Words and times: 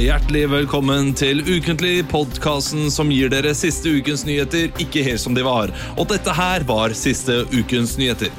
Hjertelig 0.00 0.46
velkommen 0.48 1.10
til 1.12 1.42
Ukentlig, 1.44 2.06
podkasten 2.08 2.86
som 2.88 3.10
gir 3.12 3.28
dere 3.28 3.50
siste 3.52 3.90
ukens 3.98 4.22
nyheter 4.24 4.70
ikke 4.80 5.02
helt 5.04 5.20
som 5.20 5.34
de 5.36 5.44
var. 5.44 5.68
Og 6.00 6.08
dette 6.08 6.32
her 6.32 6.64
var 6.64 6.94
siste 6.96 7.42
ukens 7.52 7.98
nyheter. 8.00 8.32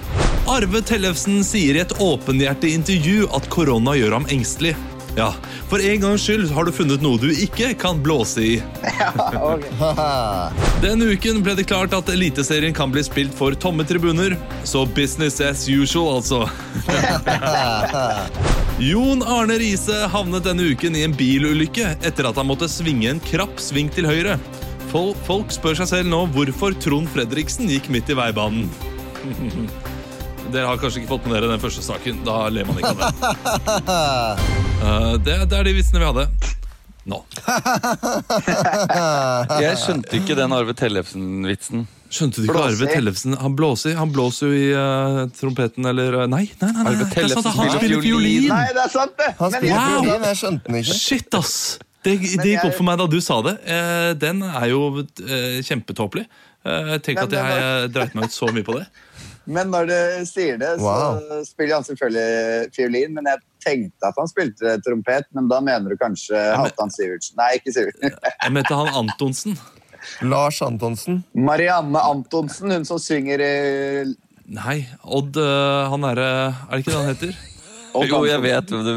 Arve 0.50 0.82
Tellefsen 0.82 1.44
sier 1.46 1.78
i 1.78 1.84
et 1.84 1.94
åpenhjertig 2.02 2.74
intervju 2.80 3.30
at 3.38 3.46
korona 3.54 3.94
gjør 4.00 4.18
ham 4.18 4.26
engstelig. 4.34 4.74
Ja, 5.18 5.34
For 5.70 5.84
en 5.84 6.02
gangs 6.02 6.24
skyld 6.24 6.52
har 6.56 6.66
du 6.68 6.72
funnet 6.72 7.04
noe 7.04 7.20
du 7.20 7.28
ikke 7.32 7.74
kan 7.80 8.00
blåse 8.04 8.44
i. 8.44 8.54
Denne 10.86 11.12
uken 11.12 11.42
ble 11.44 11.56
det 11.60 11.68
klart 11.70 11.94
at 11.96 12.10
Eliteserien 12.12 12.76
kan 12.76 12.94
bli 12.94 13.04
spilt 13.04 13.36
for 13.36 13.56
tomme 13.56 13.84
tribuner. 13.88 14.38
Så 14.64 14.86
business 14.96 15.42
as 15.44 15.68
usual, 15.70 16.22
altså. 16.22 16.46
Jon 18.82 19.22
Arne 19.28 19.60
Riise 19.62 20.08
havnet 20.10 20.48
denne 20.48 20.72
uken 20.72 20.96
i 20.98 21.04
en 21.06 21.14
bilulykke 21.14 21.96
etter 22.08 22.32
at 22.32 22.40
han 22.40 22.50
måtte 22.50 22.72
svinge 22.72 23.12
en 23.12 23.22
krapp 23.28 23.60
sving 23.62 23.92
til 23.94 24.08
høyre. 24.10 24.40
Folk 24.92 25.54
spør 25.54 25.78
seg 25.80 25.92
selv 25.92 26.12
nå 26.12 26.26
hvorfor 26.34 26.76
Trond 26.84 27.08
Fredriksen 27.14 27.70
gikk 27.72 27.92
midt 27.94 28.10
i 28.12 28.18
veibanen. 28.18 28.68
Dere 30.52 30.68
har 30.68 30.82
kanskje 30.82 31.04
ikke 31.04 31.14
fått 31.14 31.30
med 31.30 31.38
dere 31.38 31.52
den 31.54 31.62
første 31.64 31.86
saken. 31.86 32.24
Da 32.28 32.44
ler 32.52 32.68
man 32.68 32.82
ikke 32.82 32.92
av 32.92 33.06
det. 33.06 34.61
Eh, 34.82 35.14
det, 35.26 35.36
det 35.52 35.58
er 35.60 35.64
de 35.68 35.74
vitsene 35.78 36.00
vi 36.02 36.08
hadde. 36.10 36.26
Nå. 37.12 37.18
Jeg 39.62 39.78
skjønte 39.82 40.18
ikke 40.20 40.36
den 40.38 40.52
Arve 40.54 40.74
Tellefsen-vitsen. 40.78 41.86
Skjønte 42.12 42.42
du 42.44 42.48
ikke 42.50 42.64
Arve. 42.68 42.86
Tellefsen? 42.92 43.32
Han 43.42 43.56
blåser, 43.58 43.96
han 43.98 44.12
blåser 44.14 44.52
jo 44.52 44.58
i 44.58 44.68
uh, 44.76 45.22
trompeten, 45.38 45.84
eller 45.88 46.10
uh, 46.20 46.26
Nei, 46.30 46.44
nei, 46.62 46.72
nei. 46.72 46.74
nei. 46.76 46.84
Arve 46.92 46.98
det 47.00 47.08
er 47.08 47.14
Tellefsen 47.16 47.46
sant, 47.48 47.58
han 47.62 47.72
spiller 47.78 48.02
fiolin. 48.04 48.10
fiolin! 48.10 48.50
Nei, 48.52 48.68
det 48.78 48.84
er 48.84 48.92
sant, 48.94 49.14
det! 49.22 49.30
Han 49.40 49.50
spiller 49.56 49.80
Wow. 49.80 49.86
fiolin, 50.04 50.22
jeg 50.30 50.38
skjønte 50.44 50.64
den 50.68 50.76
ikke. 50.84 50.98
Shit, 51.02 51.32
ass! 51.40 51.56
Det, 52.02 52.14
det 52.42 52.48
gikk 52.50 52.64
opp 52.66 52.74
for 52.80 52.86
meg 52.88 52.96
da 52.98 53.06
du 53.14 53.20
sa 53.22 53.36
det. 53.46 53.52
Eh, 53.70 54.12
den 54.18 54.40
er 54.48 54.68
jo 54.72 54.80
eh, 55.06 55.60
kjempetåpelig. 55.68 56.24
Eh, 56.66 56.96
tenk 57.06 57.20
Men 57.20 57.28
at 57.28 57.34
jeg 57.38 57.46
eh, 57.62 57.86
dreit 57.94 58.14
meg 58.18 58.24
ut 58.30 58.34
så 58.34 58.48
mye 58.54 58.66
på 58.66 58.74
det. 58.80 58.86
Men 59.54 59.66
når 59.74 59.84
du 59.90 59.94
sier 60.30 60.58
det, 60.62 60.72
så 60.82 60.86
Wow. 60.86 61.20
spiller 61.46 61.76
han 61.78 61.86
selvfølgelig 61.86 62.72
fiolin. 62.74 63.14
Men 63.20 63.24
jeg 63.30 63.38
tenkte 63.64 64.10
at 64.10 64.18
han 64.20 64.30
spilte 64.30 64.76
trompet, 64.86 65.28
men 65.38 65.48
da 65.52 65.60
mener 65.64 65.94
du 65.94 66.00
kanskje 66.02 66.40
Halvdan 66.58 66.92
Sivertsen. 66.94 67.38
Nei, 67.40 67.54
ikke 67.60 67.74
Sivertsen. 67.76 68.18
Jeg 68.28 68.56
mente 68.56 68.78
han 68.80 68.92
Antonsen. 69.04 69.56
Lars 70.34 70.58
Antonsen. 70.66 71.22
Marianne 71.38 72.02
Antonsen, 72.02 72.72
hun 72.74 72.86
som 72.90 72.98
synger 73.02 73.44
i 73.46 73.54
Nei, 74.52 74.80
Odd 75.06 75.38
eh, 75.40 75.92
Han 75.94 76.04
er 76.10 76.20
Er 76.20 76.72
det 76.74 76.80
ikke 76.82 76.90
det 76.92 76.98
han 76.98 77.10
heter? 77.12 77.36
Odd 78.02 78.10
Jo, 78.10 78.24
jeg 78.26 78.42
vet 78.44 78.74
hvem 78.74 78.82
du 78.88 78.92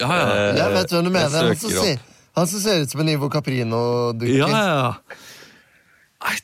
Ja, 0.00 0.08
ja. 0.08 0.24
Eh, 0.24 0.56
Jeg 0.56 0.72
vet 0.78 0.94
hvem 0.94 1.04
du 1.04 1.10
mener. 1.12 1.50
Han 1.52 1.60
som, 1.60 1.70
ser, 1.76 2.00
han 2.40 2.48
som 2.50 2.62
ser 2.64 2.80
ut 2.86 2.94
som 2.94 3.02
en 3.04 3.10
Ivo 3.12 3.28
Caprino-dukke. 3.30 4.38
ja, 4.40 4.48
ja. 4.48 4.92
Nei, 4.96 5.18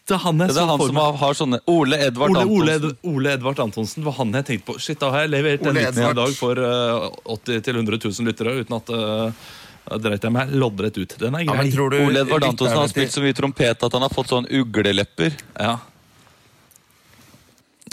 det 0.07 0.15
er 0.17 0.23
han 0.23 0.41
jeg 0.43 0.53
Det 0.53 0.61
er 0.63 0.69
han 0.69 0.81
for 0.81 0.91
som 0.91 0.97
meg. 0.99 1.05
har, 1.05 1.19
har 1.21 1.37
sånne 1.39 1.61
Ole 1.71 1.99
Edvard 2.07 2.35
Ole, 2.37 2.45
Ole, 2.45 2.77
Antonsen. 2.77 2.99
Ole 3.11 3.35
Edvard 3.39 3.61
Antonsen 3.65 4.07
var 4.07 4.17
han 4.19 4.35
jeg 4.39 4.49
tenkte 4.51 4.67
på. 4.71 4.79
Shit, 4.83 5.01
Da 5.01 5.11
har 5.15 5.25
jeg 5.25 5.33
levert 5.35 5.67
en 5.67 5.79
vitsen 5.79 6.09
i 6.11 6.17
dag 6.21 6.35
for 6.39 6.61
uh, 6.61 7.09
80 7.37 7.63
000-100 7.71 8.01
000 8.09 8.29
lyttere 8.29 8.55
uten 8.61 8.77
at 8.79 8.93
uh, 8.95 9.97
dreit 10.01 10.25
jeg 10.25 10.35
meg 10.35 10.53
loddrett 10.55 11.01
ut. 11.01 11.17
Den 11.21 11.39
er 11.39 11.49
grei. 11.49 11.67
Ja, 11.71 11.89
Ole 12.05 12.23
Edvard 12.25 12.47
Antonsen 12.51 12.81
har 12.81 12.93
spilt 12.93 13.15
så 13.15 13.25
mye 13.25 13.37
trompet 13.37 13.85
at 13.89 13.99
han 13.99 14.07
har 14.07 14.15
fått 14.15 14.33
sånn 14.33 14.49
uglelepper. 14.49 15.37
Ja. 15.59 15.77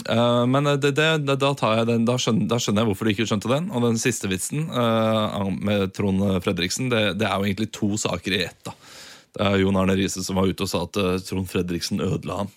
Uh, 0.08 0.42
men 0.50 0.66
det, 0.66 0.94
det, 0.96 1.08
det, 1.22 1.36
da, 1.38 1.52
tar 1.58 1.76
jeg 1.78 1.90
den, 1.92 2.06
da, 2.08 2.16
skjønner, 2.18 2.48
da 2.50 2.58
skjønner 2.58 2.82
jeg 2.82 2.90
hvorfor 2.90 3.06
du 3.06 3.12
ikke 3.14 3.28
skjønte 3.30 3.52
den. 3.52 3.68
Og 3.70 3.84
den 3.86 4.00
siste 4.02 4.30
vitsen 4.30 4.68
uh, 4.72 5.50
med 5.52 5.92
Trond 5.96 6.24
Fredriksen, 6.44 6.90
det, 6.92 7.04
det 7.20 7.28
er 7.28 7.36
jo 7.36 7.50
egentlig 7.50 7.70
to 7.74 7.92
saker 8.00 8.38
i 8.38 8.46
ett. 8.48 8.58
da. 8.66 8.74
Det 9.32 9.46
er 9.48 9.62
Jon 9.62 9.78
Arne 9.80 9.96
Riise 9.96 10.22
som 10.24 10.36
var 10.36 10.50
ute 10.50 10.66
og 10.66 10.68
sa 10.70 10.82
at 10.84 10.98
eh, 11.00 11.14
Trond 11.24 11.48
Fredriksen 11.48 12.02
ødela 12.04 12.42
han. 12.42 12.52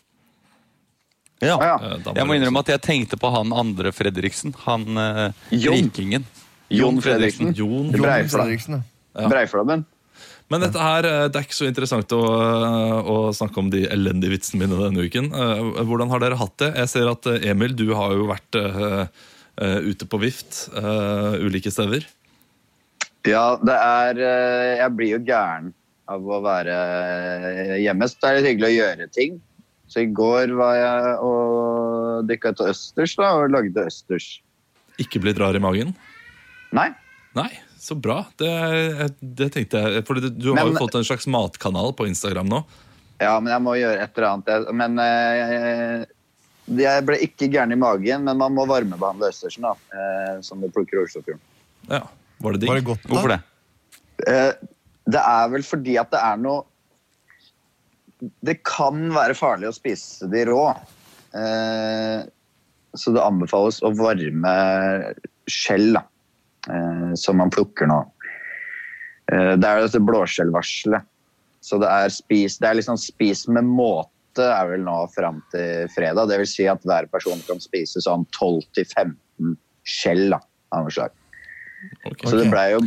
Ja. 1.43 1.55
Eh, 1.59 1.97
Jeg 2.15 2.27
må 2.27 2.35
innrømme 2.35 2.63
at 2.63 2.71
jeg 2.73 2.83
tenkte 2.83 3.19
på 3.19 3.31
han 3.31 3.53
andre 3.55 3.93
Fredriksen. 3.95 4.55
Han 4.65 4.99
eh, 4.99 5.45
rikingen. 5.53 6.25
Jon 6.73 6.99
Fredriksen. 7.03 7.53
Jon. 7.55 7.91
Fredriksen, 7.95 8.81
ja. 9.15 9.27
Breiflabben. 9.31 9.85
Men 10.51 10.61
dette 10.61 10.77
her, 10.77 11.05
det 11.31 11.39
er 11.39 11.45
ikke 11.47 11.57
så 11.57 11.65
interessant 11.65 12.11
å, 12.13 12.19
å 12.21 13.15
snakke 13.33 13.57
om 13.57 13.71
de 13.73 13.81
elendige 13.89 14.35
vitsene 14.35 14.61
mine 14.61 14.77
denne 14.77 15.05
uken. 15.07 15.31
Hvordan 15.33 16.11
har 16.11 16.21
dere 16.21 16.37
hatt 16.37 16.53
det? 16.61 16.69
Jeg 16.83 16.91
ser 16.91 17.09
at 17.09 17.25
Emil, 17.39 17.73
du 17.73 17.87
har 17.97 18.13
jo 18.13 18.27
vært 18.29 18.59
eh, 18.59 19.79
ute 19.87 20.05
på 20.05 20.19
vift 20.21 20.67
uh, 20.75 21.33
ulike 21.41 21.73
steder. 21.73 22.05
Ja, 23.25 23.55
det 23.57 23.73
er 23.73 24.21
Jeg 24.83 24.91
blir 24.99 25.15
jo 25.15 25.23
gæren 25.25 25.71
av 26.11 26.21
å 26.29 26.39
være 26.45 26.75
eh, 26.75 27.75
hjemme. 27.83 28.07
Så 28.09 28.19
det 28.21 28.29
er 28.29 28.37
litt 28.39 28.49
hyggelig 28.51 28.69
å 28.71 28.75
gjøre 28.79 29.07
ting. 29.15 29.39
Så 29.89 30.01
i 30.01 30.09
går 30.17 30.53
var 30.57 30.75
jeg 30.79 31.13
og 31.25 32.25
dykka 32.29 32.51
til 32.57 32.71
østers 32.73 33.13
da, 33.19 33.31
og 33.39 33.51
lagde 33.53 33.85
østers. 33.89 34.27
Ikke 35.01 35.21
blitt 35.21 35.39
rar 35.41 35.55
i 35.57 35.61
magen? 35.61 35.93
Nei. 36.75 36.87
Nei, 37.37 37.49
så 37.81 37.97
bra. 37.99 38.21
Det, 38.39 38.49
det 39.21 39.49
tenkte 39.53 39.81
jeg. 39.83 40.05
For 40.07 40.17
du, 40.21 40.29
du 40.31 40.49
har 40.53 40.63
Men- 40.63 40.73
jo 40.73 40.81
fått 40.81 40.97
en 40.99 41.05
slags 41.07 41.27
matkanal 41.29 41.93
på 41.97 42.07
Instagram 42.09 42.49
nå. 42.51 42.63
Ja, 43.21 43.37
men 43.39 43.53
jeg 43.53 43.63
må 43.63 43.77
gjøre 43.79 44.01
et 44.03 44.17
eller 44.17 44.29
annet. 44.33 44.71
Men 44.75 44.97
eh, 44.99 46.05
jeg 46.81 47.05
ble 47.07 47.19
ikke 47.23 47.47
gæren 47.53 47.71
i 47.71 47.79
magen, 47.79 48.25
men 48.27 48.39
man 48.41 48.55
må 48.57 48.65
varmebehandle 48.67 49.29
østersen, 49.31 49.63
da. 49.69 49.75
eh, 49.95 50.39
Som 50.43 50.59
du 50.63 50.67
plukker 50.73 50.99
i 50.99 51.05
Oslofjorden. 51.05 51.43
Ja, 51.91 52.01
Var 52.43 52.57
det 52.57 52.65
digg? 52.65 52.89
Hvorfor 53.05 53.31
det? 53.35 53.39
Eh, 54.27 54.51
Det 55.05 55.21
er 55.21 55.49
vel 55.53 55.65
fordi 55.65 55.97
at 56.01 56.09
det 56.13 56.21
er 56.23 56.39
noe 56.41 56.63
Det 58.45 58.55
kan 58.65 59.03
være 59.13 59.35
farlig 59.37 59.69
å 59.69 59.75
spise 59.75 60.29
de 60.31 60.45
rå. 60.49 60.63
Eh, 61.35 62.23
Så 62.95 63.11
det 63.13 63.21
anbefales 63.21 63.81
å 63.83 63.91
varme 63.97 64.53
skjell, 65.51 65.91
da. 65.97 66.05
eh, 66.71 67.11
Som 67.19 67.37
man 67.37 67.51
plukker 67.53 67.89
nå. 67.91 67.99
Eh, 69.31 69.53
Det 69.59 69.67
er 69.67 69.83
dette 69.83 70.01
blåskjellvarselet. 70.01 71.03
Så 71.61 71.79
det 71.81 71.89
er 71.89 72.09
spis 72.13 72.57
Det 72.61 72.69
er 72.69 72.79
liksom 72.79 72.97
spis 72.97 73.47
med 73.47 73.65
måte 73.65 74.11
er 74.37 74.67
vel 74.67 74.81
nå 74.83 74.97
fram 75.13 75.37
til 75.53 75.87
fredag. 75.93 76.27
Det 76.27 76.37
vil 76.41 76.49
si 76.49 76.65
at 76.67 76.81
hver 76.83 77.05
person 77.11 77.39
kan 77.47 77.61
spise 77.63 78.01
sånn 78.03 78.25
12-15 78.35 79.53
skjell 79.87 80.29
da, 80.33 80.39
av 80.73 80.83
noe 80.83 80.91
slag. 80.91 81.13
Okay. 82.03 82.27
Så 82.27 82.41
det 82.41 82.49
blei 82.51 82.65
ble 82.73 82.73
jo 82.73 82.81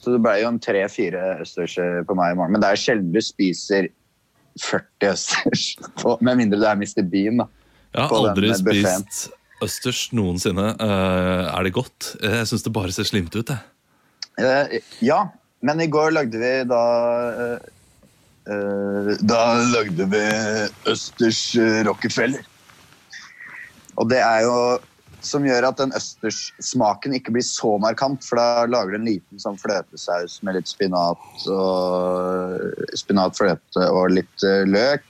så 0.00 0.14
det 0.14 0.20
ble 0.24 0.36
jo 0.40 0.50
en 0.50 0.60
tre-fire 0.62 1.24
østers 1.44 1.76
eh, 1.80 2.00
på 2.08 2.16
meg 2.18 2.32
i 2.32 2.38
morgen. 2.38 2.56
Men 2.56 2.62
det 2.64 2.70
er 2.72 2.80
sjelden 2.80 3.10
du 3.12 3.20
spiser 3.24 3.90
40 4.60 5.10
østers, 5.12 5.66
på, 6.00 6.16
med 6.24 6.40
mindre 6.40 6.60
du 6.60 6.66
er 6.68 6.80
Mr. 6.80 7.04
Bean. 7.04 7.42
da. 7.42 7.50
Jeg 7.90 8.06
har 8.06 8.16
aldri 8.20 8.54
spist 8.54 9.30
østers 9.60 10.06
noensinne. 10.16 10.70
Eh, 10.80 11.44
er 11.50 11.66
det 11.66 11.74
godt? 11.76 12.14
Jeg 12.22 12.48
syns 12.48 12.64
det 12.64 12.72
bare 12.72 12.94
ser 12.96 13.08
slimt 13.08 13.34
ut. 13.36 13.52
jeg. 13.52 13.60
Eh, 14.40 14.80
ja, 15.04 15.24
men 15.66 15.82
i 15.84 15.90
går 15.92 16.14
lagde 16.16 16.40
vi 16.40 16.52
da 16.70 16.84
eh, 17.28 17.66
eh, 18.48 19.10
Da 19.20 19.42
lagde 19.74 20.06
vi 20.14 20.22
østers 20.88 21.42
eh, 21.60 21.82
Rockefeller. 21.88 22.46
Og 24.00 24.08
det 24.08 24.22
er 24.24 24.46
jo 24.46 24.56
som 25.24 25.44
gjør 25.44 25.66
at 25.68 25.80
den 25.80 25.92
østerssmaken 25.96 27.14
ikke 27.16 27.34
blir 27.34 27.44
så 27.46 27.74
markant, 27.82 28.24
for 28.24 28.40
da 28.40 28.66
lager 28.70 28.94
du 28.94 29.00
en 29.00 29.08
liten 29.08 29.42
sånn 29.42 29.58
fløtesaus 29.60 30.38
med 30.46 30.56
litt 30.58 30.70
spinat 30.70 31.46
og 31.52 32.86
spinat, 32.98 33.36
fløte 33.38 33.88
og 33.90 34.14
litt 34.16 34.46
eh, 34.46 34.64
løk. 34.68 35.06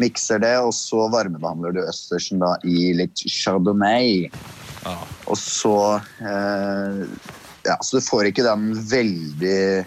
Mikser 0.00 0.40
det, 0.42 0.56
og 0.58 0.72
så 0.74 1.06
varmebehandler 1.12 1.76
du 1.76 1.82
østersen 1.84 2.42
da 2.42 2.56
i 2.66 2.92
litt 2.98 3.20
chardonnay. 3.30 4.30
Ja. 4.84 4.96
Og 5.30 5.38
så 5.40 5.76
eh, 6.20 7.04
Ja, 7.64 7.78
så 7.80 7.96
du 7.96 8.04
får 8.04 8.28
ikke 8.28 8.44
den 8.44 8.72
veldig 8.90 9.84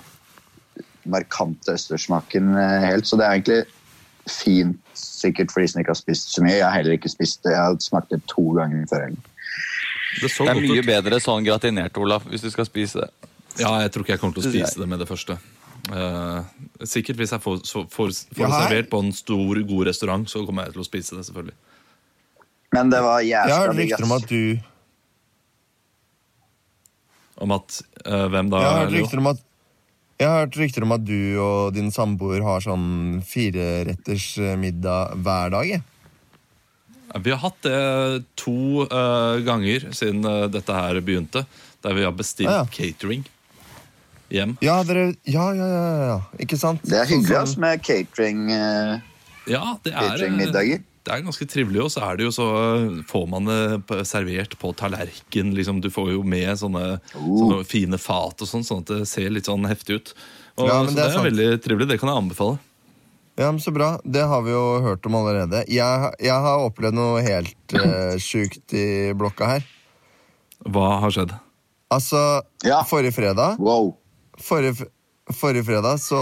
markante 1.11 1.75
østerssmaken 1.77 2.55
eh, 2.57 2.85
helt. 2.87 3.09
Så 3.09 3.19
det 3.19 3.27
er 3.27 3.35
egentlig 3.37 3.63
fint 4.27 4.81
sikkert 4.97 5.53
for 5.53 5.63
de 5.63 5.69
som 5.71 5.81
ikke 5.81 5.93
har 5.93 5.99
spist 5.99 6.33
så 6.33 6.43
mye. 6.43 6.57
Jeg 6.57 6.65
har 6.65 6.75
heller 6.79 6.97
ikke 6.97 7.11
spist 7.11 7.43
det. 7.45 7.53
Jeg 7.53 7.63
har 7.63 7.77
smakt 7.83 8.11
det 8.13 8.23
to 8.31 8.49
ganger 8.57 8.87
før. 8.89 9.05
helgen. 9.07 9.36
Det 10.21 10.31
så 10.33 10.47
Det 10.47 10.51
er 10.51 10.59
godt 10.59 10.71
mye 10.71 10.83
ut. 10.83 10.89
bedre 10.89 11.19
sånn 11.21 11.45
gratinert, 11.45 11.97
Olaf, 12.01 12.25
hvis 12.29 12.41
du 12.41 12.49
skal 12.53 12.65
spise 12.67 13.03
det. 13.03 13.09
Ja, 13.57 13.71
jeg 13.83 13.93
tror 13.93 14.05
ikke 14.05 14.15
jeg 14.15 14.21
kommer 14.21 14.37
til 14.37 14.45
å 14.45 14.51
spise 14.51 14.81
det 14.81 14.87
med 14.89 15.01
det 15.01 15.07
første. 15.09 15.37
Uh, 15.87 16.43
sikkert 16.83 17.21
hvis 17.21 17.31
jeg 17.31 17.41
får, 17.43 17.61
så, 17.63 17.85
får, 17.87 18.11
får 18.35 18.43
Ja, 18.43 18.49
det 18.51 18.63
servert 18.65 18.89
på 18.91 18.99
en 19.05 19.13
stor, 19.15 19.59
god 19.69 19.87
restaurant, 19.87 20.27
så 20.29 20.43
kommer 20.45 20.67
jeg 20.67 20.75
til 20.75 20.83
å 20.83 20.87
spise 20.87 21.15
det, 21.15 21.23
selvfølgelig. 21.29 21.55
Men 22.75 22.89
det 22.91 22.99
var 23.05 23.21
Jeg 23.23 23.39
har 23.39 23.47
jævla 23.47 23.67
hørt 23.69 23.79
rykter 23.79 24.03
om 24.03 24.11
at 24.17 24.25
du 24.27 24.59
Om 27.45 27.53
at 27.55 27.77
uh, 28.03 28.25
Hvem 28.33 28.49
da? 28.51 28.59
Jeg 28.59 28.67
har 28.67 28.81
hørt 28.81 28.97
rykter 28.97 29.21
om 29.21 29.29
at 29.31 29.43
jeg 30.17 30.25
har 30.33 30.39
hørt 30.41 30.55
rykter 30.57 30.81
om 30.81 30.93
at 30.95 31.03
du 31.05 31.37
og 31.37 31.75
din 31.75 31.91
samboer 31.93 32.41
har 32.41 32.63
sånn 32.65 33.19
fireretters 33.21 34.23
eh, 34.41 34.55
middag 34.57 35.11
hver 35.21 35.51
dag. 35.53 35.67
jeg. 35.69 35.83
Vi 37.23 37.31
har 37.31 37.39
hatt 37.39 37.61
det 37.63 38.25
to 38.35 38.83
uh, 38.91 39.37
ganger 39.45 39.87
siden 39.95 40.25
uh, 40.27 40.47
dette 40.51 40.73
her 40.75 40.99
begynte. 41.01 41.45
Der 41.85 41.93
vi 41.95 42.03
har 42.03 42.11
bestilt 42.11 42.49
Ah, 42.51 42.65
ja. 42.65 42.65
catering 42.73 43.23
hjem. 44.33 44.57
Ja, 44.65 44.81
dere, 44.83 45.13
ja, 45.23 45.45
ja, 45.55 45.67
ja, 45.71 46.05
ja. 46.09 46.17
Ikke 46.43 46.57
sant? 46.59 46.81
Det 46.83 46.97
er 46.99 47.05
Sånn 47.07 47.21
hyggelig 47.21 47.37
ass, 47.43 47.57
med 47.57 47.83
catering, 47.85 48.47
Uh, 48.51 48.99
Ja, 49.47 49.77
det 49.85 49.93
er, 49.93 50.01
cateringmiddager. 50.17 50.81
det 51.07 51.13
er 51.15 51.21
ganske 51.23 51.45
trivelig, 51.47 51.79
og 51.85 51.91
så 51.93 52.01
er 52.03 52.17
det 52.19 52.25
jo 52.27 52.31
så 52.35 52.47
får 53.07 53.27
man 53.31 53.45
det 53.47 54.01
servert 54.09 54.57
på 54.59 54.73
tallerken. 54.75 55.53
Liksom, 55.55 55.79
du 55.79 55.87
får 55.89 56.11
jo 56.17 56.23
med 56.27 56.49
sånne, 56.59 56.99
Oh. 57.15 57.37
sånne 57.39 57.61
fine 57.65 57.97
fat 57.97 58.41
og 58.43 58.47
sånn, 58.51 58.65
sånn 58.67 58.83
at 58.83 58.91
det 58.91 59.07
ser 59.07 59.29
litt 59.31 59.47
sånn 59.47 59.63
heftig 59.69 60.01
ut. 60.01 60.13
Og, 60.57 60.67
Ja, 60.67 60.81
så 60.83 60.89
det 60.91 60.95
det 60.97 61.05
er 61.05 61.17
er, 61.21 61.29
veldig 61.31 61.49
trivelig. 61.63 61.87
Det 61.87 61.99
kan 62.01 62.09
jeg 62.11 62.17
anbefale. 62.25 62.59
Ja, 63.37 63.51
men 63.51 63.61
Så 63.61 63.71
bra. 63.71 63.99
Det 64.03 64.23
har 64.25 64.41
vi 64.41 64.51
jo 64.51 64.79
hørt 64.81 65.05
om 65.05 65.15
allerede. 65.19 65.63
Jeg, 65.69 66.13
jeg 66.19 66.33
har 66.45 66.63
opplevd 66.65 66.97
noe 66.97 67.21
helt 67.21 67.75
uh, 67.77 68.17
sjukt 68.27 68.73
i 68.73 69.13
blokka 69.17 69.51
her. 69.51 69.67
Hva 70.65 70.95
har 71.03 71.13
skjedd? 71.13 71.35
Altså, 71.93 72.41
Ja. 72.65 72.81
forrige 72.83 73.13
fredag 73.15 73.59
Wow. 73.61 73.93
Forrige, 74.41 74.87
forrige 75.31 75.63
fredag 75.63 76.01
så 76.01 76.17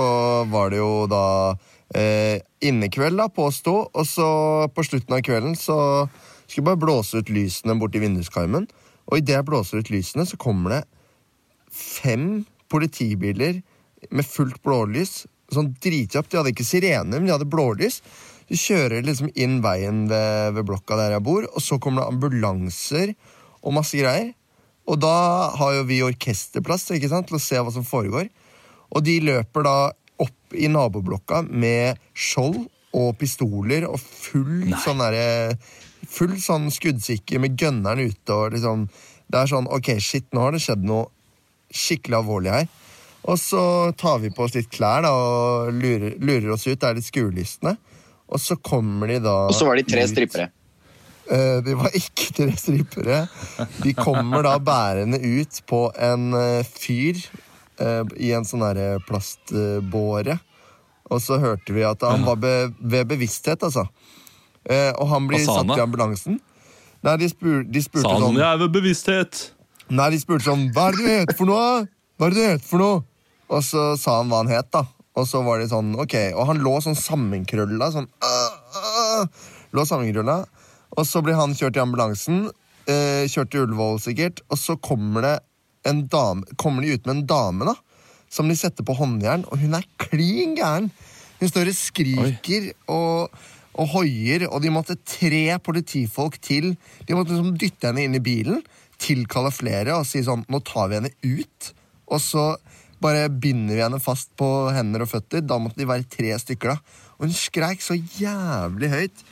var 0.51 0.69
det 0.69 0.77
jo 0.77 1.07
da 1.09 1.55
eh, 1.95 2.39
innekveld, 2.61 3.17
da, 3.17 3.27
påsto. 3.31 3.87
Og 3.93 4.05
så 4.07 4.27
på 4.75 4.83
slutten 4.85 5.15
av 5.15 5.23
kvelden 5.25 5.55
så 5.55 5.77
skulle 6.45 6.61
jeg 6.61 6.67
bare 6.67 6.83
blåse 6.83 7.17
ut 7.23 7.31
lysene 7.33 7.77
borti 7.79 7.99
vinduskarmen. 8.03 8.67
Og 9.07 9.17
idet 9.21 9.39
jeg 9.39 9.47
blåser 9.47 9.81
ut 9.81 9.91
lysene, 9.93 10.25
så 10.27 10.37
kommer 10.37 10.75
det 10.75 10.81
fem 11.71 12.45
politibiler 12.71 13.61
med 14.11 14.25
fullt 14.27 14.61
blålys. 14.65 15.25
Sånn 15.53 15.73
dritkjapt. 15.81 16.31
De 16.31 16.39
hadde 16.39 16.53
ikke 16.53 16.67
sirene, 16.67 17.11
men 17.17 17.27
de 17.27 17.35
hadde 17.35 17.49
blålys. 17.49 18.01
De 18.49 18.57
kjører 18.59 19.05
liksom 19.05 19.31
inn 19.33 19.59
veien 19.65 20.05
ved, 20.09 20.55
ved 20.57 20.67
blokka 20.69 20.97
der 20.99 21.15
jeg 21.15 21.25
bor, 21.25 21.47
og 21.49 21.63
så 21.63 21.79
kommer 21.81 22.03
det 22.03 22.13
ambulanser 22.13 23.13
og 23.65 23.77
masse 23.77 23.97
greier. 23.97 24.33
Og 24.85 24.99
da 25.01 25.15
har 25.57 25.79
jo 25.79 25.85
vi 25.89 26.03
orkesterplass 26.05 26.91
ikke 26.93 27.09
sant, 27.09 27.29
til 27.29 27.39
å 27.39 27.41
se 27.41 27.57
hva 27.57 27.73
som 27.73 27.85
foregår. 27.87 28.29
Og 28.93 29.01
de 29.05 29.17
løper 29.25 29.65
da 29.65 29.77
opp 30.21 30.55
i 30.55 30.69
naboblokka 30.71 31.41
med 31.49 31.99
skjold 32.13 32.61
og 32.95 33.17
pistoler 33.19 33.87
og 33.89 33.99
full 33.99 34.71
sånn 34.83 35.03
derre 35.03 35.57
Full 36.05 36.35
sånn 36.37 36.67
skuddsikker 36.69 37.41
med 37.41 37.55
gunneren 37.57 38.11
ute 38.11 38.33
og 38.35 38.53
liksom 38.53 38.83
Det 39.25 39.39
er 39.39 39.49
sånn 39.49 39.65
Ok, 39.73 39.95
shit, 39.97 40.27
nå 40.31 40.43
har 40.43 40.53
det 40.53 40.61
skjedd 40.61 40.85
noe 40.85 41.09
skikkelig 41.75 42.19
alvorlig 42.21 42.51
her. 42.53 42.67
Og 43.25 43.39
så 43.41 43.61
tar 43.97 44.19
vi 44.21 44.29
på 44.33 44.45
oss 44.45 44.53
litt 44.53 44.69
klær 44.73 45.01
da 45.05 45.11
og 45.15 45.71
lurer, 45.73 46.13
lurer 46.21 46.51
oss 46.53 46.67
ut. 46.67 46.77
Det 46.77 46.89
er 46.89 46.99
litt 46.99 47.07
skuelystne. 47.07 47.75
Og 48.29 48.41
så 48.41 48.57
kommer 48.57 49.09
de 49.09 49.19
da 49.23 49.33
Og 49.49 49.55
så 49.57 49.65
var 49.67 49.79
de 49.79 49.85
tre 49.87 50.03
ut. 50.05 50.11
strippere. 50.11 50.49
Uh, 51.25 51.57
de 51.65 51.73
var 51.73 51.93
ikke 51.97 52.27
tre 52.37 52.51
strippere. 52.57 53.23
De 53.81 53.93
kommer 53.97 54.45
da 54.45 54.59
bærende 54.61 55.17
ut 55.17 55.61
på 55.69 55.87
en 55.97 56.33
eh, 56.37 56.67
fyr 56.69 57.17
uh, 57.81 58.05
i 58.21 58.29
en 58.37 58.45
sånn 58.45 58.61
derre 58.61 58.99
plastbåre. 59.07 60.37
Og 61.09 61.21
så 61.21 61.37
hørte 61.41 61.73
vi 61.73 61.85
at 61.85 62.01
han 62.05 62.25
var 62.25 62.37
be 62.41 62.53
ved 62.81 63.09
bevissthet, 63.09 63.65
altså. 63.65 63.87
Eh, 64.65 64.91
Og 64.97 65.09
han 65.09 65.27
blir 65.29 65.41
satt 65.45 65.69
i 65.77 65.81
ambulansen. 65.81 66.39
Nei, 67.05 67.17
de, 67.21 67.29
spur, 67.29 67.59
de 67.69 67.81
spurte 67.85 68.05
Sa 68.07 68.15
han 68.15 68.23
sånn 68.23 68.39
jeg 68.39 68.47
er 68.47 68.61
ved 68.63 68.71
bevissthet? 68.73 69.41
Nei, 69.93 70.07
de 70.15 70.17
spurte 70.17 70.47
sånn 70.47 70.63
Hva 70.73 70.87
er 70.89 70.95
det 70.97 71.03
du 71.03 71.11
heter 71.11 71.37
for 71.37 71.49
noe? 71.51 71.83
Hva 72.17 72.25
er 72.25 72.33
det 72.33 72.39
du 72.39 72.47
heter 72.47 72.65
for 72.65 72.81
noe? 72.81 73.03
Og 73.51 73.63
så 73.65 73.93
sa 73.99 74.19
han 74.19 74.31
hva 74.31 74.43
han 74.43 74.51
het, 74.51 74.69
da. 74.73 74.85
Og 75.15 75.27
så 75.29 75.39
var 75.45 75.61
de 75.61 75.69
sånn, 75.71 75.93
ok 75.95 76.15
Og 76.35 76.49
han 76.49 76.59
lå 76.59 76.73
sånn 76.83 76.97
sammenkrølla. 76.99 77.87
Sånn 77.93 78.09
Lå 79.75 79.85
sammenkrølla. 79.87 80.41
Og 80.95 81.07
så 81.07 81.21
blir 81.23 81.37
han 81.39 81.55
kjørt 81.55 81.77
i 81.77 81.83
ambulansen. 81.83 82.45
Eh, 82.85 83.25
kjørt 83.31 83.51
til 83.53 83.65
Ullevål, 83.65 83.99
sikkert. 84.03 84.43
Og 84.51 84.59
så 84.59 84.77
kommer 84.77 85.25
det 85.25 85.35
en 85.85 86.05
dame 86.09 86.45
Kommer 86.61 86.85
de 86.85 86.95
ut 86.95 87.07
med 87.07 87.17
en 87.17 87.25
dame, 87.29 87.67
da. 87.71 87.75
Som 88.31 88.49
de 88.49 88.57
setter 88.57 88.85
på 88.85 88.95
håndjern, 88.97 89.45
og 89.47 89.61
hun 89.61 89.77
er 89.77 89.85
klin 90.01 90.55
gæren. 90.57 90.89
Hun 91.39 91.51
står 91.51 91.69
og 91.69 91.77
skriker 91.77 92.71
og, 92.91 93.35
og 93.77 93.91
hoier, 93.93 94.47
og 94.49 94.63
de 94.63 94.71
måtte 94.73 94.97
tre 95.07 95.59
politifolk 95.63 96.39
til. 96.43 96.73
De 97.05 97.15
måtte 97.15 97.35
liksom 97.35 97.55
dytte 97.61 97.91
henne 97.91 98.07
inn 98.07 98.17
i 98.17 98.23
bilen, 98.23 98.63
tilkalle 98.99 99.51
flere 99.53 99.99
og 99.99 100.07
si 100.07 100.23
sånn 100.25 100.45
Nå 100.51 100.61
tar 100.67 100.89
vi 100.89 100.99
henne 100.99 101.13
ut. 101.21 101.71
Og 102.09 102.21
så 102.23 102.47
bare 103.03 103.29
binder 103.29 103.75
vi 103.75 103.83
henne 103.83 104.01
fast 104.03 104.31
på 104.39 104.47
hender 104.75 105.03
og 105.05 105.11
føtter. 105.11 105.43
Da 105.45 105.57
måtte 105.61 105.81
de 105.81 105.89
være 105.89 106.07
tre 106.09 106.35
stykker, 106.41 106.75
da. 106.75 107.01
Og 107.17 107.27
hun 107.27 107.35
skreik 107.35 107.83
så 107.83 107.97
jævlig 107.97 108.91
høyt. 108.91 109.25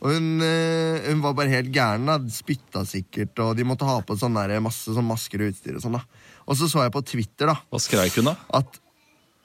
Og 0.00 0.14
hun, 0.14 0.28
eh, 0.40 1.08
hun 1.10 1.20
var 1.20 1.34
bare 1.36 1.52
helt 1.52 1.72
gæren. 1.72 2.06
da, 2.06 2.18
Spytta 2.32 2.84
sikkert, 2.88 3.38
og 3.38 3.56
de 3.56 3.64
måtte 3.64 3.84
ha 3.84 4.00
på 4.00 4.16
sånn 4.16 4.34
der, 4.34 4.60
masse 4.60 4.88
sånn 4.88 5.04
masker 5.08 5.44
og 5.44 5.52
utstyr. 5.52 5.76
Og 5.76 5.82
sånn 5.84 5.98
da. 5.98 6.04
Og 6.48 6.56
så 6.56 6.68
så 6.68 6.84
jeg 6.86 6.92
på 6.92 7.04
Twitter 7.04 7.46
da, 7.52 7.60
Hva 7.70 7.78
skreik 7.78 8.16
hun, 8.16 8.32
da? 8.32 8.36
at 8.54 8.80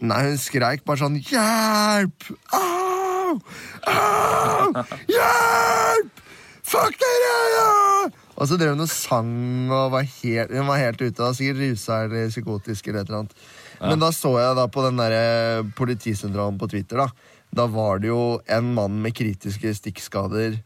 Nei, 0.03 0.21
hun 0.27 0.37
skreik 0.37 0.83
bare 0.83 0.99
sånn 0.99 1.15
Hjelp! 1.23 2.25
Au! 2.51 3.39
Au! 3.87 4.83
Hjelp! 5.07 6.23
Fuck 6.65 6.97
dere! 6.99 7.35
Ja! 7.55 8.09
Og 8.35 8.49
så 8.49 8.57
drev 8.59 8.73
hun 8.73 8.83
og 8.83 8.91
sang 8.91 9.71
og 9.71 9.93
var 9.93 10.03
helt, 10.03 10.51
hun 10.51 10.67
var 10.67 10.81
helt 10.81 10.99
ute. 10.99 11.15
Da, 11.15 11.31
sikkert 11.35 11.61
rusa 11.61 12.01
eller 12.03 12.27
psykotisk 12.33 12.89
eller 12.89 13.05
et 13.05 13.11
eller 13.11 13.21
annet. 13.23 13.37
Men 13.81 13.99
da 13.99 14.11
så 14.15 14.33
jeg 14.39 14.55
da 14.57 14.67
på 14.71 14.83
den 14.85 14.97
der 15.01 15.63
politisentralen 15.77 16.57
på 16.61 16.69
Twitter. 16.71 16.97
Da 17.05 17.09
Da 17.55 17.65
var 17.71 17.99
det 18.03 18.09
jo 18.09 18.41
en 18.51 18.73
mann 18.75 18.97
med 19.01 19.13
kritiske 19.15 19.71
stikkskader 19.77 20.57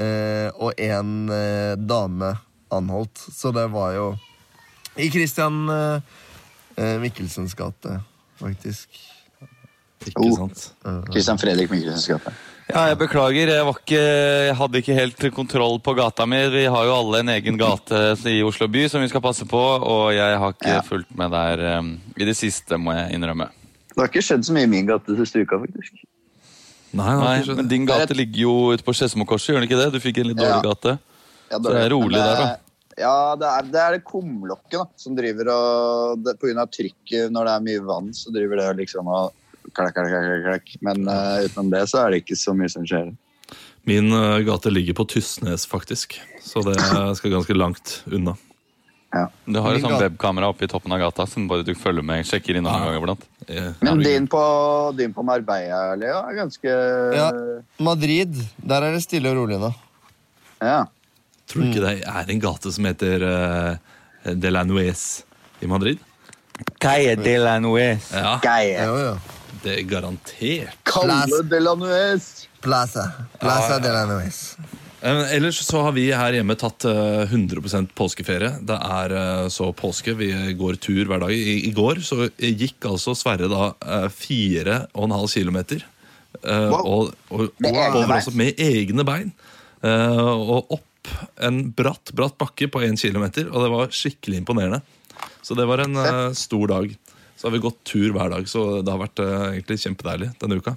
eh, 0.00 0.48
og 0.56 0.72
en 0.80 1.28
eh, 1.28 1.74
dame 1.76 2.30
anholdt. 2.72 3.18
Så 3.34 3.52
det 3.52 3.66
var 3.72 3.92
jo 3.92 4.06
i 4.96 5.10
Christian 5.10 5.68
eh, 5.68 6.00
eh, 6.80 6.96
Michelsens 7.02 7.54
gate, 7.54 8.00
faktisk. 8.40 8.88
Ikke 10.06 10.20
Oh. 10.20 10.36
sant? 10.36 10.74
Christian 11.12 11.38
Fredrik 11.38 11.70
Michelsens 11.70 12.06
gate. 12.08 12.32
Ja, 12.64 12.86
jeg 12.88 12.96
beklager. 12.98 13.50
Jeg, 13.52 13.64
var 13.66 13.76
ikke, 13.76 13.98
jeg 14.48 14.54
hadde 14.56 14.80
ikke 14.80 14.94
helt 14.96 15.24
kontroll 15.36 15.76
på 15.84 15.92
gata 15.98 16.24
mi. 16.26 16.38
Vi 16.54 16.62
har 16.72 16.86
jo 16.88 16.94
alle 16.96 17.20
en 17.20 17.32
egen 17.34 17.58
gate 17.60 17.98
i 18.30 18.38
Oslo 18.46 18.68
by 18.72 18.86
som 18.88 19.04
vi 19.04 19.10
skal 19.12 19.20
passe 19.24 19.44
på, 19.48 19.60
og 19.84 20.14
jeg 20.16 20.38
har 20.40 20.54
ikke 20.56 20.72
Ja. 20.72 20.80
fulgt 20.86 21.12
med 21.18 21.30
der 21.34 21.78
um, 21.78 21.90
i 22.16 22.24
det 22.24 22.36
siste, 22.38 22.78
må 22.80 22.94
jeg 22.96 23.18
innrømme. 23.18 23.50
Det 23.92 24.00
har 24.00 24.08
ikke 24.08 24.24
skjedd 24.24 24.46
så 24.48 24.56
mye 24.56 24.64
i 24.64 24.72
min 24.72 24.88
gate 24.88 25.16
siste 25.20 25.44
uka, 25.44 25.60
faktisk. 25.60 26.00
Nei, 26.94 27.12
Nei. 27.20 27.54
Men 27.54 27.68
din 27.68 27.84
gate 27.86 28.14
ligger 28.16 28.40
jo 28.46 28.54
ute 28.72 28.82
på 28.86 28.94
Skedsmokorset, 28.96 29.52
gjør 29.52 29.60
den 29.60 29.68
ikke 29.68 29.80
det? 29.82 29.92
Du 29.92 30.00
fikk 30.00 30.18
en 30.22 30.28
litt 30.32 30.38
dårlig 30.40 30.62
Ja. 30.62 30.70
gate. 30.72 30.98
Ja, 31.50 31.58
Så 31.58 31.68
det 31.68 31.80
er 31.84 31.90
rolig 31.92 32.16
det, 32.16 32.24
der, 32.24 32.36
da. 32.40 32.56
Ja, 32.96 33.34
det 33.36 33.46
er 33.50 33.62
det, 33.70 33.80
er 33.82 33.92
det 33.98 34.04
kumlokket 34.08 34.78
da, 34.78 34.84
som 34.96 35.14
driver 35.18 35.48
og 35.52 36.22
det, 36.24 36.38
På 36.40 36.46
grunn 36.48 36.58
av 36.62 36.70
trykket 36.70 37.30
når 37.34 37.44
det 37.44 37.54
er 37.58 37.64
mye 37.68 37.84
vann, 37.84 38.12
så 38.14 38.32
driver 38.32 38.56
det 38.62 38.68
liksom 38.86 39.06
og 39.10 39.32
klakk, 39.76 39.94
klakk, 39.98 40.46
klakk. 40.48 40.74
Men 40.86 41.04
uh, 41.08 41.42
utenom 41.44 41.70
det 41.74 41.84
så 41.90 42.04
er 42.04 42.14
det 42.14 42.22
ikke 42.24 42.38
så 42.40 42.54
mye 42.56 42.70
som 42.72 42.86
skjer. 42.88 43.12
Min 43.84 44.08
uh, 44.14 44.38
gate 44.46 44.70
ligger 44.72 44.96
på 44.96 45.04
Tysnes, 45.12 45.66
faktisk. 45.68 46.16
Så 46.40 46.62
det 46.64 46.78
skal 46.80 47.34
ganske 47.36 47.56
langt 47.56 48.00
unna. 48.06 48.36
Du 49.46 49.60
har 49.62 49.76
jo 49.76 49.78
sånn 49.84 50.00
webkamera 50.00 50.48
oppe 50.50 50.66
i 50.66 50.68
toppen 50.70 50.90
av 50.90 50.98
gata 50.98 51.22
som 51.30 51.44
bare 51.46 51.62
du 51.62 51.70
følger 51.78 52.02
med, 52.02 52.24
sjekker 52.26 52.56
innom 52.58 52.72
noen 52.72 52.80
Ja. 52.82 52.86
gang 52.88 52.96
iblant. 52.98 53.26
Eh, 53.46 53.68
Men 53.86 54.00
din 54.02 54.26
på, 54.26 54.40
din 54.98 55.12
på 55.14 55.22
Marbella, 55.22 55.94
er 55.94 56.34
ganske 56.34 56.72
Ja. 57.14 57.28
Madrid, 57.78 58.34
der 58.58 58.82
er 58.82 58.96
det 58.96 59.04
stille 59.04 59.30
og 59.30 59.36
rolig 59.44 59.60
nå. 59.62 59.70
ja. 60.60 60.80
Tror 61.46 61.62
du 61.62 61.68
ikke 61.70 61.84
det 61.84 62.02
er 62.08 62.30
en 62.32 62.40
gate 62.40 62.72
som 62.72 62.84
heter 62.88 63.22
uh, 63.22 64.34
De 64.34 64.50
la 64.50 64.64
Nuez 64.64 65.22
i 65.62 65.66
Madrid? 65.70 65.98
Calle 66.80 67.14
de 67.20 67.36
la 67.38 67.58
Nuez. 67.60 68.10
Ja, 68.10 68.40
Calle. 68.42 68.72
Ja, 68.72 68.86
jo. 68.98 69.14
Det 69.64 69.74
er 69.80 69.84
garantert. 69.90 70.78
Calle 70.88 71.42
de 71.50 71.60
la 71.64 71.74
Nuez. 71.78 72.30
Plaza. 72.64 73.08
Plaza 73.42 73.78
de 73.82 73.92
la 73.92 74.04
Nuez. 74.08 74.38
Eh, 75.04 75.34
Ellers 75.36 75.58
så 75.66 75.82
har 75.84 75.92
vi 75.96 76.06
her 76.16 76.32
hjemme 76.38 76.54
tatt 76.56 76.86
eh, 76.88 77.24
100% 77.28 77.90
påskeferie. 77.98 78.54
Det 78.64 78.76
er 78.80 79.12
eh, 79.18 79.48
så 79.52 79.70
påske. 79.76 80.14
Vi 80.16 80.30
går 80.56 80.78
tur 80.80 81.04
hver 81.10 81.20
dag. 81.26 81.34
I, 81.34 81.72
går 81.76 82.00
så 82.06 82.28
gikk 82.40 82.86
altså 82.88 83.12
Sverre 83.18 83.50
da 83.52 83.66
eh, 83.84 84.06
fire 84.12 84.78
og 84.94 85.08
en 85.10 85.16
halv 85.18 85.28
kilometer. 85.34 85.84
eh, 86.40 86.70
Wow. 86.72 86.80
Og, 86.86 87.12
og, 87.30 87.44
Med 87.60 87.76
egne 87.76 88.06
bein. 88.06 88.16
også 88.16 88.32
med 88.40 88.64
egne 88.64 89.04
bein. 89.08 89.32
Eh, 89.84 90.24
og 90.24 90.72
opp 90.78 90.90
en 91.44 91.58
bratt, 91.76 92.14
bratt 92.16 92.38
bakke 92.40 92.70
på 92.72 92.80
1 92.86 92.96
kilometer. 93.04 93.50
Og 93.52 93.60
det 93.66 93.72
var 93.76 93.92
skikkelig 93.92 94.40
imponerende. 94.40 94.80
Så 95.44 95.52
det 95.58 95.66
var 95.68 95.84
en 95.84 96.00
eh, 96.00 96.30
stor 96.32 96.70
dag. 96.72 96.94
Så 97.44 97.50
har 97.50 97.52
vi 97.52 97.60
gått 97.60 97.82
tur 97.84 98.14
hver 98.16 98.30
dag, 98.32 98.46
så 98.48 98.60
det 98.80 98.88
har 98.88 99.00
vært 99.02 99.20
eh, 99.20 99.42
egentlig 99.58 99.76
kjempedeilig 99.82 100.30
denne 100.40 100.56
uka. 100.62 100.72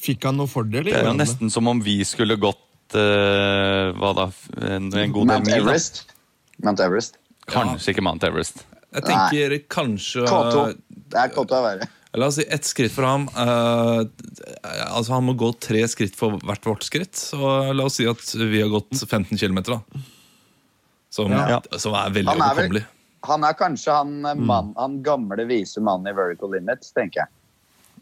Fikk 0.00 0.24
han 0.24 0.38
noe 0.40 0.48
fordel? 0.48 0.86
det, 0.86 0.94
Det 0.94 1.00
er 1.02 1.10
jo 1.10 1.18
nesten 1.18 1.50
som 1.52 1.68
om 1.68 1.82
vi 1.84 1.98
skulle 2.08 2.38
gått 2.40 2.96
eh, 2.96 3.90
hva 4.00 4.12
da, 4.16 4.24
en, 4.56 4.86
en 4.88 5.12
god 5.12 5.28
del 5.28 5.34
Mount 5.34 5.50
mil. 5.50 5.52
da. 5.52 5.60
Everest. 5.60 6.00
Mount 6.64 6.80
Everest. 6.80 7.18
Kanskje 7.52 7.92
ikke 7.92 8.04
Mount 8.08 8.24
Everest. 8.24 8.62
Jeg 8.96 9.04
tenker 9.04 9.58
kanskje 9.76 10.24
K2. 10.32 10.64
Det 11.12 11.20
er 11.26 11.34
K2 11.36 11.58
å 11.58 11.60
være. 11.66 11.90
La 12.16 12.26
oss 12.32 12.40
si 12.40 12.44
ett 12.48 12.64
skritt 12.68 12.92
for 12.96 13.04
ham. 13.08 13.28
eh, 13.36 14.00
altså 14.96 15.12
Han 15.18 15.28
må 15.28 15.36
gå 15.36 15.52
tre 15.60 15.84
skritt 15.92 16.16
for 16.16 16.40
hvert 16.40 16.64
vårt 16.72 16.88
skritt. 16.88 17.12
Så 17.20 17.36
la 17.76 17.84
oss 17.84 18.00
si 18.00 18.08
at 18.08 18.24
vi 18.40 18.64
har 18.64 18.72
gått 18.72 18.96
15 18.96 19.36
km, 19.36 19.60
da. 19.68 19.78
Som, 21.12 21.32
Ja. 21.36 21.60
som 21.76 21.92
er 22.00 22.08
veldig 22.16 22.32
Han 22.32 22.40
er 22.40 22.40
vel- 22.40 22.56
overkommelig. 22.56 22.84
Han 23.28 23.44
er 23.46 23.54
kanskje 23.58 23.94
han, 23.94 24.18
Mm. 24.22 24.50
eh, 24.50 24.72
han 24.76 24.98
gamle, 25.06 25.44
vise 25.46 25.80
mannen 25.80 26.10
i 26.10 26.16
Vertical 26.16 26.52
Limits, 26.54 26.92
tenker 26.96 27.24
jeg. 27.24 27.32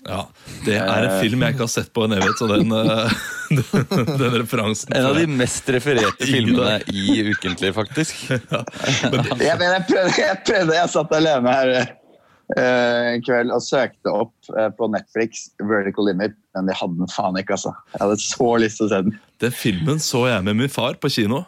Ja, 0.08 0.22
det 0.64 0.78
er 0.80 1.04
en 1.04 1.18
film 1.20 1.42
jeg 1.44 1.52
ikke 1.52 1.66
har 1.66 1.72
sett 1.74 1.90
på 1.92 2.06
en 2.06 2.14
evighet, 2.16 2.38
så 2.40 2.46
den, 2.48 2.70
eh, 2.78 3.10
den, 3.52 4.16
den 4.22 4.36
referansen 4.40 4.94
En 4.96 5.10
av 5.10 5.18
de 5.18 5.26
mest 5.28 5.68
refererte 5.68 6.24
filmene 6.24 6.78
i 6.88 7.18
Ukentlig, 7.34 7.74
faktisk. 7.76 8.22
Jeg, 8.30 9.56
men 9.60 9.66
jeg, 9.74 9.84
prøvde, 9.90 10.14
jeg 10.16 10.38
prøvde, 10.46 10.74
jeg 10.78 10.92
satt 10.94 11.12
alene 11.16 11.52
her 11.52 11.70
uh, 11.84 13.12
en 13.12 13.22
kveld 13.24 13.52
og 13.54 13.62
søkte 13.64 14.12
opp 14.22 14.50
uh, 14.56 14.68
på 14.76 14.88
Netflix 14.92 15.46
Vertical 15.60 16.08
Limit, 16.08 16.34
men 16.56 16.68
de 16.68 16.76
hadde 16.80 16.96
den 16.98 17.12
faen 17.12 17.36
ikke, 17.40 17.56
altså. 17.58 17.72
Jeg 17.92 18.02
hadde 18.06 18.18
så 18.24 18.50
lyst 18.64 18.80
til 18.80 18.88
å 18.88 18.92
se 18.94 19.02
den. 19.06 19.18
Den 19.44 19.54
filmen 19.56 20.00
så 20.02 20.24
jeg 20.30 20.48
med 20.48 20.58
min 20.64 20.72
far 20.72 20.96
på 21.00 21.12
kino. 21.12 21.44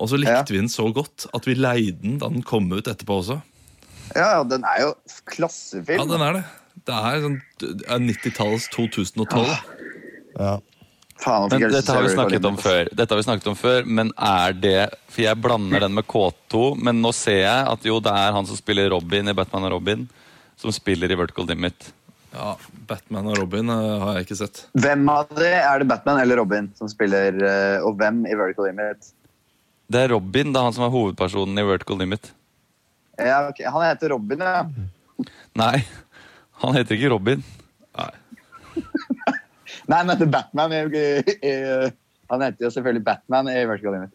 Og 0.00 0.08
så 0.08 0.16
likte 0.16 0.32
Ja. 0.38 0.44
vi 0.48 0.56
den 0.62 0.72
så 0.72 0.88
godt 0.94 1.26
at 1.36 1.44
vi 1.46 1.54
leide 1.54 2.00
den 2.00 2.18
da 2.18 2.28
den 2.32 2.42
kom 2.42 2.70
ut 2.72 2.88
etterpå 2.88 3.20
også. 3.20 3.40
Ja, 4.16 4.38
ja, 4.38 4.42
den 4.44 4.64
er 4.64 4.80
jo 4.80 4.94
klassefilm. 5.30 6.00
Ja, 6.00 6.08
den 6.08 6.24
er 6.24 6.32
det. 6.40 6.44
Det 6.88 6.96
er 6.96 7.20
sånn 7.22 7.38
er 7.86 8.00
90-tallets 8.00 8.68
2012. 8.72 9.52
Ja. 10.38 10.58
Faen, 11.20 11.50
Men 11.52 11.66
dette 11.68 11.92
har 11.92 12.02
vi 12.06 12.14
snakket 12.14 12.46
om 12.48 12.56
før. 12.56 12.88
Dette 12.96 13.12
har 13.12 13.20
vi 13.20 13.26
snakket 13.26 13.48
om 13.52 13.56
før, 13.58 13.84
Men 13.84 14.10
er 14.16 14.54
det 14.56 14.88
For 15.10 15.20
jeg 15.26 15.36
blander 15.36 15.80
den 15.84 15.92
med 15.92 16.06
K2, 16.08 16.76
men 16.80 17.02
nå 17.02 17.12
ser 17.12 17.42
jeg 17.42 17.66
at 17.68 17.84
jo, 17.84 18.00
det 18.00 18.14
er 18.14 18.32
han 18.32 18.46
som 18.48 18.56
spiller 18.56 18.88
Robin 18.94 19.28
i 19.28 19.34
Batman 19.36 19.66
og 19.68 19.74
Robin, 19.76 20.08
som 20.56 20.72
spiller 20.72 21.10
i 21.12 21.18
Vertical 21.18 21.46
Dimit. 21.46 21.92
Ja, 22.32 22.54
Batman 22.86 23.26
og 23.26 23.36
Robin 23.40 23.68
eh, 23.68 23.98
har 24.00 24.16
jeg 24.16 24.28
ikke 24.28 24.38
sett. 24.38 24.62
Hvem 24.78 25.08
av 25.10 25.28
de 25.34 25.50
er 25.50 25.82
det 25.82 25.88
Batman 25.90 26.20
eller 26.22 26.38
Robin 26.38 26.70
som 26.78 26.88
spiller, 26.88 27.34
eh, 27.42 27.82
og 27.82 27.98
hvem 27.98 28.22
i 28.30 28.36
Vertical 28.38 28.70
Limit? 28.70 29.10
Det 29.90 30.04
er 30.04 30.12
Robin, 30.14 30.52
det 30.52 30.60
er 30.60 30.64
han 30.68 30.74
som 30.76 30.84
er 30.86 30.92
hovedpersonen 30.94 31.58
i 31.58 31.64
Vertical 31.66 31.98
Limit. 31.98 32.24
Ja, 33.18 33.48
ok, 33.48 33.58
Han 33.66 33.82
heter 33.82 34.08
Robin, 34.14 34.40
ja. 34.40 34.64
Nei, 35.58 35.82
han 36.62 36.74
heter 36.78 36.94
ikke 36.94 37.10
Robin. 37.10 37.42
Nei. 37.98 38.12
Nei, 39.90 39.96
han 39.96 40.10
heter 40.12 40.26
Batman. 40.30 40.72
I, 40.72 40.74
i, 41.42 41.54
han 42.30 42.42
heter 42.46 42.64
jo 42.68 42.72
selvfølgelig 42.76 43.04
Batman 43.08 43.48
i 43.50 43.66
Vertical 43.66 43.92
Limit. 43.98 44.14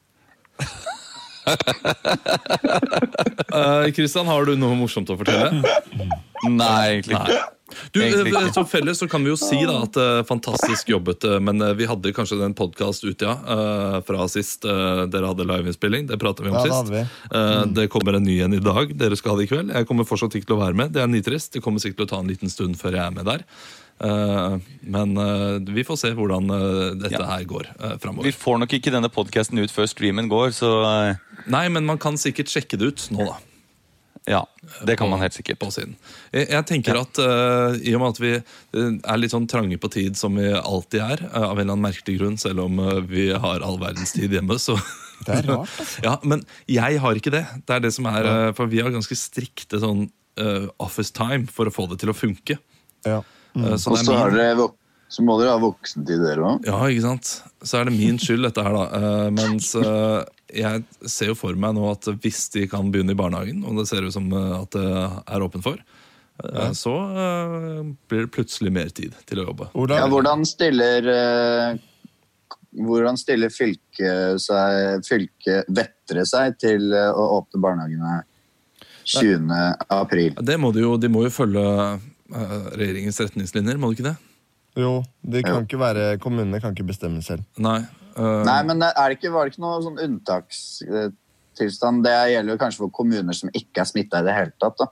Kristian, 3.96 4.26
uh, 4.26 4.32
har 4.32 4.46
du 4.48 4.56
noe 4.58 4.76
morsomt 4.80 5.10
å 5.12 5.18
fortelle? 5.20 5.52
Nei, 6.48 6.96
egentlig 6.96 7.16
ikke. 7.20 7.55
Du, 7.92 8.00
så 8.12 8.26
eh, 8.26 8.52
Som 8.54 8.68
felles 8.68 9.00
så 9.00 9.08
kan 9.10 9.24
vi 9.26 9.32
jo 9.32 9.38
si 9.40 9.58
da 9.66 9.80
at 9.88 9.98
eh, 9.98 10.20
fantastisk 10.28 10.90
jobbet, 10.94 11.26
eh, 11.26 11.40
men 11.42 11.64
vi 11.78 11.88
hadde 11.90 12.12
kanskje 12.14 12.38
en 12.46 12.54
podkast 12.58 13.06
ute 13.08 13.26
ja, 13.26 14.02
fra 14.06 14.28
sist 14.30 14.66
dere 14.66 15.32
hadde 15.32 15.48
liveinnspilling. 15.48 16.06
Det 16.10 16.20
pratet 16.22 16.46
vi 16.46 16.52
om 16.52 16.60
Ja, 16.60 16.66
sist. 16.68 16.92
Det, 16.92 17.00
vi. 17.00 17.40
Mm. 17.40 17.74
Det 17.78 17.88
kommer 17.94 18.20
en 18.20 18.28
ny 18.28 18.38
en 18.46 18.54
i 18.54 18.62
dag. 18.62 18.94
Dere 19.00 19.18
skal 19.18 19.34
ha 19.34 19.40
det 19.40 19.48
i 19.48 19.50
kveld. 19.50 19.74
Jeg 19.74 19.90
kommer 19.90 20.08
fortsatt 20.08 20.38
ikke 20.38 20.52
til 20.52 20.60
å 20.60 20.62
være 20.62 20.78
med. 20.78 20.94
Det 20.94 21.02
er 21.02 21.10
nitrist. 21.10 21.56
Det 21.56 21.64
kommer 21.66 21.82
sikkert 21.82 22.04
til 22.04 22.08
å 22.10 22.14
ta 22.14 22.22
en 22.22 22.30
liten 22.30 22.54
stund 22.54 22.78
før 22.80 23.00
jeg 23.00 23.06
er 23.06 23.16
med 23.16 23.28
der. 23.30 23.46
Men 24.92 25.16
vi 25.72 25.86
får 25.88 26.00
se 26.02 26.12
hvordan 26.18 26.52
dette 27.00 27.16
Ja. 27.16 27.30
her 27.32 27.46
går 27.48 27.70
uh, 27.80 27.96
Vi 28.26 28.34
får 28.36 28.60
nok 28.66 28.76
ikke 28.76 28.92
denne 28.92 29.08
podkasten 29.08 29.62
ut 29.64 29.72
før 29.72 29.88
streamen 29.88 30.28
går, 30.30 30.52
så 30.52 30.72
Nei, 31.48 31.68
men 31.70 31.88
man 31.88 32.02
kan 32.02 32.20
sikkert 32.20 32.52
sjekke 32.52 32.78
det 32.82 32.92
ut 32.92 33.08
nå, 33.16 33.30
da. 33.32 33.40
Ja. 34.26 34.42
Det 34.86 34.96
kan 34.98 35.10
man 35.10 35.22
helt 35.22 35.36
sikkert. 35.38 35.60
på 35.62 35.68
siden. 35.72 35.96
Jeg, 36.34 36.48
jeg 36.50 36.66
tenker 36.66 36.98
at 36.98 37.20
uh, 37.22 37.76
i 37.78 37.94
og 37.94 38.02
med 38.02 38.16
at 38.16 38.20
vi 38.24 38.32
eh, 38.34 38.96
er 38.98 39.20
litt 39.22 39.34
sånn 39.34 39.46
trange 39.50 39.78
på 39.78 39.90
tid 39.94 40.18
som 40.18 40.34
vi 40.40 40.48
alltid 40.50 41.02
er, 41.06 41.22
uh, 41.30 41.44
av 41.52 41.60
en 41.60 41.62
eller 41.62 41.76
annen 41.76 41.86
merkelig 41.86 42.16
grunn, 42.18 42.38
selv 42.42 42.64
om 42.66 42.80
uh, 42.82 42.98
vi 43.06 43.28
har 43.30 43.62
all 43.66 43.78
verdens 43.82 44.16
tid 44.18 44.34
hjemme, 44.34 44.58
så 44.62 44.78
Det 45.26 45.32
er 45.38 45.46
rart, 45.48 45.70
altså. 45.80 46.02
Ja, 46.04 46.16
men 46.28 46.42
jeg 46.68 46.98
har 47.04 47.16
ikke 47.22 47.32
det. 47.36 47.44
Det 47.70 47.78
er 47.78 47.84
det 47.86 47.94
som 47.96 48.08
er, 48.10 48.28
For 48.58 48.68
vi 48.70 48.82
har 48.84 48.92
ganske 48.94 49.16
strikte 49.18 49.80
sånn 49.80 50.08
office 50.84 51.14
time 51.16 51.46
for 51.48 51.70
å 51.70 51.72
få 51.72 51.86
det 51.88 52.02
til 52.02 52.12
å 52.12 52.16
funke. 52.18 52.58
Ja. 53.08 53.22
Mm. 53.56 53.78
så 53.80 53.94
Og 53.94 53.96
det 53.96 54.04
så, 54.10 54.18
har 54.18 54.34
min, 54.34 54.42
dere, 54.42 54.58
vok- 54.60 54.76
så 55.08 55.24
må 55.24 55.38
dere 55.40 55.54
ha 55.54 55.62
voksentid, 55.64 56.20
dere 56.20 56.44
òg. 56.44 56.66
ja, 56.68 56.82
ikke 56.92 57.06
sant? 57.06 57.32
Så 57.64 57.80
er 57.80 57.88
det 57.88 57.94
min 57.96 58.20
skyld, 58.20 58.44
dette 58.44 58.66
her, 58.66 58.76
da. 58.76 59.30
Mens 59.32 59.72
jeg 60.56 61.10
ser 61.12 61.32
jo 61.34 61.38
for 61.38 61.58
meg 61.60 61.76
nå 61.78 61.86
at 61.92 62.10
hvis 62.24 62.48
de 62.56 62.66
kan 62.72 62.92
begynne 62.94 63.16
i 63.16 63.20
barnehagen, 63.20 63.64
og 63.68 63.80
det 63.80 63.88
ser 63.90 64.06
ut 64.06 64.16
som 64.16 64.30
eh, 64.32 64.54
at 64.58 64.76
det 64.76 64.90
er 65.36 65.46
åpent 65.46 65.66
for, 65.66 65.82
ja. 66.44 66.70
så 66.76 66.94
uh, 67.16 67.82
blir 68.10 68.26
det 68.26 68.32
plutselig 68.36 68.72
mer 68.76 68.90
tid 68.96 69.16
til 69.28 69.40
å 69.40 69.50
jobbe. 69.50 69.70
Hvordan, 69.72 70.02
Ja, 70.02 70.08
hvordan 70.12 70.44
stiller 70.48 71.08
uh, 71.08 71.84
hvordan 72.76 73.18
stiller 73.20 73.52
fylket 73.54 74.42
seg 74.44 75.06
fylket 75.08 75.70
Vettre 75.72 76.26
seg 76.28 76.58
til 76.60 76.92
eh, 76.92 77.12
å 77.12 77.40
åpne 77.40 77.62
barnehagene 77.64 78.18
20. 79.08 79.52
april? 79.96 80.36
Det 80.44 80.58
må 80.60 80.74
de 80.76 80.84
jo, 80.84 80.96
de 81.00 81.10
må 81.12 81.24
jo 81.26 81.34
følge 81.34 81.64
uh, 81.64 82.56
regjeringens 82.76 83.22
retningslinjer, 83.24 83.80
må 83.80 83.92
de 83.92 84.00
ikke 84.00 84.10
det? 84.10 84.18
Jo, 84.76 84.96
det 85.24 85.46
kan 85.46 85.64
ikke 85.64 85.80
være, 85.80 86.08
kommunene 86.20 86.60
kan 86.60 86.76
ikke 86.76 86.90
bestemme 86.90 87.24
selv. 87.24 87.46
Nei. 87.64 87.80
Eh, 88.18 88.44
Nei, 88.48 88.60
men 88.68 88.82
er 88.84 88.94
det 89.10 89.18
ikke, 89.20 89.32
var 89.34 89.46
det 89.46 89.54
ikke 89.56 89.64
noe 89.66 89.82
sånn 89.84 90.00
unntakstilstand? 90.06 92.04
Det 92.06 92.16
gjelder 92.34 92.54
jo 92.56 92.60
kanskje 92.62 92.84
for 92.84 92.94
kommuner 92.96 93.36
som 93.38 93.50
ikke 93.56 93.84
er 93.84 93.90
smitta 93.90 94.22
i 94.22 94.28
det 94.28 94.36
hele 94.38 94.54
tatt. 94.62 94.78
da. 94.82 94.88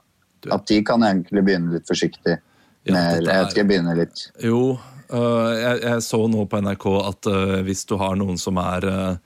At 0.54 0.66
de 0.68 0.82
kan 0.84 1.00
egentlig 1.06 1.44
begynne 1.46 1.72
litt 1.72 1.88
forsiktig. 1.88 2.38
Ja, 2.84 2.92
Med, 2.92 3.22
jeg 3.24 3.32
er- 3.32 3.44
vet 3.46 3.54
ikke, 3.54 3.64
begynne 3.70 3.94
litt 3.96 4.26
Jo, 4.44 4.78
øh, 5.08 5.52
jeg, 5.56 5.78
jeg 5.86 6.02
så 6.04 6.18
nå 6.28 6.44
på 6.52 6.58
NRK 6.60 6.84
at 7.08 7.26
øh, 7.32 7.62
hvis 7.64 7.86
du 7.88 7.96
har 7.96 8.14
noen 8.20 8.36
som 8.36 8.58
er, 8.60 8.84
øh, 8.84 9.16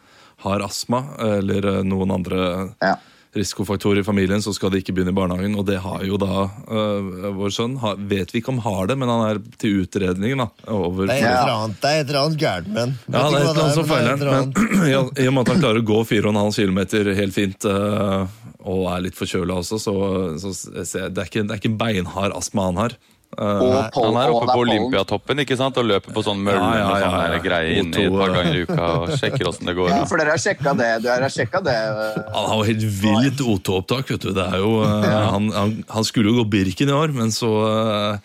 har 0.44 0.62
astma, 0.62 1.00
eller 1.18 1.82
noen 1.82 2.10
andre 2.14 2.74
Ja. 2.80 2.94
Risikofaktorer 3.36 4.00
i 4.00 4.04
familien, 4.06 4.42
så 4.42 4.54
skal 4.56 4.72
de 4.72 4.80
ikke 4.80 4.94
begynne 4.96 5.12
i 5.12 5.16
barnehagen. 5.16 5.56
Og 5.58 5.66
det 5.68 5.78
har 5.84 6.04
jo 6.06 6.16
da 6.20 6.46
øh, 6.48 7.28
vår 7.36 7.54
sønn. 7.54 7.76
Har, 7.82 7.98
vet 8.10 8.32
vi 8.32 8.40
ikke 8.42 8.54
om 8.54 8.62
har 8.64 8.88
det, 8.90 8.96
men 9.00 9.12
han 9.12 9.24
er 9.26 9.42
til 9.60 9.82
utredning. 9.84 10.38
da. 10.40 10.48
Over, 10.72 11.06
Det 11.06 11.18
er 11.18 11.28
et 11.28 11.42
eller 11.42 11.54
annet, 11.54 11.84
et 11.84 12.08
eller 12.08 12.20
annet 12.22 12.40
gærent 12.40 12.72
med 12.72 12.94
ja, 13.08 13.12
det 13.12 13.18
er 13.18 13.26
et 13.28 13.50
eller 13.50 13.62
annet 13.64 13.76
som 13.76 13.84
er 13.84 13.92
feiler 13.92 14.32
han. 14.32 14.52
Men 14.54 14.88
i, 14.88 15.28
og 15.28 15.34
med 15.36 15.44
at 15.44 15.52
han 15.54 15.62
klarer 15.62 15.82
å 15.82 15.88
gå 15.92 16.00
4,5 16.08 16.56
km 16.56 16.80
helt 17.18 17.36
fint, 17.36 17.68
øh, 17.68 18.40
og 18.68 18.88
er 18.92 19.04
litt 19.06 19.16
forkjøla 19.18 19.60
også, 19.62 19.78
så, 19.80 19.94
så 20.40 20.50
jeg 20.52 21.14
det 21.14 21.22
er, 21.22 21.28
ikke, 21.30 21.44
det 21.46 21.54
er 21.54 21.60
ikke 21.62 21.76
beinhard 21.80 22.34
astma 22.36 22.68
han 22.70 22.82
har. 22.82 22.96
Uh, 23.36 23.90
Paul, 23.92 24.06
Han 24.08 24.16
er 24.22 24.30
oppe 24.32 24.46
på. 24.48 24.62
Olympiatoppen 24.64 25.42
ikke 25.44 25.56
sant? 25.60 25.76
og 25.78 25.84
løper 25.86 26.14
på 26.16 26.22
sånn 26.24 26.40
mølle 26.42 26.58
Ja, 26.58 26.78
ja, 26.80 26.86
med 26.88 27.02
ja, 27.02 27.10
sånn 27.12 27.34
ja. 27.36 27.40
greie 27.44 27.74
inne 27.82 27.92
O2, 27.92 28.06
et 28.08 28.16
par 28.18 28.32
ganger 28.38 28.56
i 28.56 28.62
uka 28.64 28.86
og 29.02 29.12
sjekker 29.20 29.50
åssen 29.50 29.68
det 29.68 29.74
går. 29.76 29.90
Ja, 29.92 30.00
for 30.08 30.22
dere 30.22 30.32
har 30.32 30.42
sjekka 30.42 30.72
det. 30.80 30.88
Du 31.04 31.08
har 31.12 31.28
sjekka 31.34 31.60
det. 31.68 31.76
eh, 31.76 32.18
Han 32.34 32.48
har 32.48 32.56
jo 32.56 32.66
helt 32.70 32.86
vilt 33.04 33.44
O2-opptak. 33.44 34.10
vet 34.14 34.24
du. 34.24 34.32
Det 34.32 34.46
er 34.48 34.58
jo, 34.64 34.72
eh, 34.82 35.18
han, 35.36 35.50
han, 35.52 35.76
han 35.92 36.04
skulle 36.08 36.32
jo 36.32 36.40
gå 36.40 36.48
Birken 36.56 36.88
i 36.88 36.96
år, 36.96 37.12
men 37.14 37.28
så, 37.30 37.52
eh, 37.68 38.18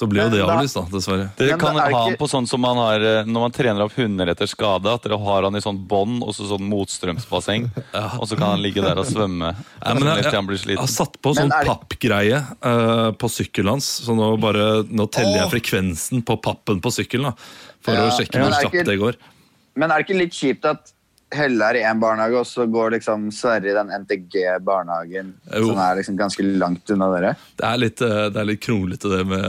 så 0.00 0.06
blir 0.08 0.22
jo 0.22 0.30
det 0.32 0.44
avlyst, 0.48 0.78
da, 0.78 0.82
dessverre. 0.88 1.26
Dere 1.36 1.56
kan 1.60 1.76
ha 1.76 1.88
han 1.92 2.14
på 2.16 2.24
sånn 2.30 2.46
som 2.48 2.62
man 2.64 2.78
har 2.80 3.02
eh, 3.04 3.26
når 3.28 3.42
man 3.44 3.52
trener 3.52 3.84
opp 3.84 3.98
hunder 3.98 4.30
etter 4.32 4.48
skade. 4.48 4.88
At 4.88 5.04
dere 5.04 5.18
har 5.20 5.44
han 5.44 5.58
i 5.58 5.60
sånn 5.60 5.82
bånd 5.90 6.22
og 6.24 6.32
så 6.32 6.46
sånn 6.48 6.64
motstrømsbasseng. 6.70 7.66
Og 8.20 8.24
så 8.30 8.38
kan 8.38 8.54
han 8.54 8.62
ligge 8.64 8.80
der 8.84 8.96
og 9.00 9.08
svømme. 9.08 9.50
Ja, 9.84 9.92
men 9.96 10.08
jeg, 10.08 10.24
jeg, 10.30 10.60
jeg 10.70 10.78
har 10.80 10.88
satt 10.88 11.18
på 11.20 11.34
sånn 11.36 11.52
det- 11.52 11.66
pappgreie 11.68 12.40
uh, 12.64 13.10
på 13.20 13.28
sykkelen 13.32 13.74
hans, 13.74 13.90
så 14.06 14.16
nå, 14.16 14.30
bare, 14.40 14.86
nå 14.88 15.06
teller 15.12 15.42
jeg 15.42 15.52
frekvensen 15.58 16.24
på 16.24 16.38
pappen 16.40 16.80
på 16.80 16.92
sykkelen. 16.96 17.28
da, 17.28 17.76
For 17.84 17.96
Ja, 18.00 18.08
å 18.08 18.16
sjekke 18.16 18.40
hvor 18.40 18.56
kjapt 18.56 18.88
det 18.88 18.96
går. 19.04 19.20
Men 19.80 19.92
er 19.92 20.00
det 20.00 20.08
ikke 20.08 20.18
litt 20.22 20.36
kjipt 20.36 20.64
at 20.68 20.94
Helle 21.32 21.62
er 21.70 21.76
i 21.78 21.82
én 21.86 22.00
barnehage, 22.02 22.40
og 22.40 22.46
så 22.48 22.64
går 22.66 22.96
liksom 22.96 23.28
Sverre 23.34 23.70
i 23.70 23.74
den 23.76 23.90
NTG-barnehagen, 24.02 25.34
som 25.52 25.78
er 25.78 26.00
liksom 26.00 26.16
ganske 26.18 26.42
langt 26.58 26.90
unna 26.90 27.10
dere? 27.14 27.34
Det 27.60 27.66
er 27.68 27.78
litt, 27.78 28.00
eh, 28.02 28.24
det 28.34 28.40
er 28.42 28.48
litt 28.48 28.62
kronglete 28.64 29.12
det 29.12 29.20
med, 29.30 29.44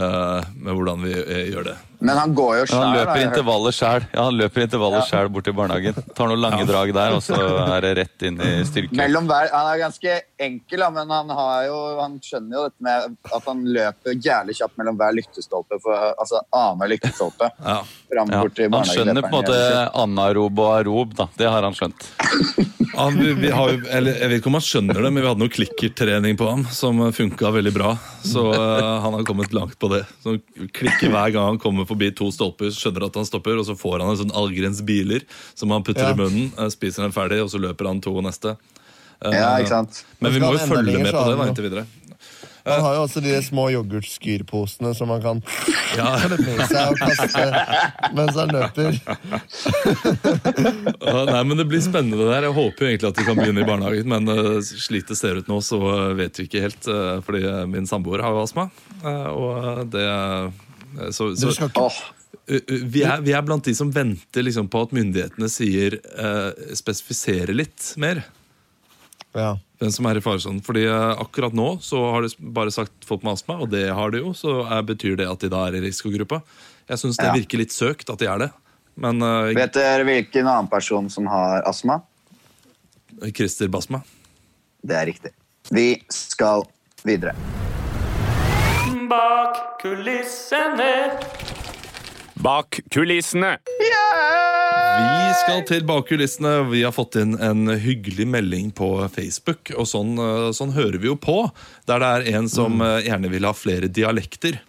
med 0.61 0.75
hvordan 0.77 1.01
vi 1.07 1.15
eh, 1.17 1.47
gjør 1.53 1.71
det. 1.71 1.77
Men 2.01 2.17
han 2.17 2.31
går 2.33 2.55
jo 2.57 2.65
sjæl. 2.65 2.81
han 2.81 2.95
løper 2.97 3.19
intervaller 3.21 3.73
sjæl 3.77 4.05
ja, 4.07 4.23
han 4.25 4.37
løper 4.39 4.63
intervaller 4.65 5.03
Ja. 5.11 5.27
bort 5.29 5.45
til 5.45 5.53
barnehagen. 5.53 5.99
Tar 6.17 6.31
noen 6.31 6.41
lange 6.41 6.65
drag 6.65 6.93
der, 6.97 7.13
og 7.17 7.21
så 7.21 7.37
er 7.75 7.81
det 7.85 7.91
rett 7.99 8.25
inn 8.25 8.39
i 8.41 8.53
styrke. 8.65 8.95
Mellom 8.97 9.29
hver, 9.29 9.51
han 9.53 9.69
er 9.73 9.83
ganske 9.83 10.15
enkel, 10.41 10.83
men 10.95 11.11
han, 11.13 11.29
har 11.37 11.67
jo, 11.67 11.77
han 11.99 12.17
skjønner 12.23 12.57
jo 12.57 12.63
dette 12.67 12.85
med 12.87 13.15
at 13.37 13.47
han 13.49 13.63
løper 13.77 14.17
jævlig 14.17 14.57
kjapt 14.57 14.79
mellom 14.81 14.97
hver 14.99 15.15
lyktestolpe. 15.19 15.79
For, 15.83 16.11
altså 16.15 16.41
annenhver 16.49 16.95
lyktestolpe. 16.95 17.51
Ja. 17.71 17.79
Fram 18.11 18.31
Ja, 18.33 18.41
bort 18.43 18.55
til 18.57 18.73
han 18.73 18.87
skjønner 18.89 19.23
på 19.23 19.29
en 19.29 19.37
måte 19.37 19.57
anarob 20.01 20.59
og 20.59 20.71
arob, 20.79 21.13
da. 21.15 21.27
Det 21.37 21.47
har 21.47 21.63
han 21.63 21.77
skjønt. 21.77 22.09
Han, 22.91 23.15
vi, 23.15 23.29
vi 23.39 23.49
har, 23.55 23.69
eller, 23.95 24.17
jeg 24.19 24.27
vet 24.27 24.41
ikke 24.41 24.49
om 24.51 24.57
han 24.57 24.63
skjønner 24.65 24.97
det, 24.99 25.11
men 25.15 25.23
vi 25.23 25.29
hadde 25.29 25.39
noe 25.39 25.53
klikkertrening 25.53 26.35
på 26.37 26.47
ham 26.49 26.65
som 26.75 26.99
funka 27.15 27.51
veldig 27.55 27.71
bra. 27.71 27.93
Så 28.27 28.43
eh, 28.51 28.89
han 29.05 29.15
har 29.15 29.23
kommet 29.29 29.55
langt 29.55 29.77
på 29.79 29.87
det. 29.93 30.01
Så 30.19 30.33
han 30.33 30.67
klikker 30.75 31.13
hver 31.13 31.31
gang 31.31 31.53
han 31.53 31.61
kommer 31.63 31.87
forbi 31.87 32.09
to 32.19 32.27
stolper, 32.35 32.67
skjønner 32.75 33.07
at 33.07 33.21
han 33.21 33.29
stopper, 33.29 33.61
og 33.61 33.69
så 33.69 33.77
får 33.79 34.03
han 34.03 34.11
en 34.11 34.19
sånn 34.25 34.35
Algrens 34.43 34.83
biler 34.83 35.23
som 35.55 35.71
han 35.71 35.87
putter 35.87 36.09
Ja. 36.09 36.11
i 36.11 36.19
munnen, 36.19 36.51
eh, 36.59 36.67
spiser 36.73 37.07
den 37.07 37.15
ferdig, 37.15 37.39
og 37.45 37.49
så 37.53 37.63
løper 37.63 37.87
han 37.93 38.03
to 38.03 38.13
neste. 38.27 38.57
Eh, 39.25 39.35
Ja, 39.37 39.55
ikke 39.61 39.69
sant? 39.75 40.03
Men 40.19 40.33
vi 40.33 40.39
må 40.43 40.53
jo 40.55 40.61
følge 40.67 40.97
med 41.01 41.13
på 41.13 41.25
det 41.29 41.37
da, 41.37 41.47
inntil 41.51 41.67
videre. 41.69 41.85
Man 42.61 42.81
har 42.85 42.93
jo 42.93 43.03
også 43.07 43.21
de 43.25 43.31
små 43.41 43.63
yoghurtskyrposene 43.73 44.91
som 44.93 45.09
man 45.09 45.21
kan 45.23 45.39
Ja, 45.97 46.11
med 46.29 46.59
seg 46.69 46.91
og 46.91 46.99
kaste 47.01 47.45
mens 48.13 48.37
han 48.37 48.53
løper. 48.53 48.99
Nei, 51.31 51.43
men 51.43 51.57
Det 51.57 51.65
blir 51.71 51.81
spennende. 51.81 52.19
det 52.21 52.27
der. 52.29 52.45
Jeg 52.49 52.55
håper 52.57 52.85
jo 52.85 52.89
egentlig 52.91 53.09
at 53.11 53.17
de 53.17 53.25
kan 53.27 53.39
begynne 53.39 53.63
i 53.63 53.67
barnehagen, 53.67 54.09
men 54.13 54.29
uh, 54.29 54.59
slik 54.61 55.07
det 55.09 55.17
ser 55.19 55.39
ut 55.41 55.49
nå, 55.49 55.57
så 55.65 55.79
eh, 55.89 56.13
vet 56.21 56.37
vi 56.37 56.45
ikke 56.47 56.61
helt. 56.67 56.85
eh, 56.87 57.17
fordi 57.25 57.41
eh, 57.49 57.63
min 57.69 57.87
samboer 57.89 58.21
har 58.25 58.35
jo 58.35 58.43
astma. 58.45 58.67
eh, 59.01 59.29
og 59.31 59.89
det 59.93 60.05
eh, 60.05 61.09
så, 61.15 61.31
så, 61.39 61.49
vi, 62.45 63.01
er, 63.07 63.21
vi 63.23 63.31
er 63.33 63.41
blant 63.47 63.63
de 63.65 63.73
som 63.77 63.89
venter 63.95 64.43
liksom, 64.43 64.67
på 64.71 64.81
at 64.85 64.93
myndighetene 64.95 65.47
sier 65.51 65.95
uh, 66.17 66.51
spesifiserer 66.75 67.53
litt 67.55 67.93
mer. 68.01 68.23
Ja. 69.37 69.51
Hvem 69.81 69.91
som 69.95 70.05
er 70.05 70.19
i 70.19 70.21
faresonen. 70.21 70.61
Fordi 70.61 70.83
eh, 70.85 71.21
akkurat 71.23 71.55
nå 71.57 71.79
så 71.81 72.01
har 72.13 72.25
de 72.25 72.51
bare 72.53 72.73
sagt 72.73 73.05
folk 73.07 73.23
med 73.25 73.33
astma, 73.33 73.55
og 73.63 73.71
det 73.73 73.87
har 73.89 74.11
de 74.13 74.21
jo. 74.21 74.33
Så 74.37 74.59
er, 74.67 74.83
betyr 74.85 75.15
det 75.17 75.25
at 75.29 75.41
de 75.41 75.49
da 75.49 75.63
er 75.69 75.79
i 75.79 75.83
risikogruppa. 75.87 76.41
Jeg 76.91 77.01
syns 77.01 77.17
det 77.17 77.29
Ja. 77.29 77.33
virker 77.33 77.61
litt 77.61 77.73
søkt 77.73 78.09
at 78.13 78.19
de 78.21 78.27
er 78.29 78.43
det. 78.45 78.49
Men 79.01 79.23
uh, 79.23 79.47
vet 79.55 79.73
dere 79.73 80.03
hvilken 80.05 80.45
annen 80.45 80.67
person 80.69 81.07
som 81.09 81.25
har 81.31 81.63
astma? 81.69 82.01
Christer 83.31 83.69
Basma 83.71 84.01
Det 84.83 84.95
er 84.97 85.05
riktig. 85.07 85.31
Vi 85.71 86.01
skal 86.11 86.65
videre. 87.07 87.33
Bak 89.11 89.79
kulissene. 89.81 90.91
Bak 92.43 92.79
kulissene. 92.91 93.57
Vi 95.01 95.33
skal 95.41 95.61
til 95.67 95.83
bak 95.87 96.07
kulissene. 96.09 96.53
Vi 96.71 96.81
har 96.83 96.93
fått 96.95 97.15
inn 97.21 97.35
en 97.41 97.67
hyggelig 97.81 98.25
melding 98.27 98.71
på 98.75 98.89
Facebook. 99.13 99.71
Og 99.77 99.87
sånn, 99.89 100.15
eh, 100.19 100.49
sånn 100.57 100.73
hører 100.75 100.97
vi 101.01 101.09
jo 101.11 101.15
på. 101.15 101.37
Der 101.89 102.01
det 102.01 102.09
er 102.11 102.27
en 102.37 102.49
som 102.49 102.81
eh, 102.81 103.01
gjerne 103.07 103.29
vil 103.31 103.45
ha 103.47 103.53
flere 103.53 103.87
dialekter. 103.87 104.59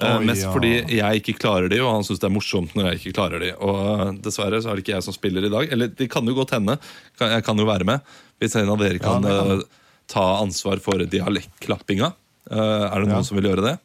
Oh, 0.00 0.16
mest 0.24 0.46
ja. 0.46 0.52
fordi 0.54 0.70
jeg 0.96 1.20
ikke 1.20 1.34
klarer 1.42 1.68
de, 1.68 1.76
og 1.84 1.90
han 1.92 2.04
syns 2.06 2.20
det 2.22 2.28
er 2.30 2.32
morsomt 2.32 2.72
når 2.78 2.86
jeg 2.88 3.00
ikke 3.00 3.16
klarer 3.18 3.42
de. 3.42 3.50
Og 3.60 4.20
dessverre 4.24 4.60
så 4.62 4.70
er 4.70 4.78
det 4.78 4.84
ikke 4.86 4.94
jeg 4.96 5.04
som 5.04 5.16
spiller 5.16 5.44
i 5.44 5.52
dag. 5.52 5.72
Eller 5.74 5.90
det 5.92 6.08
kan 6.12 6.24
jo 6.28 6.36
godt 6.38 6.54
hende. 6.56 6.78
Kan- 7.18 7.32
Jeg 7.34 7.44
kan 7.44 7.58
jo 7.58 7.66
være 7.68 7.84
med. 7.84 8.00
Hvis 8.40 8.56
en 8.56 8.70
av 8.70 8.78
dere 8.80 8.98
kan 8.98 9.22
ja, 9.22 9.40
kan. 9.44 9.62
ta 10.08 10.26
ansvar 10.40 10.80
for 10.80 10.98
dialektklappinga. 11.04 12.12
Eh, 12.50 12.56
er 12.56 12.96
det 13.00 13.08
noen 13.08 13.20
Ja. 13.20 13.22
som 13.22 13.36
vil 13.36 13.50
gjøre 13.50 13.66
det? 13.66 13.78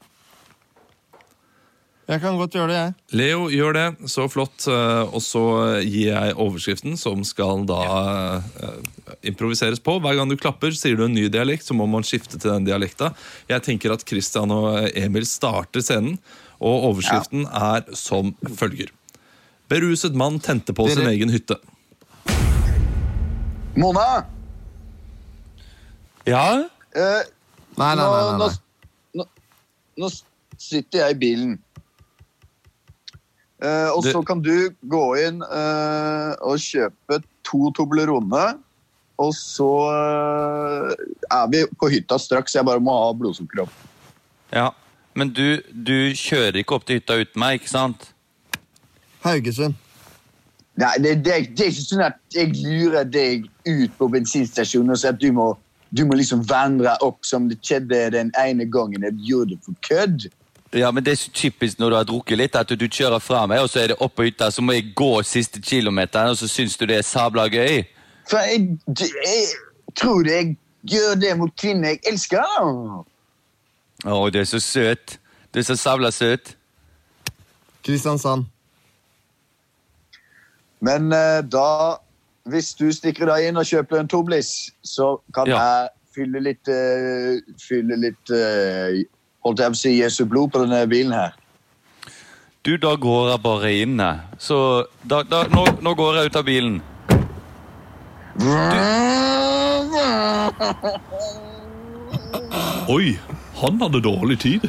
Jeg 2.05 2.21
kan 2.21 2.35
godt 2.37 2.53
gjøre 2.53 2.67
det, 2.69 2.75
jeg. 2.77 2.93
Leo 3.17 3.47
gjør 3.49 3.73
det, 3.73 3.85
så 4.13 4.27
flott. 4.29 4.67
eh, 4.69 5.09
Og 5.15 5.21
så 5.25 5.41
gir 5.81 6.11
jeg 6.11 6.35
overskriften, 6.37 6.93
som 7.01 7.23
skal 7.25 7.63
da 7.65 7.79
eh, 8.61 8.75
improviseres 9.31 9.81
på. 9.81 9.95
Hver 10.03 10.19
gang 10.19 10.29
du 10.29 10.35
klapper, 10.37 10.69
sier 10.77 10.99
du 10.99 11.05
en 11.07 11.15
ny 11.17 11.25
dialekt, 11.33 11.65
så 11.65 11.73
må 11.73 11.87
man 11.89 12.05
skifte 12.05 12.37
til 12.37 12.51
den 12.53 12.67
dialekta. 12.67 13.09
Jeg 13.49 13.63
tenker 13.65 13.95
at 13.95 14.05
Christian 14.05 14.53
og 14.53 14.85
Emil 14.93 15.25
starter 15.25 15.81
scenen, 15.81 16.19
og 16.61 16.91
overskriften 16.91 17.47
er 17.49 17.89
som 17.97 18.35
følger. 18.53 18.93
Beruset 19.67 20.13
mann 20.13 20.37
tente 20.39 20.75
på 20.77 20.85
sin 20.93 21.09
egen 21.09 21.33
hytte. 21.33 21.57
Mona! 23.75 24.05
Ja? 26.29 26.45
eh, 26.95 27.25
Nei, 27.75 27.95
nei, 27.97 28.05
nei. 28.05 28.05
nei, 28.05 28.37
nei. 28.39 28.53
Nå, 29.17 29.25
nå, 29.25 29.25
nå 30.05 30.09
sitter 30.61 31.01
jeg 31.01 31.15
i 31.17 31.19
bilen. 31.25 31.57
Eh, 33.63 33.89
og 33.95 34.03
så 34.03 34.21
kan 34.27 34.41
du 34.43 34.69
gå 34.91 35.03
inn 35.23 35.39
eh, 35.43 36.31
og 36.43 36.59
kjøpe 36.59 37.21
to 37.47 37.71
Toblerone. 37.77 38.47
Og 39.21 39.31
så 39.37 39.69
eh, 39.93 41.05
er 41.31 41.45
vi 41.53 41.63
på 41.79 41.91
hytta 41.93 42.19
straks. 42.19 42.57
Jeg 42.57 42.67
bare 42.67 42.83
må 42.83 42.95
ha 42.99 43.13
blodsukker 43.15 43.65
opp. 43.67 43.85
ja. 44.55 44.71
Men 45.15 45.29
du, 45.31 45.61
du 45.71 46.11
kjører 46.11 46.57
ikke 46.59 46.75
opp 46.75 46.83
til 46.83 46.97
hytta 46.99 47.15
uten 47.21 47.39
meg, 47.39 47.61
ikke 47.61 47.71
sant? 47.71 48.09
Haugesund. 49.23 49.77
Nei, 50.75 50.89
det, 50.99 51.13
det, 51.23 51.35
det 51.55 51.69
er 51.69 51.71
ikke 51.71 51.85
sånn 51.85 52.03
at 52.03 52.17
jeg 52.35 52.51
lurer 52.59 53.07
deg 53.07 53.45
ut 53.63 53.93
på 53.95 54.09
bensinstasjonen 54.11 54.91
og 54.91 54.99
sier 54.99 55.15
at 55.15 55.21
du 55.21 55.29
må, 55.31 55.53
du 55.95 56.03
må 56.03 56.17
liksom 56.19 56.43
vandre 56.49 56.97
opp 57.05 57.23
som 57.23 57.47
det 57.47 57.61
skjedde 57.63 58.01
den 58.17 58.33
ene 58.41 58.67
gangen 58.67 59.07
jeg 59.07 59.15
gjorde 59.29 59.55
det 59.55 59.61
for 59.63 59.79
kødd. 59.87 60.27
Ja, 60.73 60.91
men 60.91 61.03
Det 61.03 61.11
er 61.11 61.15
så 61.15 61.31
typisk 61.31 61.79
når 61.79 61.89
du 61.89 61.95
har 61.95 62.03
drukket 62.03 62.37
litt, 62.37 62.55
at 62.55 62.69
du 62.69 62.87
kjører 62.87 63.19
fra 63.19 63.45
meg, 63.47 63.61
og 63.61 63.69
så 63.69 63.79
er 63.83 63.87
det 63.93 63.97
opp 64.01 64.15
på 64.15 64.23
hytta, 64.27 64.49
så 64.51 64.61
må 64.61 64.73
jeg 64.75 64.93
gå 64.95 65.21
siste 65.23 65.61
kilometeren, 65.61 66.29
og 66.33 66.37
så 66.37 66.47
syns 66.51 66.77
du 66.77 66.85
det 66.85 66.97
er 66.97 67.05
sabla 67.05 67.47
gøy. 67.47 67.83
For 68.29 68.37
jeg, 68.41 68.77
jeg 68.97 69.45
tror 69.95 70.27
jeg 70.27 70.57
gjør 70.89 71.15
det 71.21 71.37
mot 71.37 71.53
kvinner 71.61 71.93
jeg 71.93 72.01
elsker. 72.11 72.43
Å, 74.05 74.29
du 74.33 74.39
er 74.39 74.49
så 74.49 74.59
søt. 74.59 75.19
Du 75.53 75.59
er 75.61 75.63
så 75.63 75.77
sabla 75.79 76.11
søt. 76.11 76.55
Kristiansand. 77.85 78.45
Men 80.81 81.07
uh, 81.13 81.41
da, 81.45 81.97
hvis 82.51 82.73
du 82.77 82.89
stikker 82.93 83.29
deg 83.29 83.47
inn 83.49 83.57
og 83.61 83.65
kjøper 83.69 84.01
en 84.01 84.09
Toblis, 84.11 84.71
så 84.85 85.15
kan 85.33 85.47
Ja. 85.49 85.61
jeg 85.61 85.89
fylle 86.17 86.41
litt, 86.43 86.67
uh, 86.67 87.39
fylle 87.61 87.97
litt 88.01 88.31
eh, 88.33 89.03
Holdt 89.45 89.61
jeg 89.61 89.73
på 89.73 89.77
å 89.77 89.81
si 89.83 89.91
Jesu 89.99 90.23
blod 90.25 90.51
på 90.53 90.63
denne 90.63 90.81
bilen 90.89 91.13
her. 91.13 91.35
Du, 92.65 92.73
da 92.81 92.95
går 92.97 93.29
jeg 93.29 93.41
bare 93.43 93.71
inn, 93.77 93.99
jeg. 94.01 94.39
Så 94.41 94.57
da, 95.05 95.21
da, 95.21 95.43
nå, 95.53 95.65
nå 95.85 95.93
går 95.93 96.17
jeg 96.17 96.31
ut 96.31 96.39
av 96.39 96.45
bilen. 96.47 96.79
Oi, 102.89 103.13
han 103.61 103.77
hadde 103.83 104.01
dårlig 104.01 104.39
tid. 104.41 104.65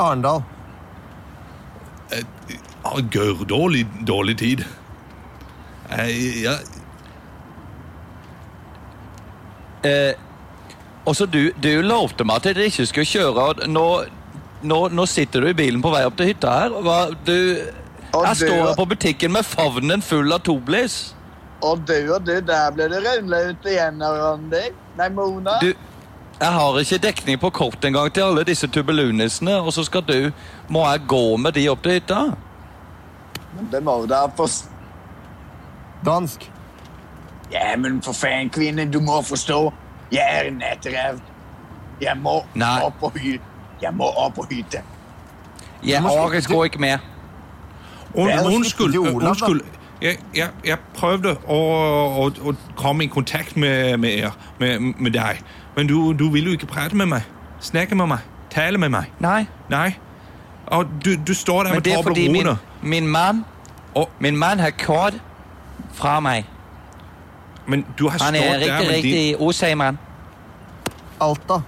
Arendal. 0.00 0.40
Ja, 2.12 2.96
Gør 3.12 3.44
dårlig, 3.48 3.84
dårlig 4.08 4.38
tid. 4.40 4.64
Jeg, 5.92 6.16
jeg... 6.48 6.58
Eh, 9.84 10.14
også 11.06 11.26
du, 11.30 11.50
du 11.62 11.70
lovte 11.82 12.24
meg 12.24 12.36
at 12.36 12.56
jeg 12.56 12.70
ikke 12.70 12.86
skulle 12.86 13.06
kjøre. 13.08 13.46
og 13.48 13.62
Nå, 13.68 13.86
nå, 14.62 14.80
nå 14.94 15.06
sitter 15.10 15.40
du 15.40 15.48
i 15.50 15.56
bilen 15.58 15.82
på 15.82 15.90
vei 15.94 16.04
opp 16.06 16.16
til 16.16 16.30
hytta 16.32 16.50
her. 16.60 16.76
Hva, 16.84 16.98
du, 17.26 17.36
Og 18.12 18.26
jeg 18.26 18.36
du- 18.36 18.46
står 18.46 18.66
her 18.68 18.74
på 18.78 18.86
butikken 18.92 19.32
med 19.32 19.44
favnen 19.48 20.02
full 20.02 20.32
av 20.32 20.40
Toblis. 20.46 21.14
Og 21.62 21.84
du 21.86 21.94
og 22.14 22.24
du, 22.26 22.40
der 22.40 22.70
ble 22.74 22.88
det 22.90 23.00
rønla 23.04 23.38
ut 23.50 23.66
igjen, 23.70 24.00
Randi. 24.02 24.62
Nei, 24.98 25.08
Mona. 25.14 25.58
Du, 25.62 25.68
jeg 26.42 26.50
har 26.52 26.78
ikke 26.80 26.98
dekning 26.98 27.38
på 27.38 27.50
kort 27.54 27.84
engang 27.86 28.10
til 28.12 28.22
alle 28.26 28.42
disse 28.44 28.66
tubelunisene, 28.66 29.60
og 29.62 29.70
så 29.72 29.84
skal 29.86 30.02
du 30.02 30.32
Må 30.68 30.82
jeg 30.90 31.04
gå 31.06 31.36
med 31.38 31.54
de 31.54 31.68
opp 31.70 31.82
til 31.84 31.92
hytta? 32.00 32.22
Men 33.56 33.68
Det 33.70 33.82
må 33.84 34.06
da 34.10 34.26
forstå. 34.36 34.68
Dansk. 36.04 36.48
Ja, 37.52 37.76
men 37.76 38.00
for 38.02 38.12
faen, 38.16 38.48
kvinne, 38.50 38.88
du 38.90 38.98
må 39.00 39.20
forstå. 39.22 39.72
Jeg 40.12 40.28
er 40.28 40.48
en 40.48 40.58
nettrev. 40.60 41.20
Jeg 42.00 42.16
må 42.20 42.42
Nei. 42.54 42.80
opp 42.84 42.98
på 43.00 43.12
hytta. 43.16 43.44
Jeg 43.82 43.94
må 43.94 44.08
opp 44.24 44.34
på 44.34 44.46
hytta. 44.50 44.82
Jeg 45.84 46.04
orker 46.04 46.40
slutte. 46.40 46.64
ikke 46.64 46.80
med. 46.80 46.98
Unnskyld. 48.14 48.98
Undskyld. 48.98 49.62
Jeg, 50.02 50.18
jeg, 50.34 50.48
jeg 50.66 50.78
prøvde 50.94 51.36
å, 51.46 51.58
å, 52.24 52.26
å 52.42 52.54
komme 52.76 53.04
i 53.04 53.10
kontakt 53.10 53.56
med, 53.56 53.98
med, 54.02 54.30
med, 54.58 54.80
med 54.98 55.14
deg, 55.14 55.42
men 55.76 55.86
du, 55.86 55.94
du 56.18 56.26
ville 56.34 56.50
jo 56.50 56.58
ikke 56.58 56.66
prate 56.72 56.98
med 56.98 57.06
meg. 57.12 57.28
Snakke 57.62 57.94
med 57.94 58.10
meg. 58.10 58.26
Tale 58.50 58.78
med 58.82 58.90
meg. 58.92 59.12
Nei, 59.22 59.44
Nei. 59.70 59.92
Og 60.72 60.90
du, 61.04 61.14
du 61.16 61.34
står 61.34 61.68
der 61.68 61.74
men 61.74 61.80
med 61.80 61.84
det 61.86 61.94
er 61.94 62.02
fordi 62.02 62.28
min, 62.32 62.48
min 62.82 63.08
mann 63.08 63.44
Min 64.18 64.36
mann 64.40 64.58
har 64.58 64.70
kort 64.80 65.18
fra 65.92 66.16
meg. 66.24 66.46
Men 67.66 67.84
du 67.96 68.08
har 68.08 68.18
stått 68.18 68.38
er 68.38 68.58
der 68.58 68.58
med 68.58 68.64
din 68.64 68.90
riktig 68.90 68.94
riktig 68.96 69.40
Osheimann. 69.40 69.98
Alta. 71.22 71.62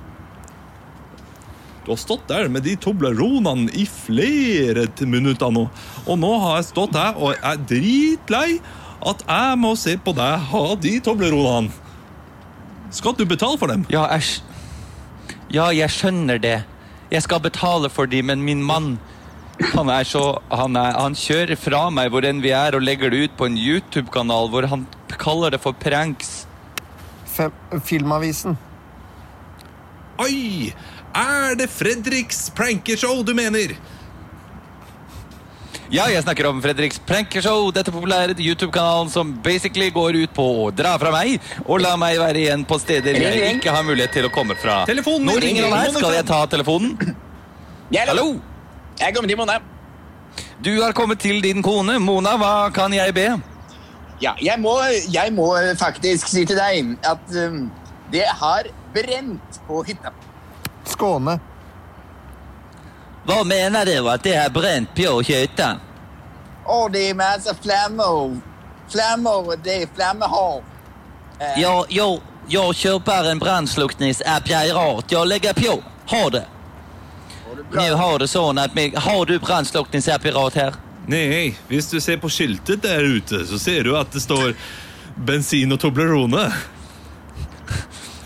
Du 1.84 1.92
har 1.92 2.00
stått 2.00 2.28
der 2.28 2.48
med 2.48 2.64
de 2.64 2.74
Tobleronene 2.80 3.68
i 3.76 3.84
flere 3.86 4.86
minutter 5.04 5.52
nå. 5.52 5.68
Og 6.06 6.18
nå 6.18 6.32
har 6.40 6.58
jeg 6.58 6.70
stått 6.72 6.96
her 6.96 7.18
og 7.20 7.36
er 7.36 7.60
dritlei 7.68 8.58
at 9.04 9.24
jeg 9.28 9.58
må 9.60 9.74
se 9.76 9.98
på 10.00 10.14
deg 10.16 10.46
ha 10.50 10.66
de 10.80 10.94
Tobleronene. 11.04 11.72
Skal 12.94 13.16
du 13.18 13.24
betale 13.26 13.58
for 13.58 13.68
dem? 13.68 13.84
Ja, 13.90 14.06
jeg, 14.14 14.38
ja, 15.52 15.68
jeg 15.74 15.90
skjønner 15.90 16.38
det. 16.40 16.60
Jeg 17.10 17.26
skal 17.26 17.42
betale 17.42 17.90
for 17.92 18.08
dem, 18.10 18.30
men 18.30 18.44
min 18.46 18.62
mann 18.64 18.94
han, 19.74 19.90
er 19.92 20.06
så, 20.08 20.22
han, 20.50 20.76
er, 20.78 20.96
han 20.98 21.14
kjører 21.18 21.58
fra 21.58 21.86
meg 21.94 22.10
hvor 22.10 22.26
enn 22.26 22.40
vi 22.42 22.50
er, 22.54 22.74
og 22.74 22.82
legger 22.82 23.12
det 23.12 23.26
ut 23.26 23.36
på 23.38 23.48
en 23.50 23.58
YouTube-kanal 23.58 24.50
hvor 24.50 24.66
han 24.70 24.86
kaller 25.20 25.54
det 25.54 25.60
for 25.62 25.72
pranks. 25.72 26.46
Fem, 27.26 27.52
filmavisen. 27.84 28.56
Oi! 30.22 30.72
Er 31.14 31.54
det 31.58 31.68
Fredriks 31.70 32.48
prankeshow 32.54 33.22
du 33.22 33.34
mener? 33.34 33.76
Ja, 35.92 36.08
jeg 36.10 36.24
snakker 36.24 36.48
om 36.48 36.62
Fredriks 36.64 36.96
Prankeshow, 37.06 37.68
dette 37.74 37.92
populære 37.92 38.34
YouTube-kanalen 38.40 39.10
som 39.12 39.34
basically 39.44 39.90
går 39.94 40.16
ut 40.24 40.32
på 40.34 40.46
å 40.64 40.70
dra 40.74 40.94
fra 40.98 41.12
meg 41.14 41.36
og 41.66 41.82
la 41.84 41.92
meg 42.00 42.16
være 42.18 42.40
igjen 42.40 42.64
på 42.66 42.78
steder 42.82 43.18
jeg 43.20 43.58
ikke 43.58 43.74
har 43.74 43.84
mulighet 43.86 44.16
til 44.16 44.26
å 44.26 44.32
komme 44.32 44.56
fra. 44.58 44.80
Telefonen 44.88 45.28
Nå 45.28 45.36
ringer 45.44 45.68
han 45.68 45.76
her. 45.76 45.92
Skal 45.94 46.16
jeg 46.16 46.26
ta 46.30 46.40
telefonen? 46.50 46.96
Hallo? 47.94 48.26
Jeg 48.98 49.14
kommer 49.14 49.30
til 49.30 49.38
Mona. 49.38 49.60
Du 50.64 50.72
har 50.80 50.94
kommet 50.96 51.20
til 51.20 51.42
din 51.44 51.62
kone. 51.62 51.98
Mona, 52.02 52.34
hva 52.40 52.54
kan 52.74 52.94
jeg 52.94 53.14
be? 53.14 53.28
Ja, 54.22 54.34
jeg 54.40 54.60
må, 54.62 54.76
jeg 55.10 55.32
må 55.34 55.48
faktisk 55.78 56.28
si 56.30 56.44
til 56.46 56.56
deg 56.58 56.94
at 57.06 57.34
um, 57.34 57.66
det 58.12 58.26
har 58.40 58.68
brent 58.94 59.58
på 59.66 59.82
hytta. 59.86 60.12
Skåne. 60.86 61.38
Hva 63.24 63.40
mener 63.48 63.88
du 63.88 64.08
at 64.12 64.22
det 64.22 64.36
har 64.36 64.52
brent 64.52 64.92
på 64.94 65.18
hytta? 65.24 65.74
Og 66.64 66.92
det 66.92 67.08
er 67.10 67.18
masse 67.18 67.54
flammer. 67.62 68.36
Flammer, 68.92 69.56
det 69.64 69.82
er 69.82 69.90
flammehav. 69.96 70.62
Eh, 71.40 71.60
Ja, 71.60 71.84
jag, 71.88 72.20
jeg 72.48 72.74
kjøper 72.74 73.30
en 73.30 73.40
brannslukningsapp 73.40 74.48
jeg 74.48 74.72
har. 74.76 75.02
Jeg 75.10 75.26
legger 75.26 75.56
på. 75.56 75.78
Ha 76.12 76.28
det. 76.30 76.44
bra. 77.70 77.82
Nu 77.82 77.94
har 77.94 78.18
det 78.18 78.28
sånn 78.28 78.58
at 78.58 78.70
Har 79.06 79.24
du 79.26 79.38
brannslukningsapparat 79.38 80.54
her? 80.54 80.74
Nei, 81.06 81.54
hvis 81.68 81.90
du 81.90 82.00
ser 82.00 82.16
på 82.16 82.30
skiltet 82.32 82.82
der 82.82 83.04
ute, 83.04 83.44
så 83.46 83.58
ser 83.60 83.84
du 83.84 83.92
at 83.96 84.12
det 84.12 84.22
står 84.24 84.54
bensin 85.14 85.72
og 85.72 85.80
Toblerone. 85.82 86.46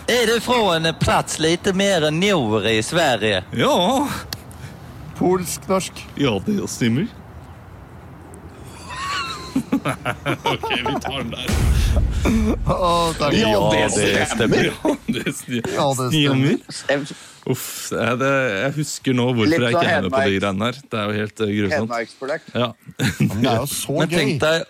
Er 0.08 0.26
du 0.30 0.40
fra 0.40 0.76
en 0.76 0.88
plats 1.00 1.38
lite 1.42 1.74
mer 1.76 2.10
nord 2.14 2.66
i 2.66 2.82
Sverige? 2.82 3.42
Ja, 3.50 4.08
Polsk-norsk. 5.18 6.06
ja 6.14 6.38
det 6.46 6.70
stemmer. 6.70 7.06
ok, 10.44 10.70
vi 10.70 11.00
tar 11.02 11.18
den 11.18 11.30
der. 11.30 11.46
Takk. 12.28 13.34
Ja, 13.38 13.60
det 13.94 14.28
stemmer. 14.32 14.70
Ja, 15.74 15.86
det 15.96 16.12
stemmer. 16.14 17.12
Uff, 17.48 17.68
jeg, 17.94 18.16
det, 18.20 18.32
jeg 18.52 18.72
husker 18.76 19.14
nå 19.16 19.28
hvorfor 19.30 19.48
Litt 19.48 19.62
jeg 19.64 19.76
ikke 19.78 19.84
er 19.88 20.02
med 20.04 20.12
på 20.12 20.24
de 20.28 20.40
greiene 20.40 20.66
her. 20.68 20.80
Det 20.92 20.98
er 21.00 21.06
jo 21.12 21.20
helt 21.22 21.40
eh, 21.46 21.52
grusomt. 21.58 21.94
Ja. 22.52 22.66
Men 23.22 23.38
det 23.40 23.52
er 23.54 23.62
jo 23.62 23.70
så 23.72 23.94
gøy. 24.02 24.12
tenk 24.12 24.42
deg, 24.42 24.66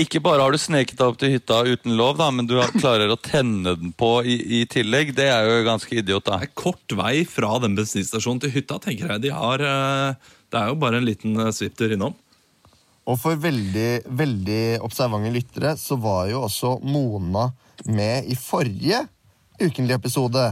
ikke 0.00 0.20
bare 0.22 0.44
har 0.46 0.54
du 0.54 0.60
sneket 0.62 0.96
deg 1.00 1.10
opp 1.10 1.18
til 1.20 1.34
hytta 1.34 1.58
uten 1.66 1.96
lov, 1.98 2.14
da, 2.20 2.30
men 2.32 2.46
du 2.48 2.54
klarer 2.78 3.10
å 3.12 3.18
tenne 3.20 3.74
den 3.80 3.90
på 3.98 4.12
i, 4.22 4.36
i 4.60 4.64
tillegg. 4.70 5.10
Det 5.18 5.26
er 5.28 5.48
jo 5.48 5.58
ganske 5.66 5.98
idiot, 5.98 6.24
da. 6.28 6.38
Det 6.40 6.48
er 6.48 6.54
kort 6.62 6.94
vei 6.96 7.16
fra 7.28 7.56
den 7.64 7.74
bensinstasjonen 7.76 8.40
til 8.46 8.54
hytta, 8.54 8.78
tenker 8.86 9.16
jeg. 9.16 9.24
De 9.26 9.34
har, 9.34 9.66
eh, 9.66 10.30
det 10.54 10.62
er 10.62 10.70
jo 10.70 10.78
bare 10.80 11.02
en 11.02 11.08
liten 11.08 11.34
eh, 11.42 11.50
svipptur 11.56 11.92
innom. 11.96 12.14
Og 13.08 13.16
for 13.18 13.38
veldig, 13.40 14.02
veldig 14.06 14.62
observante 14.84 15.32
lyttere 15.34 15.74
så 15.80 15.96
var 16.00 16.28
jo 16.30 16.44
også 16.46 16.76
Mona 16.84 17.48
med 17.88 18.28
i 18.28 18.36
forrige 18.38 19.06
ukentlige 19.60 19.96
episode. 19.96 20.44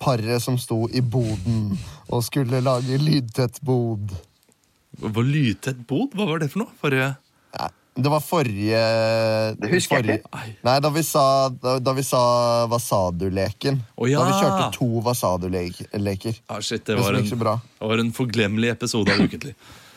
Paret 0.00 0.40
som 0.42 0.56
sto 0.58 0.86
i 0.88 1.02
boden 1.04 1.74
og 2.08 2.24
skulle 2.24 2.62
lage 2.64 2.96
lydtett 2.98 3.60
bod. 3.62 4.14
Hva 5.02 5.24
lydtett 5.24 5.84
bod? 5.88 6.16
Hva 6.16 6.26
var 6.30 6.42
det 6.42 6.48
for 6.52 6.64
noe? 6.64 6.74
Forrige 6.80 7.12
det 7.94 8.08
var 8.08 8.22
forrige 8.24 8.78
Det 9.60 9.68
husker 9.68 10.00
jeg 10.00 10.22
ikke. 10.22 10.40
Nei. 10.64 10.76
Da 10.80 10.90
vi 10.94 11.02
sa, 11.04 11.24
da, 11.52 11.74
da 11.82 11.92
vi 11.92 12.04
sa 12.06 12.20
Hva 12.70 12.78
sa 12.80 13.00
du-leken. 13.12 13.82
Oh, 13.96 14.08
ja. 14.08 14.22
Da 14.22 14.30
vi 14.30 14.38
kjørte 14.40 14.68
to 14.78 14.88
Hva 15.04 15.14
sa 15.16 15.34
du-leker. 15.40 16.38
ah, 16.48 16.60
shit, 16.60 16.86
det 16.86 16.96
Det 16.96 17.02
var, 17.02 17.12
en, 17.12 17.20
gikk 17.20 17.34
så 17.34 17.40
bra. 17.42 17.58
det 17.60 17.90
var 17.92 18.00
en 18.00 18.12
forglemmelig 18.16 18.72
episode 18.72 19.12
av 19.12 19.20
Ukentlig. 19.20 19.52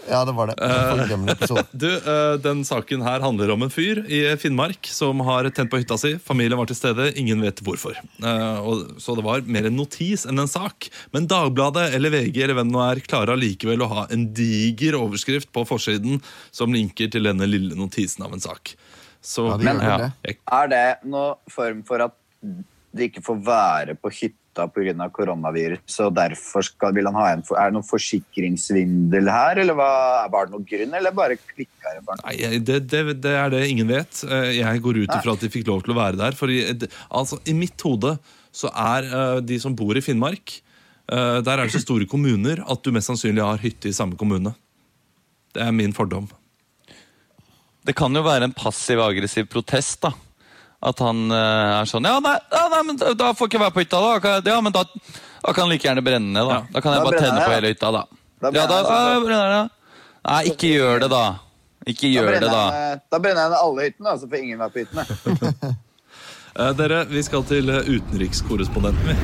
Ja, 0.09 0.21
det 0.25 0.33
var 0.37 0.51
det. 0.51 0.55
Forglemmelig. 0.59 1.35
Du, 1.71 1.87
eh, 1.97 2.35
Den 2.43 2.63
saken 2.67 3.01
her 3.05 3.23
handler 3.23 3.51
om 3.55 3.65
en 3.65 3.73
fyr 3.73 4.03
i 4.05 4.21
Finnmark 4.41 4.87
som 4.91 5.19
har 5.25 5.49
tent 5.55 5.71
på 5.71 5.79
hytta 5.81 5.97
si. 5.99 6.15
Familien 6.21 6.59
var 6.59 6.69
til 6.69 6.77
stede, 6.77 7.09
ingen 7.19 7.41
vet 7.43 7.61
hvorfor. 7.65 7.97
Eh, 7.97 8.59
og, 8.61 8.99
så 9.01 9.15
det 9.17 9.25
var 9.25 9.45
mer 9.49 9.69
en 9.69 9.77
notis 9.79 10.27
enn 10.29 10.41
en 10.41 10.51
sak. 10.51 10.89
Men 11.15 11.29
Dagbladet 11.31 11.89
eller 11.97 12.13
VG 12.13 12.43
eller 12.43 12.59
hvem 12.59 12.69
det 12.69 12.77
nå 12.77 12.83
er, 12.85 13.03
klarer 13.05 13.33
allikevel 13.35 13.85
å 13.85 13.91
ha 13.91 14.05
en 14.13 14.29
diger 14.37 14.99
overskrift 14.99 15.51
på 15.55 15.65
forsiden 15.67 16.21
som 16.55 16.73
linker 16.75 17.11
til 17.13 17.27
denne 17.29 17.49
lille 17.49 17.77
notisen 17.77 18.25
av 18.27 18.35
en 18.35 18.43
sak. 18.43 18.75
Så 19.25 19.49
Ja, 19.49 19.57
det 19.57 19.65
men, 19.65 19.81
ja, 19.81 20.09
det. 20.21 20.37
Er 20.53 20.71
det 20.71 20.85
noen 21.09 21.41
form 21.49 21.81
for 21.87 22.03
at 22.05 22.17
de 22.95 23.09
ikke 23.09 23.23
får 23.25 23.39
være 23.45 23.95
på 23.99 24.11
hytta 24.13 24.44
pga. 24.55 25.07
koronavirus, 25.13 25.99
og 26.05 26.13
derfor 26.15 26.65
skal, 26.65 26.93
vil 26.95 27.09
han 27.09 27.17
ha 27.19 27.25
en 27.33 27.43
Er 27.45 27.69
det 27.69 27.75
noen 27.75 27.87
forsikringssvindel 27.87 29.29
her, 29.31 29.61
eller 29.63 29.77
hva, 29.77 29.89
var 30.31 30.47
det 30.47 30.55
noen 30.55 30.67
grunn, 30.69 30.95
eller 30.99 31.15
bare 31.15 31.37
klikka 31.37 31.95
det? 31.97 32.17
Nei, 32.23 32.59
det, 32.59 32.79
det, 32.91 33.03
det 33.23 33.35
er 33.35 33.51
det 33.53 33.63
ingen 33.69 33.89
vet. 33.91 34.23
Eh, 34.23 34.61
Jeg 34.61 34.83
går 34.85 35.01
ut 35.03 35.15
ifra 35.17 35.35
at 35.35 35.43
de 35.43 35.51
fikk 35.51 35.67
lov 35.67 35.83
til 35.85 35.95
å 35.95 35.99
være 35.99 36.21
der. 36.21 36.37
For 36.37 36.51
i, 36.51 36.61
altså, 37.09 37.39
I 37.45 37.57
mitt 37.57 37.81
hode 37.85 38.15
så 38.55 38.71
er 38.71 39.09
eh, 39.09 39.41
de 39.43 39.59
som 39.61 39.75
bor 39.75 39.97
i 39.97 40.03
Finnmark 40.03 40.55
eh, 41.11 41.37
Der 41.43 41.57
er 41.57 41.65
det 41.65 41.75
så 41.75 41.83
store 41.83 42.07
kommuner 42.09 42.63
at 42.63 42.83
du 42.83 42.93
mest 42.95 43.11
sannsynlig 43.11 43.43
har 43.43 43.61
hytte 43.61 43.91
i 43.91 43.95
samme 43.95 44.17
kommune. 44.19 44.55
Det 45.55 45.63
er 45.63 45.75
min 45.75 45.95
fordom. 45.95 46.27
Det 47.85 47.93
kan 47.95 48.15
jo 48.15 48.23
være 48.25 48.47
en 48.47 48.55
passiv-aggressiv 48.55 49.45
protest, 49.51 50.01
da. 50.01 50.15
At 50.85 50.99
han 51.01 51.23
eh, 51.33 51.79
er 51.81 51.87
sånn 51.89 52.05
Ja, 52.05 52.19
nei, 52.21 52.35
ja, 52.51 52.65
nei 52.69 52.81
men 52.85 52.99
da, 53.01 53.13
da 53.17 53.31
får 53.33 53.47
jeg 53.47 53.55
ikke 53.55 53.63
være 53.63 53.73
på 53.77 53.81
hytta, 53.85 54.01
da. 54.03 54.19
Kan 54.21 54.51
ja, 54.51 54.57
men 54.61 54.75
da, 54.75 54.83
da 54.85 55.53
kan 55.53 55.65
han 55.65 55.71
like 55.73 55.87
gjerne 55.87 56.03
brenne 56.05 56.29
ned, 56.35 56.45
da. 56.45 56.59
Ja. 56.59 56.67
Da 56.75 56.83
kan 56.85 56.93
jeg 56.93 57.01
Da 57.01 57.07
bare 57.09 57.23
tenne 57.23 57.41
på 57.47 57.55
hele 57.55 57.71
hytta, 57.73 57.89
da. 57.95 58.03
Da 58.45 58.51
Ja, 58.53 58.65
da, 58.65 58.67
da, 58.67 58.77
det, 58.77 58.85
så- 58.91 59.15
ja, 59.15 59.23
brenner 59.25 59.49
det. 59.55 59.63
Nei, 60.25 60.41
ikke 60.51 60.69
gjør 60.75 60.99
det, 61.05 61.09
da. 61.15 61.23
Ikke 61.85 62.07
Da 62.07 62.13
gjør 62.15 62.29
det, 62.35 62.41
da. 62.49 62.61
jeg 62.75 63.01
Da 63.13 63.19
brenner 63.21 63.41
jeg 63.45 63.49
ned 63.55 63.59
alle 63.61 63.87
hyttene, 63.89 64.13
så 64.21 64.29
får 64.29 64.43
ingen 64.45 64.59
være 64.65 64.73
på 64.77 64.85
hyttene. 64.85 65.75
Eh, 66.55 66.69
dere, 66.79 67.01
vi 67.11 67.19
skal 67.19 67.41
til 67.43 67.67
eh, 67.67 67.83
utenrikskorrespondenten. 67.83 69.09
vi. 69.09 69.15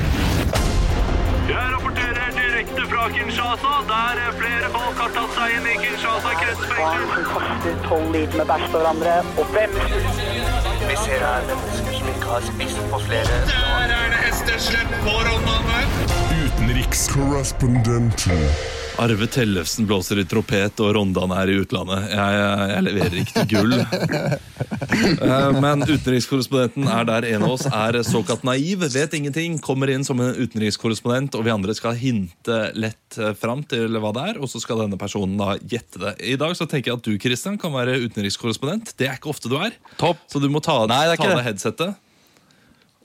Jeg 1.48 1.70
rapporterer 1.72 2.34
direkte 2.36 2.84
fra 2.90 3.06
Kinshasa, 3.14 3.70
der 3.88 4.20
flere 4.36 4.68
folk 4.74 5.00
har 5.00 5.14
tatt 5.16 5.32
seg 5.38 5.54
inn 5.56 5.70
i 5.72 5.78
Kinshasa 5.80 6.34
kretsfengsel. 6.42 7.78
tolv 7.88 8.12
liter 8.12 8.36
med 8.42 8.50
bæsj 8.52 8.66
på 8.74 8.82
hverandre, 8.82 9.14
og 9.40 9.56
hvem 9.56 9.78
Vi 10.92 10.98
ser 10.98 11.91
har 12.32 12.40
spist 12.46 12.78
på 12.90 12.98
flere 13.04 13.38
Der 13.48 13.90
er 13.92 14.12
det 14.12 14.20
hesteslepp 14.26 14.92
på 15.04 15.12
Rondane. 15.26 15.80
Utenrikskorrespondenten. 16.46 18.40
Arve 19.00 19.26
Tellefsen 19.32 19.86
blåser 19.88 20.18
i 20.20 20.24
tropet, 20.28 20.80
og 20.84 20.90
Rondane 20.96 21.36
er 21.42 21.48
i 21.52 21.54
utlandet. 21.62 22.00
Jeg, 22.12 22.30
jeg, 22.38 22.66
jeg 22.72 22.82
leverer 22.88 23.16
ikke 23.22 23.34
til 23.42 23.48
gull. 23.56 23.72
Eh, 24.92 25.50
Men 25.62 25.82
utenrikskorrespondenten 25.86 26.84
er 26.90 27.04
der 27.08 27.24
en 27.32 27.42
av 27.46 27.52
oss 27.54 27.64
er 27.66 27.96
såkalt 28.06 28.42
naiv, 28.46 28.82
vet 28.92 29.14
ingenting, 29.16 29.56
kommer 29.62 29.90
inn 29.90 30.04
som 30.04 30.20
en 30.22 30.34
utenrikskorrespondent, 30.36 31.34
og 31.38 31.44
vi 31.46 31.52
andre 31.54 31.74
skal 31.76 31.96
hinte 31.98 32.58
lett 32.76 33.18
eh, 33.18 33.32
fram 33.38 33.62
til 33.68 33.96
hva 34.02 34.10
det 34.16 34.24
er, 34.32 34.40
og 34.42 34.50
så 34.52 34.60
skal 34.62 34.82
denne 34.84 34.98
personen 35.00 35.36
da 35.40 35.48
gjette 35.58 35.98
det. 36.02 36.12
I 36.34 36.36
dag 36.40 36.52
så 36.58 36.66
tenker 36.70 36.92
jeg 36.92 36.98
at 37.00 37.06
du, 37.08 37.12
Christian, 37.22 37.56
kan 37.62 37.72
være 37.74 37.98
utenrikskorrespondent. 38.04 38.86
Det 39.00 39.06
er 39.10 39.16
ikke 39.20 39.32
ofte 39.32 39.50
du 39.52 39.56
er. 39.60 39.72
Topp. 40.00 40.18
Så 40.30 40.36
du 40.42 40.48
må 40.52 40.60
ta, 40.64 40.76
Nei, 40.90 41.04
det 41.12 41.16
ta 41.20 41.24
av 41.28 41.32
det. 41.32 41.36
deg 41.40 41.46
headsetet. 41.52 41.90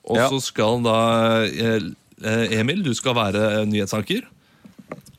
Og 0.07 0.15
Ja. 0.17 0.29
så 0.31 0.39
skal 0.41 0.81
da 0.83 0.97
eh, 1.43 1.79
eh, 2.23 2.59
Emil, 2.59 2.81
du 2.83 2.93
skal 2.95 3.13
være 3.15 3.65
nyhetsanker. 3.67 4.21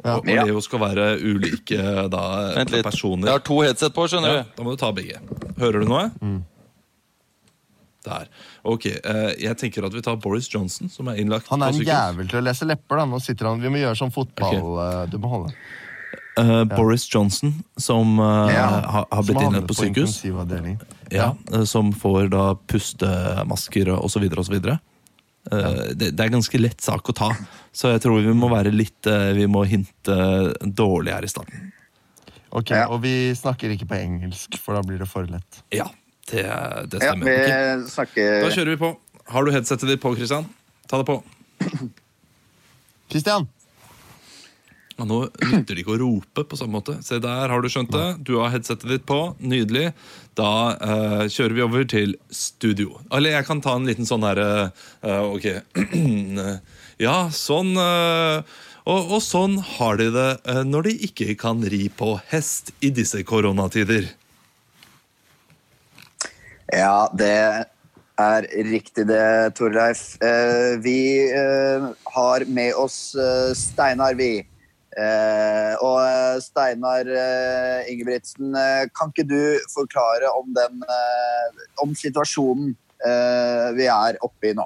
Ja. 0.05 0.15
Og, 0.17 0.25
Leo 0.27 0.61
skal 0.65 0.79
være 0.81 1.07
ulike 1.21 1.77
da, 2.09 2.23
Vent 2.55 2.71
litt. 2.71 2.85
personer. 2.87 3.27
Jeg 3.27 3.33
har 3.35 3.43
to 3.45 3.59
headset 3.61 3.93
på, 3.93 4.07
skjønner 4.09 4.31
Ja, 4.37 4.43
du. 4.47 4.49
da 4.57 4.63
må 4.65 4.71
du 4.71 4.77
ta 4.81 4.93
begge. 4.95 5.19
Hører 5.59 5.83
du 5.83 5.89
noe? 5.91 6.07
Der. 8.07 8.29
Ok, 8.65 8.87
eh, 8.87 9.35
Jeg 9.43 9.57
tenker 9.59 9.85
at 9.85 9.93
vi 9.93 10.01
tar 10.01 10.17
Boris 10.17 10.49
Johnson, 10.49 10.89
som 10.89 11.09
er 11.09 11.19
innlagt 11.21 11.49
Han 11.51 11.61
er 11.63 11.75
en 11.75 11.83
jævel 11.85 12.29
til 12.31 12.39
å 12.41 12.45
lese 12.47 12.65
lepper. 12.65 12.97
da 13.03 13.05
Nå 13.11 13.21
sitter 13.21 13.47
han, 13.51 13.61
Vi 13.61 13.69
må 13.69 13.77
gjøre 13.83 13.99
sånn 13.99 14.13
fotball 14.15 14.55
Okay. 14.57 15.11
Du 15.11 15.19
må 15.19 15.29
holde. 15.29 15.53
Eh, 16.39 16.65
Boris 16.71 17.05
Johnson, 17.13 17.53
som 17.77 18.19
uh, 18.21 18.47
Ja, 18.53 18.69
har, 18.87 19.07
har 19.11 19.23
blitt 19.27 19.43
innlagt 19.43 19.67
på 19.67 19.75
sykehus. 19.75 20.23
Ja, 21.15 21.31
eh, 21.53 21.65
som 21.65 21.93
får 21.97 22.29
da 22.35 22.55
pustemasker 22.69 23.89
så 24.47 24.53
videre. 24.53 24.79
eh, 25.53 25.95
det, 25.97 26.11
det 26.17 26.21
er 26.27 26.35
ganske 26.35 26.59
lett 26.61 26.81
sak 26.85 27.09
å 27.09 27.15
ta. 27.17 27.31
Så 27.73 27.93
jeg 27.95 28.03
tror 28.05 28.21
vi 28.25 28.35
må 28.37 28.51
være 28.53 28.73
litt 28.75 29.07
eh, 29.07 29.33
Vi 29.39 29.47
må 29.49 29.63
hinte 29.69 30.19
dårlig 30.63 31.15
her 31.15 31.25
i 31.25 31.31
starten. 31.33 31.73
Ok, 32.51 32.71
Og 32.89 33.03
vi 33.05 33.35
snakker 33.37 33.71
ikke 33.75 33.89
på 33.91 33.97
engelsk, 33.99 34.57
for 34.61 34.75
da 34.79 34.83
blir 34.83 34.99
det 35.03 35.09
for 35.09 35.27
lett. 35.29 35.63
Ja, 35.73 35.89
det, 36.31 36.45
det 36.89 37.03
Ja, 37.03 37.13
stemmer. 37.13 37.27
vi 37.29 37.37
Ok. 37.85 37.91
snakker 37.93 38.41
Da 38.47 38.51
kjører 38.55 38.73
vi 38.75 38.81
på. 38.81 38.93
Har 39.29 39.45
du 39.45 39.53
headsetet 39.53 39.89
ditt 39.89 40.01
på, 40.01 40.15
Christian? 40.17 40.47
Ta 40.89 40.97
det 41.03 41.05
på. 41.09 41.19
Christian? 43.13 43.49
Ja, 44.99 45.07
nå 45.07 45.21
nytter 45.31 45.77
det 45.77 45.85
ikke 45.85 45.95
å 45.95 46.01
rope 46.03 46.43
på 46.51 46.59
samme 46.59 46.81
måte. 46.81 46.97
Se 47.07 47.21
der, 47.23 47.53
har 47.53 47.63
du 47.63 47.71
skjønt 47.71 47.93
det? 47.95 48.07
Du 48.27 48.37
har 48.41 48.51
headsetet 48.51 48.89
ditt 48.91 49.05
på. 49.07 49.21
Nydelig. 49.39 49.93
Da 50.39 50.53
uh, 50.75 51.25
kjører 51.31 51.55
vi 51.55 51.67
over 51.67 51.87
til 51.91 52.17
studio. 52.35 52.99
Eller 53.15 53.37
jeg 53.37 53.47
kan 53.47 53.63
ta 53.63 53.77
en 53.79 53.87
liten 53.87 54.09
sånn 54.09 54.27
herre 54.27 54.49
uh, 55.07 55.23
Ok. 55.31 55.47
ja, 57.07 57.19
sånn 57.35 57.77
uh, 57.79 58.43
og, 58.89 59.11
og 59.19 59.21
sånn 59.21 59.59
har 59.77 59.99
de 60.01 60.09
det 60.15 60.29
eh, 60.49 60.63
når 60.65 60.87
de 60.89 60.93
ikke 61.09 61.35
kan 61.41 61.61
ri 61.61 61.91
på 61.93 62.15
hest 62.31 62.73
i 62.81 62.89
disse 62.95 63.21
koronatider. 63.29 64.07
Ja, 66.73 67.09
det 67.13 67.35
er 68.19 68.47
riktig 68.65 69.05
det, 69.11 69.53
Torleif. 69.59 70.17
Eh, 70.25 70.79
vi 70.85 71.01
eh, 71.29 71.89
har 72.15 72.47
med 72.49 72.81
oss 72.81 73.13
eh, 73.15 73.53
Steinar, 73.57 74.17
vi. 74.17 74.41
Eh, 74.99 75.75
og 75.85 76.01
eh, 76.03 76.41
Steinar 76.43 77.07
eh, 77.07 77.91
Ingebrigtsen, 77.93 78.57
kan 78.99 79.13
ikke 79.13 79.29
du 79.31 79.43
forklare 79.71 80.31
om, 80.35 80.51
den, 80.57 80.83
om 81.83 81.95
situasjonen 81.95 82.75
vi 83.79 83.85
er 83.87 84.17
oppe 84.27 84.51
i 84.51 84.57
nå? 84.59 84.65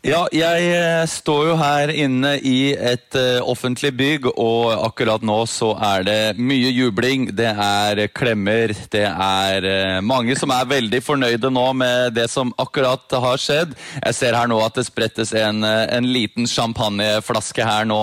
Ja, 0.00 0.22
jeg 0.32 0.68
eh, 0.72 1.02
står 1.12 1.42
jo 1.50 1.54
her 1.60 1.90
inne 1.92 2.30
i 2.40 2.72
et 2.72 3.12
eh, 3.20 3.36
offentlig 3.44 3.90
bygg, 3.98 4.30
og 4.32 4.70
akkurat 4.72 5.20
nå 5.20 5.42
så 5.44 5.74
er 5.76 6.06
det 6.06 6.14
mye 6.40 6.70
jubling. 6.72 7.26
Det 7.36 7.50
er 7.52 8.00
klemmer. 8.16 8.72
Det 8.88 9.04
er 9.04 9.66
eh, 9.68 9.98
mange 10.00 10.32
som 10.40 10.54
er 10.56 10.70
veldig 10.70 11.02
fornøyde 11.04 11.50
nå 11.52 11.64
med 11.76 12.16
det 12.16 12.30
som 12.32 12.48
akkurat 12.56 13.12
har 13.12 13.42
skjedd. 13.44 13.74
Jeg 13.98 14.16
ser 14.16 14.38
her 14.38 14.48
nå 14.48 14.62
at 14.64 14.78
det 14.80 14.86
sprettes 14.88 15.34
en, 15.36 15.60
en 15.68 16.08
liten 16.08 16.48
champagneflaske 16.48 17.68
her 17.68 17.84
nå 17.84 18.00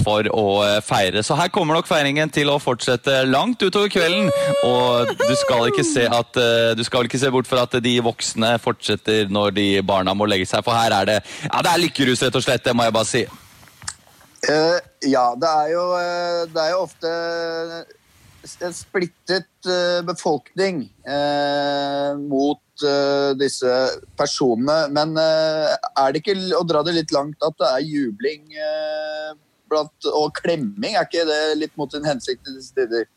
for 0.00 0.30
å 0.32 0.46
feire. 0.80 1.20
Så 1.20 1.36
her 1.36 1.52
kommer 1.52 1.76
nok 1.76 1.90
feiringen 1.90 2.32
til 2.32 2.48
å 2.48 2.56
fortsette 2.62 3.20
langt 3.28 3.60
utover 3.60 3.92
kvelden. 3.92 4.32
Og 4.64 5.12
du 5.20 5.36
skal 5.44 5.68
ikke 5.68 5.84
se, 5.84 6.08
at, 6.08 6.40
du 6.72 6.84
skal 6.88 7.04
ikke 7.04 7.20
se 7.20 7.34
bort 7.36 7.50
fra 7.50 7.68
at 7.68 7.76
de 7.84 7.94
voksne 8.00 8.56
fortsetter 8.64 9.28
når 9.28 9.56
de 9.60 9.68
barna 9.84 10.16
må 10.16 10.24
legge 10.30 10.48
seg, 10.48 10.64
for 10.64 10.72
her 10.72 10.96
er 11.02 11.12
det 11.12 11.17
ja, 11.20 11.60
det 11.64 11.72
er 11.72 11.84
lykkerus, 11.84 12.24
rett 12.26 12.40
og 12.40 12.44
slett. 12.44 12.64
Det 12.64 12.74
må 12.76 12.86
jeg 12.86 12.96
bare 12.96 13.08
si. 13.08 13.24
Uh, 14.48 14.78
ja, 15.02 15.24
det 15.34 15.48
er 15.64 15.70
jo, 15.74 15.84
uh, 15.98 16.42
det 16.52 16.64
er 16.64 16.74
jo 16.74 16.82
ofte 16.84 17.14
en 18.64 18.74
splittet 18.76 19.50
uh, 19.66 20.00
befolkning 20.06 20.84
eh, 21.04 22.12
mot 22.16 22.62
eh, 22.86 23.34
disse 23.38 23.72
personene. 24.18 24.78
Men 24.94 25.16
eh, 25.20 25.74
er 25.98 26.14
det 26.14 26.22
ikke 26.22 26.36
å 26.56 26.64
dra 26.66 26.84
det 26.86 26.96
litt 26.96 27.12
langt 27.14 27.42
at 27.44 27.56
det 27.60 27.68
er 27.68 27.86
jubling 27.86 28.46
eh, 28.54 29.34
blant, 29.68 30.10
og 30.12 30.32
klemming? 30.38 30.94
Er 30.94 31.08
ikke 31.08 31.26
det 31.28 31.58
litt 31.58 31.74
mot 31.80 31.92
sin 31.92 32.06
hensikt 32.08 32.46
i 32.48 32.56
disse 32.56 32.74
tider? 32.76 33.08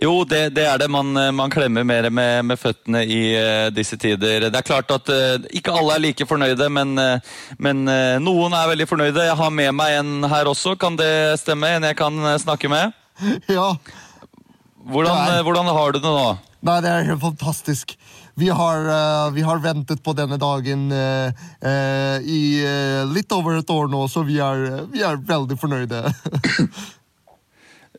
Jo, 0.00 0.24
det, 0.24 0.50
det 0.56 0.64
er 0.66 0.78
det. 0.80 0.88
Man, 0.90 1.16
eh, 1.16 1.30
man 1.32 1.50
klemmer 1.52 1.84
mer 1.84 2.08
med, 2.10 2.44
med 2.48 2.58
føttene 2.58 3.02
i 3.04 3.20
uh, 3.36 3.68
disse 3.74 3.98
tider. 4.00 4.48
Det 4.48 4.56
er 4.56 4.66
klart 4.66 4.90
at 4.94 5.10
uh, 5.12 5.48
ikke 5.56 5.74
alle 5.76 5.96
er 5.96 6.04
like 6.04 6.26
fornøyde, 6.28 6.68
men, 6.72 6.94
uh, 6.98 7.40
men 7.58 7.82
noen 8.24 8.54
er 8.56 8.70
veldig 8.72 8.86
fornøyde. 8.88 9.26
Jeg 9.28 9.38
har 9.38 9.50
med 9.54 9.74
meg 9.76 9.98
en 9.98 10.28
her 10.30 10.50
også, 10.50 10.76
kan 10.80 10.96
det 10.98 11.40
stemme? 11.42 11.68
En 11.76 11.88
jeg 11.90 11.98
kan 12.00 12.22
snakke 12.40 12.70
med? 12.72 12.96
Ja. 13.50 13.74
Hvordan, 14.90 15.42
hvordan 15.44 15.66
har 15.68 15.92
du 15.92 15.98
det 16.00 16.08
nå? 16.08 16.30
Nei, 16.64 16.78
det 16.80 16.88
er 16.88 17.08
helt 17.10 17.20
fantastisk. 17.20 17.92
Vi 18.40 18.48
har, 18.48 18.86
vi 19.34 19.42
har 19.44 19.60
ventet 19.60 20.00
på 20.00 20.14
denne 20.16 20.38
dagen 20.40 20.86
i 22.24 22.40
litt 23.12 23.36
over 23.36 23.58
et 23.58 23.74
år 23.74 23.90
nå, 23.92 24.06
så 24.08 24.24
vi 24.24 24.38
er, 24.40 24.86
vi 24.88 25.04
er 25.04 25.20
veldig 25.28 25.58
fornøyde. 25.60 26.00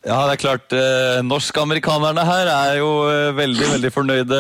Ja, 0.02 0.18
det 0.26 0.34
er 0.34 0.42
klart. 0.42 0.74
Eh, 0.74 1.20
Norsk-amerikanerne 1.22 2.24
her 2.26 2.50
er 2.50 2.78
jo 2.80 2.90
eh, 3.06 3.30
veldig, 3.38 3.68
veldig 3.76 3.92
fornøyde. 3.94 4.40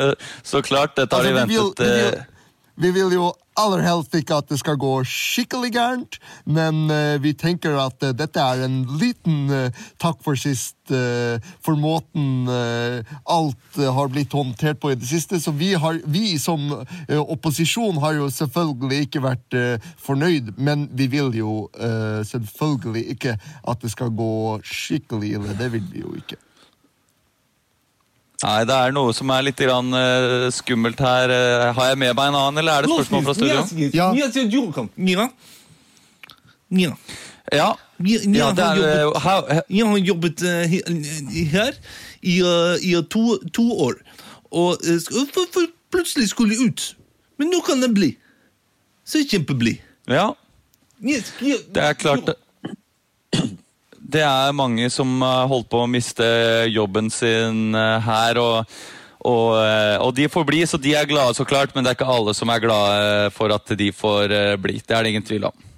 Så 0.50 0.62
klart, 0.64 0.96
dette 0.96 1.16
har 1.16 1.26
de 1.26 1.34
Altså, 1.34 1.46
vil, 1.50 1.58
ventet 1.58 1.84
vi, 1.84 1.90
eh, 1.90 2.06
vil, 2.06 2.31
vi 2.74 2.90
vil 2.94 3.12
jo 3.12 3.30
aller 3.58 3.82
helst 3.84 4.14
ikke 4.16 4.38
at 4.40 4.48
det 4.48 4.58
skal 4.62 4.78
gå 4.80 4.92
skikkelig 5.08 5.72
gærent, 5.74 6.18
men 6.48 6.86
uh, 6.88 7.20
vi 7.22 7.34
tenker 7.36 7.76
at 7.80 8.00
uh, 8.00 8.14
dette 8.16 8.40
er 8.40 8.64
en 8.64 8.78
liten 9.00 9.52
uh, 9.52 9.84
takk 10.02 10.22
for 10.24 10.38
sist 10.38 10.76
for 10.92 11.78
måten 11.78 12.50
alt 12.50 13.76
har 13.78 14.10
blitt 14.12 14.34
håndtert 14.34 14.80
på 14.82 14.90
i 14.92 14.96
det 14.98 15.06
siste. 15.08 15.38
Så 15.40 15.54
vi, 15.56 15.70
har, 15.78 16.00
vi 16.04 16.34
som 16.42 16.66
opposisjon 17.08 18.02
har 18.02 18.18
jo 18.18 18.28
selvfølgelig 18.34 19.06
ikke 19.06 19.24
vært 19.24 19.56
fornøyd, 20.02 20.50
men 20.58 20.88
vi 20.92 21.06
vil 21.14 21.32
jo 21.38 21.54
selvfølgelig 22.28 23.06
ikke 23.14 23.38
at 23.38 23.86
det 23.86 23.94
skal 23.94 24.12
gå 24.12 24.58
skikkelig 24.66 25.36
ille. 25.38 25.56
Det 25.56 25.72
vil 25.78 25.86
vi 25.94 26.02
jo 26.02 26.12
ikke. 26.18 26.42
Nei, 28.42 28.64
det 28.66 28.74
er 28.74 28.94
noe 28.94 29.12
som 29.14 29.30
er 29.30 29.44
litt 29.46 29.60
grann, 29.62 29.92
uh, 29.94 30.48
skummelt 30.54 30.98
her. 31.02 31.30
Uh, 31.30 31.68
har 31.76 31.92
jeg 31.92 32.00
med 32.02 32.16
meg 32.18 32.32
en 32.32 32.38
annen, 32.40 32.58
eller 32.62 32.80
er 32.80 32.86
det 32.86 32.90
spørsmål 32.96 33.24
fra 33.28 33.34
studio? 33.38 33.54
Ja. 33.94 34.08
Ja. 35.06 35.28
Ja. 36.72 36.92
Ja. 37.52 37.70
Jeg 38.02 38.34
Ja, 38.34 38.50
det 38.50 38.64
har 38.64 38.76
er, 38.82 39.02
jobbet, 39.04 39.52
eh, 39.52 39.60
jeg 39.70 39.86
har 39.86 39.98
jobbet 39.98 40.42
eh, 40.42 41.46
her 41.52 41.72
i, 42.22 42.36
i 42.82 42.94
to, 43.10 43.38
to 43.54 43.66
år. 43.86 43.94
Og 44.50 44.80
for, 45.34 45.46
for 45.52 45.68
plutselig 45.92 46.28
skulle 46.32 46.56
jeg 46.56 46.72
ut. 46.72 46.96
Men 47.38 47.52
nå 47.52 47.60
kan 47.66 47.82
det 47.82 47.92
bli. 47.94 48.16
Så 49.06 49.22
kjempeblid. 49.28 49.78
Ja. 50.08 50.32
Ja, 51.02 51.18
Det 51.74 51.82
er 51.82 51.92
klart 51.98 52.34
det. 54.12 54.24
Er 54.26 54.56
mange 54.56 54.90
som 54.92 55.20
har 55.24 55.48
holdt 55.50 55.70
på 55.72 55.82
å 55.82 55.90
miste 55.90 56.26
jobben 56.70 57.10
sin 57.12 57.74
eh, 57.78 57.98
her, 58.06 58.40
og, 58.42 58.78
og, 59.24 59.48
eh, 59.58 59.96
og 60.02 60.14
de 60.16 60.28
får 60.30 60.46
bli, 60.48 60.62
så 60.68 60.80
de 60.80 60.94
er 60.98 61.08
glade, 61.10 61.34
så 61.38 61.46
klart, 61.48 61.74
men 61.74 61.84
det 61.84 61.92
er 61.92 61.98
ikke 61.98 62.14
alle 62.14 62.34
som 62.36 62.52
er 62.52 62.62
glade 62.62 63.34
for 63.36 63.54
at 63.54 63.76
de 63.78 63.90
får 63.96 64.36
eh, 64.38 64.56
bli. 64.60 64.80
Det 64.80 64.96
er 64.96 65.04
det 65.04 65.14
ingen 65.14 65.28
tvil 65.28 65.50
om. 65.50 65.68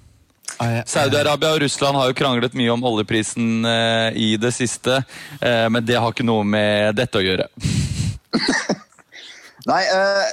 Saudi-Arabia 0.85 1.51
og 1.55 1.61
Russland 1.65 1.97
har 1.99 2.09
jo 2.09 2.15
kranglet 2.15 2.53
mye 2.55 2.71
om 2.71 2.83
oljeprisen 2.87 3.65
eh, 3.67 4.15
i 4.15 4.29
det 4.39 4.53
siste, 4.55 5.01
eh, 5.41 5.65
men 5.69 5.83
det 5.83 5.97
har 5.99 6.13
ikke 6.13 6.27
noe 6.27 6.45
med 6.47 6.95
dette 6.95 7.19
å 7.19 7.25
gjøre. 7.25 7.49
Nei, 9.71 9.81
eh, 9.83 10.23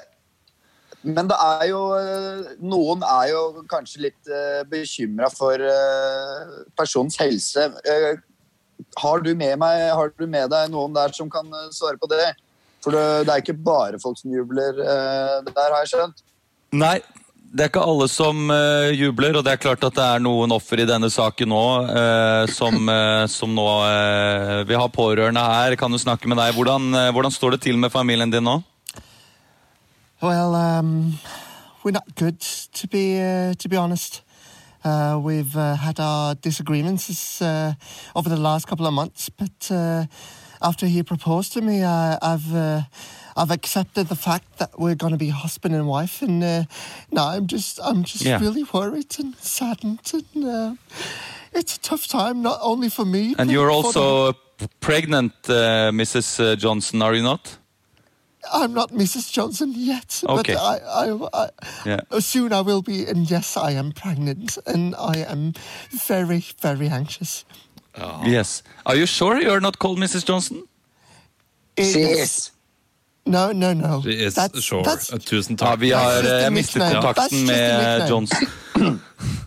men 1.02 1.28
det 1.30 1.36
er 1.36 1.64
jo 1.72 1.80
eh, 1.98 2.52
Noen 2.62 3.02
er 3.06 3.30
jo 3.32 3.42
kanskje 3.70 4.04
litt 4.06 4.30
eh, 4.30 4.62
bekymra 4.70 5.30
for 5.34 5.58
eh, 5.58 6.52
personens 6.78 7.18
helse. 7.20 7.66
Har, 8.98 9.22
du 9.24 9.32
meg, 9.34 9.62
har 9.62 10.12
du 10.14 10.26
med 10.26 10.50
deg 10.52 10.70
noen 10.70 10.94
der 10.94 11.14
som 11.16 11.30
kan 11.30 11.48
svare 11.74 11.98
på 11.98 12.10
det? 12.10 12.34
For 12.82 12.94
det, 12.94 13.26
det 13.26 13.34
er 13.34 13.42
ikke 13.42 13.58
bare 13.58 14.00
folk 14.02 14.18
som 14.18 14.32
jubler 14.34 14.74
det 14.78 15.52
der, 15.54 15.70
har 15.70 15.84
jeg 15.84 15.92
skjønt. 15.92 16.24
Nei, 16.74 16.96
det 17.52 17.62
er 17.62 17.70
ikke 17.70 17.84
alle 17.86 18.08
som 18.10 18.50
jubler, 18.96 19.38
og 19.38 19.46
det 19.46 19.52
er 19.52 19.62
klart 19.62 19.86
at 19.86 19.94
det 19.94 20.02
er 20.02 20.24
noen 20.24 20.54
offer 20.56 20.82
i 20.82 20.88
denne 20.88 21.06
saken 21.12 21.52
nå, 21.52 21.62
som, 22.50 22.90
som 23.30 23.54
nå 23.54 23.68
Vi 24.66 24.80
har 24.82 24.90
pårørende 24.98 25.46
her, 25.46 25.78
kan 25.78 25.94
du 25.94 26.00
snakke 26.02 26.26
med 26.26 26.42
deg. 26.42 26.56
Hvordan, 26.58 26.90
hvordan 27.14 27.34
står 27.34 27.54
det 27.54 27.62
til 27.68 27.78
med 27.78 27.94
familien 27.94 28.34
din 28.34 28.50
nå? 28.50 28.58
Well, 30.22 30.54
um, 30.54 31.18
we're 31.82 31.90
not 31.90 32.14
good, 32.14 32.38
to 32.40 32.86
be 32.88 33.18
uh, 33.20 33.54
to 33.54 33.68
be 33.68 33.76
honest. 33.76 34.22
Uh, 34.84 35.18
we've 35.22 35.56
uh, 35.56 35.74
had 35.76 35.98
our 36.00 36.34
disagreements 36.36 37.40
uh, 37.42 37.74
over 38.14 38.28
the 38.28 38.36
last 38.36 38.66
couple 38.68 38.86
of 38.86 38.92
months, 38.94 39.28
but 39.30 39.68
uh, 39.70 40.06
after 40.60 40.86
he 40.86 41.02
proposed 41.02 41.52
to 41.54 41.60
me, 41.60 41.82
I, 41.84 42.18
I've 42.22 42.54
uh, 42.54 42.82
I've 43.36 43.50
accepted 43.50 44.06
the 44.08 44.14
fact 44.16 44.58
that 44.58 44.70
we're 44.78 44.94
going 44.96 45.12
to 45.12 45.18
be 45.18 45.30
husband 45.30 45.74
and 45.74 45.88
wife, 45.88 46.22
and 46.22 46.42
uh, 46.44 46.64
now 47.10 47.28
I'm 47.28 47.46
just 47.48 47.80
I'm 47.82 48.04
just 48.04 48.24
Yeah. 48.24 48.38
really 48.40 48.62
worried 48.72 49.16
and 49.18 49.34
saddened, 49.38 50.12
and 50.14 50.44
uh, 50.44 50.74
it's 51.52 51.76
a 51.76 51.80
tough 51.80 52.06
time 52.06 52.42
not 52.42 52.58
only 52.62 52.90
for 52.90 53.04
me. 53.04 53.34
And 53.38 53.48
but 53.48 53.48
you're 53.50 53.70
for 53.82 53.92
the- 53.92 53.98
also 54.00 54.32
pregnant, 54.80 55.32
uh, 55.48 55.90
Mrs. 55.92 56.56
Johnson, 56.58 57.02
are 57.02 57.14
you 57.14 57.22
not? 57.24 57.58
I'm 58.52 58.72
not 58.74 58.90
Mrs. 58.92 59.30
Johnson 59.32 59.72
yet, 59.76 60.22
Okay. 60.28 60.54
but 60.54 60.60
I, 60.62 60.78
I, 61.04 61.28
I, 61.44 61.48
Yeah. 61.86 62.00
soon 62.20 62.52
I 62.52 62.60
will 62.62 62.82
be, 62.82 63.06
and 63.10 63.30
yes, 63.30 63.56
I 63.56 63.72
am 63.78 63.92
pregnant, 63.92 64.58
and 64.66 64.94
I 64.98 65.18
am 65.28 65.52
very, 66.08 66.42
very 66.62 66.88
anxious. 66.88 67.44
Yes. 68.26 68.62
Are 68.86 68.96
you 68.96 69.06
sure 69.06 69.40
you're 69.40 69.60
not 69.60 69.78
called 69.78 69.98
Mrs. 69.98 70.24
Johnson? 70.24 70.62
It 71.76 71.84
She 71.92 72.00
is- 72.00 72.18
is. 72.18 72.50
No, 73.26 73.52
no, 73.52 73.72
no. 73.74 74.02
She 74.02 74.10
is 74.26 74.34
That's- 74.34 74.62
sure. 74.64 74.82
that's- 74.82 75.24
Tusen 75.24 75.56
Ja, 75.60 75.76
vi 75.76 75.90
har 75.92 76.22
eh, 76.44 76.50
mistet 76.50 76.92
kontakten 76.94 77.46
med. 77.46 78.08
Johnson. 78.08 78.46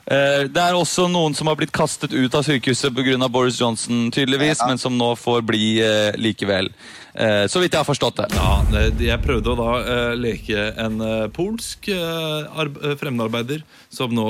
Eh, 0.07 0.45
Det 0.47 0.63
er 0.63 0.77
også 0.79 1.09
noen 1.11 1.35
som 1.35 1.49
har 1.51 1.57
blitt 1.59 1.73
kastet 1.75 2.13
ut 2.15 2.35
av 2.39 2.45
sykehuset 2.47 2.95
pga. 2.95 3.29
Boris 3.29 3.59
Johnson, 3.61 4.11
tydeligvis, 4.15 4.61
men 4.67 4.79
som 4.79 4.95
nå 4.99 5.17
får 5.19 5.43
bli 5.43 5.81
eh, 5.83 6.13
likevel. 6.15 6.71
Eh, 7.15 7.47
Så 7.51 7.59
vidt 7.61 7.73
jeg 7.75 7.81
har 7.83 7.89
forstått 7.89 8.17
det. 8.23 8.29
Ja, 8.37 8.63
Jeg 9.03 9.19
prøvde 9.25 9.51
å 9.51 9.57
da 9.59 9.71
eh, 9.83 10.15
leke 10.15 10.69
en 10.79 11.01
polsk 11.35 11.89
fremmedarbeider 11.91 13.65
som 13.91 14.15
nå 14.15 14.27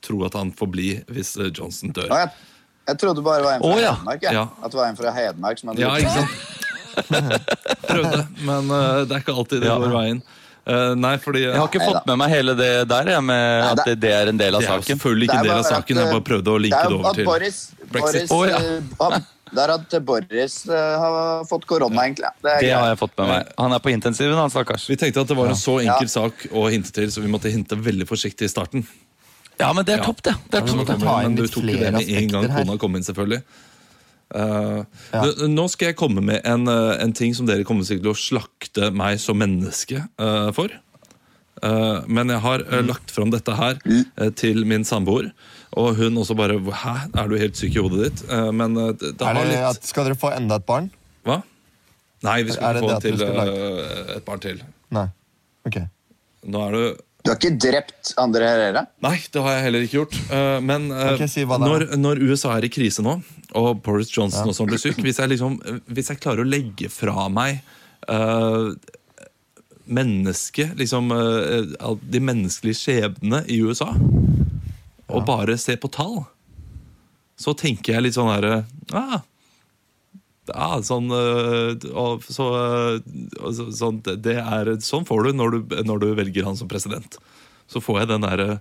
tror 0.00 0.26
at 0.30 0.34
han 0.40 0.52
får 0.56 0.70
bli 0.72 0.88
hvis 1.12 1.34
Johnson 1.52 1.92
dør. 1.92 2.08
Ja, 2.08 2.22
jeg, 2.24 2.30
jeg 2.88 2.98
trodde 3.02 3.22
bare 3.26 3.42
det 3.42 3.48
var 3.50 3.54
en 3.58 3.60
fra 3.66 3.74
oh, 3.74 3.80
ja. 3.82 3.94
Hedmark. 3.98 4.22
Jeg. 4.22 4.32
Ja. 4.38 4.46
At 4.62 4.72
det 4.72 4.80
var 4.80 4.88
en 4.88 4.96
fra 5.02 5.12
Hedmark 5.12 5.60
som 5.60 5.72
hadde 5.72 5.84
Ja, 5.84 5.92
ikke 6.00 6.16
sant? 6.16 6.52
Prøvde, 7.90 8.22
men 8.48 8.70
det 8.72 9.12
er 9.12 9.20
ikke 9.20 9.34
alltid 9.36 9.60
det 9.60 9.68
Ja. 9.68 9.76
går 9.82 9.92
veien. 9.92 10.22
Eh, 10.66 10.92
nei, 10.98 11.12
fordi 11.22 11.44
Jeg 11.44 11.54
har 11.54 11.68
ikke 11.70 11.84
fått 11.86 12.08
med 12.10 12.18
meg 12.18 12.32
hele 12.32 12.54
det 12.58 12.70
der, 12.90 13.06
jeg, 13.14 13.22
med 13.22 13.66
at 13.68 13.84
det, 13.86 13.92
det 14.02 14.10
er 14.10 14.30
en 14.32 14.40
del 14.40 14.56
av 14.58 14.64
saken. 14.64 14.82
Det 14.82 14.90
er 14.90 14.96
selvfølgelig 14.96 15.28
ikke 15.28 15.38
en 15.38 15.46
del 15.46 15.60
av 15.60 15.66
saken. 15.68 15.98
at, 16.00 16.02
Jeg 16.02 16.16
bare 16.16 16.26
prøvde 16.26 16.54
å 16.56 16.58
linke 16.58 16.80
det 16.82 16.96
over 16.96 17.14
til 17.14 17.28
Boris, 17.28 17.60
brexit. 17.92 18.26
Boris, 18.32 18.34
oh, 18.34 18.42
ja. 18.50 18.58
eh, 19.14 19.20
Det 19.46 19.62
er 19.62 19.72
at 19.76 19.94
Boris 20.02 20.56
uh, 20.66 20.74
har 20.74 21.44
fått 21.46 21.68
korona, 21.70 22.02
egentlig. 22.08 22.32
Det 22.42 22.56
Det 22.64 22.72
har 22.74 22.88
jeg 22.90 22.98
fått 22.98 23.14
med 23.22 23.30
meg. 23.30 23.52
Han 23.62 23.76
er 23.76 23.84
på 23.84 23.92
intensiven, 23.94 24.34
han 24.34 24.50
stakkars. 24.50 24.88
Vi 24.90 24.96
tenkte 24.98 25.22
at 25.22 25.30
det 25.30 25.36
var 25.38 25.52
en 25.52 25.60
så 25.60 25.76
Ja. 25.84 25.94
enkel 25.94 26.10
sak 26.10 26.48
å 26.50 26.66
hinte 26.72 26.90
til, 26.90 27.06
så 27.14 27.22
vi 27.22 27.30
måtte 27.30 27.52
hinte 27.54 27.78
veldig 27.78 28.08
forsiktig 28.10 28.50
i 28.50 28.50
starten. 28.50 28.82
Ja, 29.60 29.72
men 29.72 29.84
det 29.86 29.94
er 29.94 30.02
Ja. 30.02 30.04
topp, 30.10 30.18
det. 30.26 30.34
det, 30.50 30.58
er 30.58 30.66
Ja, 30.66 30.82
topp, 30.82 30.98
det. 30.98 30.98
men 30.98 31.34
du 31.38 31.46
tok 31.46 31.62
jo 31.62 31.78
det 31.78 31.92
med 31.94 32.10
en 32.10 32.28
gang 32.28 32.50
kona 32.50 32.76
kom 32.76 32.96
inn, 32.96 33.06
selvfølgelig. 33.06 33.42
Eh, 34.34 34.82
nå- 35.14 35.48
Nå 35.52 35.68
skal 35.70 35.92
jeg 35.92 35.96
komme 35.96 36.22
med 36.24 36.40
en, 36.44 36.66
eh, 36.68 37.02
en 37.02 37.12
ting 37.12 37.34
som 37.34 37.46
dere 37.46 37.64
kommer 37.64 37.84
sikkert 37.86 38.02
til 38.02 38.14
å 38.14 38.18
slakte 38.18 38.90
meg 38.94 39.20
som 39.22 39.38
menneske 39.38 40.02
uh, 40.18 40.50
for. 40.52 40.72
Uh, 41.62 42.02
men 42.06 42.28
jeg 42.28 42.42
har 42.44 42.60
eh, 42.66 42.82
lagt 42.84 43.10
fram 43.14 43.30
dette 43.32 43.54
her 43.56 43.78
eh, 43.86 44.30
til 44.36 44.66
min 44.68 44.84
samboer, 44.84 45.30
og 45.72 45.96
hun 45.96 46.18
også 46.20 46.36
bare 46.36 46.58
Hæ, 46.60 47.08
er 47.16 47.28
du 47.28 47.38
helt 47.38 47.56
syk 47.56 47.76
i 47.76 47.80
hodet 47.80 48.10
ditt? 48.10 48.24
Men 48.52 48.74
det, 48.74 49.14
det 49.16 49.24
har 49.26 49.40
litt 49.44 49.64
at, 49.64 49.84
skal 49.84 50.04
dere 50.04 50.18
få 50.18 50.34
enda 50.36 50.58
et 50.60 50.66
barn? 50.68 50.90
Hva? 51.24 51.42
Nei, 52.26 52.42
vi 52.42 52.52
skal 52.52 52.80
få 52.80 53.00
til, 53.00 53.20
et 53.22 54.24
barn 54.26 54.40
til. 54.40 54.62
Nei. 54.90 55.06
Ok. 55.68 55.80
Nå 56.46 56.62
er 56.68 56.76
det 56.76 56.86
Du 57.26 57.32
har 57.32 57.38
ikke 57.40 57.56
drept 57.58 58.12
Andre 58.22 58.46
Herrera? 58.46 58.82
Nei, 59.02 59.16
det 59.34 59.42
har 59.42 59.56
jeg 59.56 59.64
heller 59.64 59.86
ikke 59.86 59.98
gjort. 59.98 60.18
Eh, 60.30 60.58
men 60.62 60.84
eh, 60.94 61.24
si 61.30 61.42
når, 61.42 61.88
når 61.98 62.20
USA 62.22 62.52
er 62.54 62.68
i 62.68 62.70
krise 62.70 63.02
nå, 63.02 63.16
og 63.58 63.80
Boris 63.82 64.12
Johnson 64.14 64.52
også 64.52 64.66
blir 64.68 64.78
syk 64.78 65.00
Hvis 65.02 65.18
jeg, 65.18 65.32
liksom, 65.32 65.56
hvis 65.90 66.12
jeg 66.12 66.20
klarer 66.22 66.44
å 66.44 66.48
legge 66.48 66.90
fra 66.92 67.26
meg 67.32 67.58
uh, 68.10 68.74
menneske, 69.86 70.68
liksom, 70.78 71.10
uh, 71.10 71.94
De 72.02 72.22
menneskelige 72.22 72.78
skjebnene 72.78 73.42
i 73.50 73.58
USA, 73.64 73.90
og 75.06 75.26
bare 75.26 75.58
se 75.58 75.76
på 75.80 75.90
tall, 75.94 76.24
så 77.38 77.54
tenker 77.58 77.96
jeg 77.96 78.06
litt 78.06 78.16
sånn 78.16 78.30
herre 78.32 78.64
ah, 78.96 79.20
ja, 80.52 80.68
sånn, 80.86 81.10
øh, 81.10 81.74
så, 82.28 82.46
øh, 82.54 83.00
så, 83.52 83.66
sånn, 83.74 84.00
det- 84.04 84.38
er, 84.40 84.76
sånn 84.84 85.06
får 85.08 85.24
du 85.28 85.32
når, 85.38 85.50
du 85.58 85.76
når 85.84 86.00
du 86.02 86.08
velger 86.14 86.44
han 86.48 86.56
som 86.56 86.68
president. 86.68 87.18
Så 87.68 87.82
får 87.82 88.00
jeg 88.04 88.08
den 88.14 88.26
der 88.26 88.42
øh, 88.44 88.58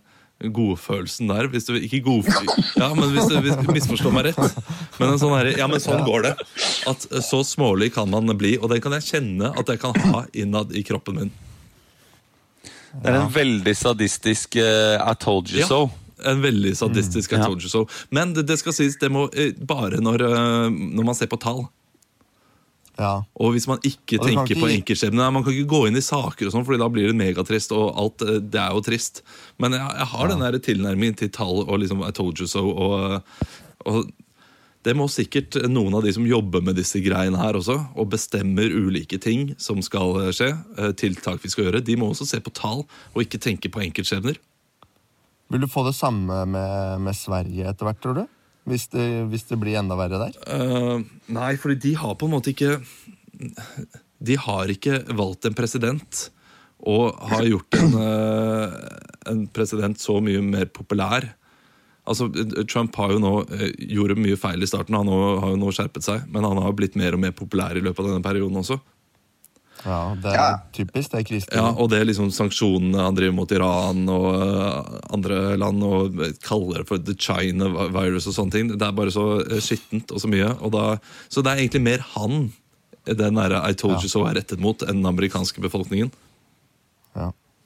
godfølelsen 0.52 1.30
der. 1.32 1.48
Hvis 1.54 1.68
du 1.70 1.76
ikke 1.78 2.02
god, 2.04 2.28
ja, 2.76 2.90
men 2.94 3.10
hvis 3.14 3.30
du 3.32 3.38
hvis, 3.40 3.58
misforstår 3.70 4.12
meg 4.16 4.32
rett. 4.32 4.58
Men 5.00 5.14
en 5.14 5.20
sånn 5.22 5.36
her, 5.38 5.52
ja, 5.58 5.68
men 5.72 5.80
sånn 5.84 6.04
går 6.08 6.26
det. 6.30 6.34
At 6.90 7.06
Så 7.24 7.44
smålig 7.48 7.94
kan 7.96 8.10
man 8.12 8.28
bli, 8.38 8.58
og 8.60 8.70
den 8.74 8.82
kan 8.84 8.96
jeg 8.98 9.08
kjenne 9.14 9.54
at 9.56 9.70
jeg 9.72 9.80
kan 9.80 9.96
ha 10.12 10.26
innad 10.34 10.74
i 10.76 10.84
kroppen 10.84 11.22
min. 11.22 11.32
Det 12.96 13.12
er 13.12 13.18
en 13.20 13.32
veldig 13.32 13.74
sadistisk 13.76 14.56
uh, 14.56 14.96
I 15.04 15.14
told 15.20 15.52
you 15.52 15.60
Ja, 15.60 15.68
so. 15.68 15.90
En 16.26 16.44
veldig 16.44 16.76
sadistisk 16.78 17.34
I 17.34 17.42
Ja. 17.42 17.50
so. 17.70 17.86
Men 18.10 18.34
det, 18.34 18.48
det 18.48 18.60
skal 18.60 18.74
sies, 18.74 18.98
det 18.98 19.12
må 19.12 19.30
øh, 19.34 19.54
bare 19.68 20.02
når, 20.02 20.22
øh, 20.22 20.70
når 20.72 21.04
man 21.04 21.16
ser 21.16 21.28
på 21.32 21.40
tall. 21.42 21.66
Ja. 22.96 23.26
Og 23.36 23.56
hvis 23.56 23.68
man 23.68 23.82
ikke 23.84 24.22
tenker 24.24 24.54
ikke 24.54 24.62
på 24.62 24.70
enkeltskjebner 24.72 25.32
Man 25.34 25.44
kan 25.44 25.52
ikke 25.52 25.68
gå 25.68 25.82
inn 25.90 26.00
i 26.00 26.04
saker, 26.04 26.48
og 26.48 26.54
sånn, 26.54 26.64
Fordi 26.68 26.80
da 26.80 26.88
blir 26.92 27.10
det 27.12 27.18
megatrist. 27.20 27.74
Og 27.76 27.92
alt, 27.92 28.24
eh, 28.24 28.40
det 28.40 28.62
er 28.62 28.76
jo 28.76 28.84
trist. 28.86 29.24
Men 29.60 29.76
jeg, 29.76 29.84
jeg 29.84 30.12
har 30.14 30.30
den 30.32 30.46
der 30.46 30.60
tilnærmingen 30.60 31.18
til 31.20 31.34
tall 31.36 31.66
og 31.66 31.80
liksom 31.82 32.06
I 32.08 32.14
told 32.16 32.40
you 32.40 32.48
so. 32.48 32.64
Og, 32.70 33.20
og 33.86 34.14
det 34.86 34.94
må 34.94 35.08
sikkert 35.10 35.58
noen 35.66 35.96
av 35.98 36.06
de 36.06 36.14
som 36.14 36.28
jobber 36.30 36.62
med 36.62 36.78
disse 36.78 37.00
greiene 37.02 37.40
her 37.42 37.58
også, 37.58 37.80
og 37.98 38.12
bestemmer 38.14 38.70
ulike 38.70 39.18
ting 39.18 39.56
som 39.58 39.82
skal 39.82 40.30
skje, 40.36 40.52
eh, 40.78 40.92
tiltak 40.94 41.42
vi 41.42 41.50
skal 41.50 41.68
gjøre, 41.68 41.82
de 41.84 41.96
må 41.98 42.12
også 42.12 42.28
se 42.30 42.40
på 42.40 42.54
tall 42.54 42.86
og 42.86 43.24
ikke 43.24 43.42
tenke 43.42 43.72
på 43.74 43.82
enkeltskjebner. 43.82 44.38
Vil 45.54 45.62
du 45.62 45.70
få 45.70 45.84
det 45.86 45.96
samme 45.98 46.42
med, 46.50 47.02
med 47.06 47.18
Sverige 47.18 47.70
etter 47.70 47.88
hvert, 47.88 48.02
tror 48.02 48.18
du? 48.18 48.24
Hvis 48.66 48.88
det, 48.94 49.06
hvis 49.30 49.46
det 49.46 49.60
blir 49.62 49.78
enda 49.78 49.98
verre 50.00 50.24
der? 50.24 50.38
Uh, 50.50 51.04
nei, 51.34 51.54
fordi 51.62 51.78
de 51.84 51.94
har 52.02 52.16
på 52.18 52.26
en 52.26 52.34
måte 52.34 52.50
ikke 52.50 52.80
De 54.26 54.38
har 54.42 54.72
ikke 54.74 55.04
valgt 55.14 55.46
en 55.46 55.58
president 55.58 56.30
og 56.86 57.16
har 57.32 57.46
gjort 57.48 57.78
en, 57.78 57.94
uh, 57.98 58.74
en 59.32 59.46
president 59.54 59.98
så 60.02 60.18
mye 60.22 60.42
mer 60.44 60.68
populær. 60.74 61.28
Altså, 62.06 62.28
Trump 62.70 62.98
har 63.00 63.16
jo 63.16 63.22
nå 63.22 63.32
eh, 63.56 63.72
gjorde 63.96 64.18
mye 64.20 64.38
feil 64.38 64.62
i 64.62 64.70
starten, 64.70 64.98
han 64.98 65.10
har 65.10 65.54
jo 65.54 65.58
nå 65.58 65.72
skjerpet 65.74 66.06
seg. 66.06 66.28
Men 66.30 66.46
han 66.46 66.60
har 66.62 66.70
jo 66.70 66.78
blitt 66.78 66.98
mer 67.00 67.18
og 67.18 67.24
mer 67.24 67.34
populær 67.38 67.80
i 67.80 67.82
løpet 67.82 68.04
av 68.04 68.12
denne 68.12 68.26
perioden 68.26 68.60
også. 68.62 68.78
Ja, 69.86 70.00
det 70.18 70.34
er 70.34 70.58
typisk. 70.74 71.12
Det 71.14 71.20
er 71.20 71.26
kristne. 71.30 71.60
Ja, 71.60 71.70
Og 71.70 71.90
det 71.92 72.00
er 72.02 72.08
liksom 72.10 72.32
sanksjonene 72.34 73.06
han 73.06 73.18
driver 73.18 73.36
mot 73.38 73.52
Iran 73.54 74.04
og 74.10 74.28
eh, 74.34 74.92
andre 75.14 75.40
land, 75.62 75.84
og 75.86 76.20
kaller 76.46 76.82
det 76.82 76.90
for 76.90 76.98
the 76.98 77.14
China 77.14 77.70
virus 77.94 78.28
og 78.32 78.38
sånne 78.40 78.56
ting. 78.56 78.74
Det 78.74 78.82
er 78.82 78.98
bare 78.98 79.14
så 79.14 79.28
eh, 79.46 79.62
skittent 79.62 80.12
og 80.12 80.24
så 80.24 80.32
mye. 80.32 80.50
Og 80.66 80.74
da, 80.74 80.86
så 81.30 81.46
det 81.46 81.54
er 81.54 81.64
egentlig 81.66 81.86
mer 81.86 82.06
han 82.16 82.48
den 83.06 83.38
der 83.38 83.54
I 83.62 83.74
told 83.78 84.02
you 84.02 84.10
so 84.10 84.24
er 84.26 84.40
rettet 84.40 84.60
mot, 84.60 84.82
enn 84.82 85.04
den 85.04 85.06
amerikanske 85.06 85.62
befolkningen. 85.62 86.10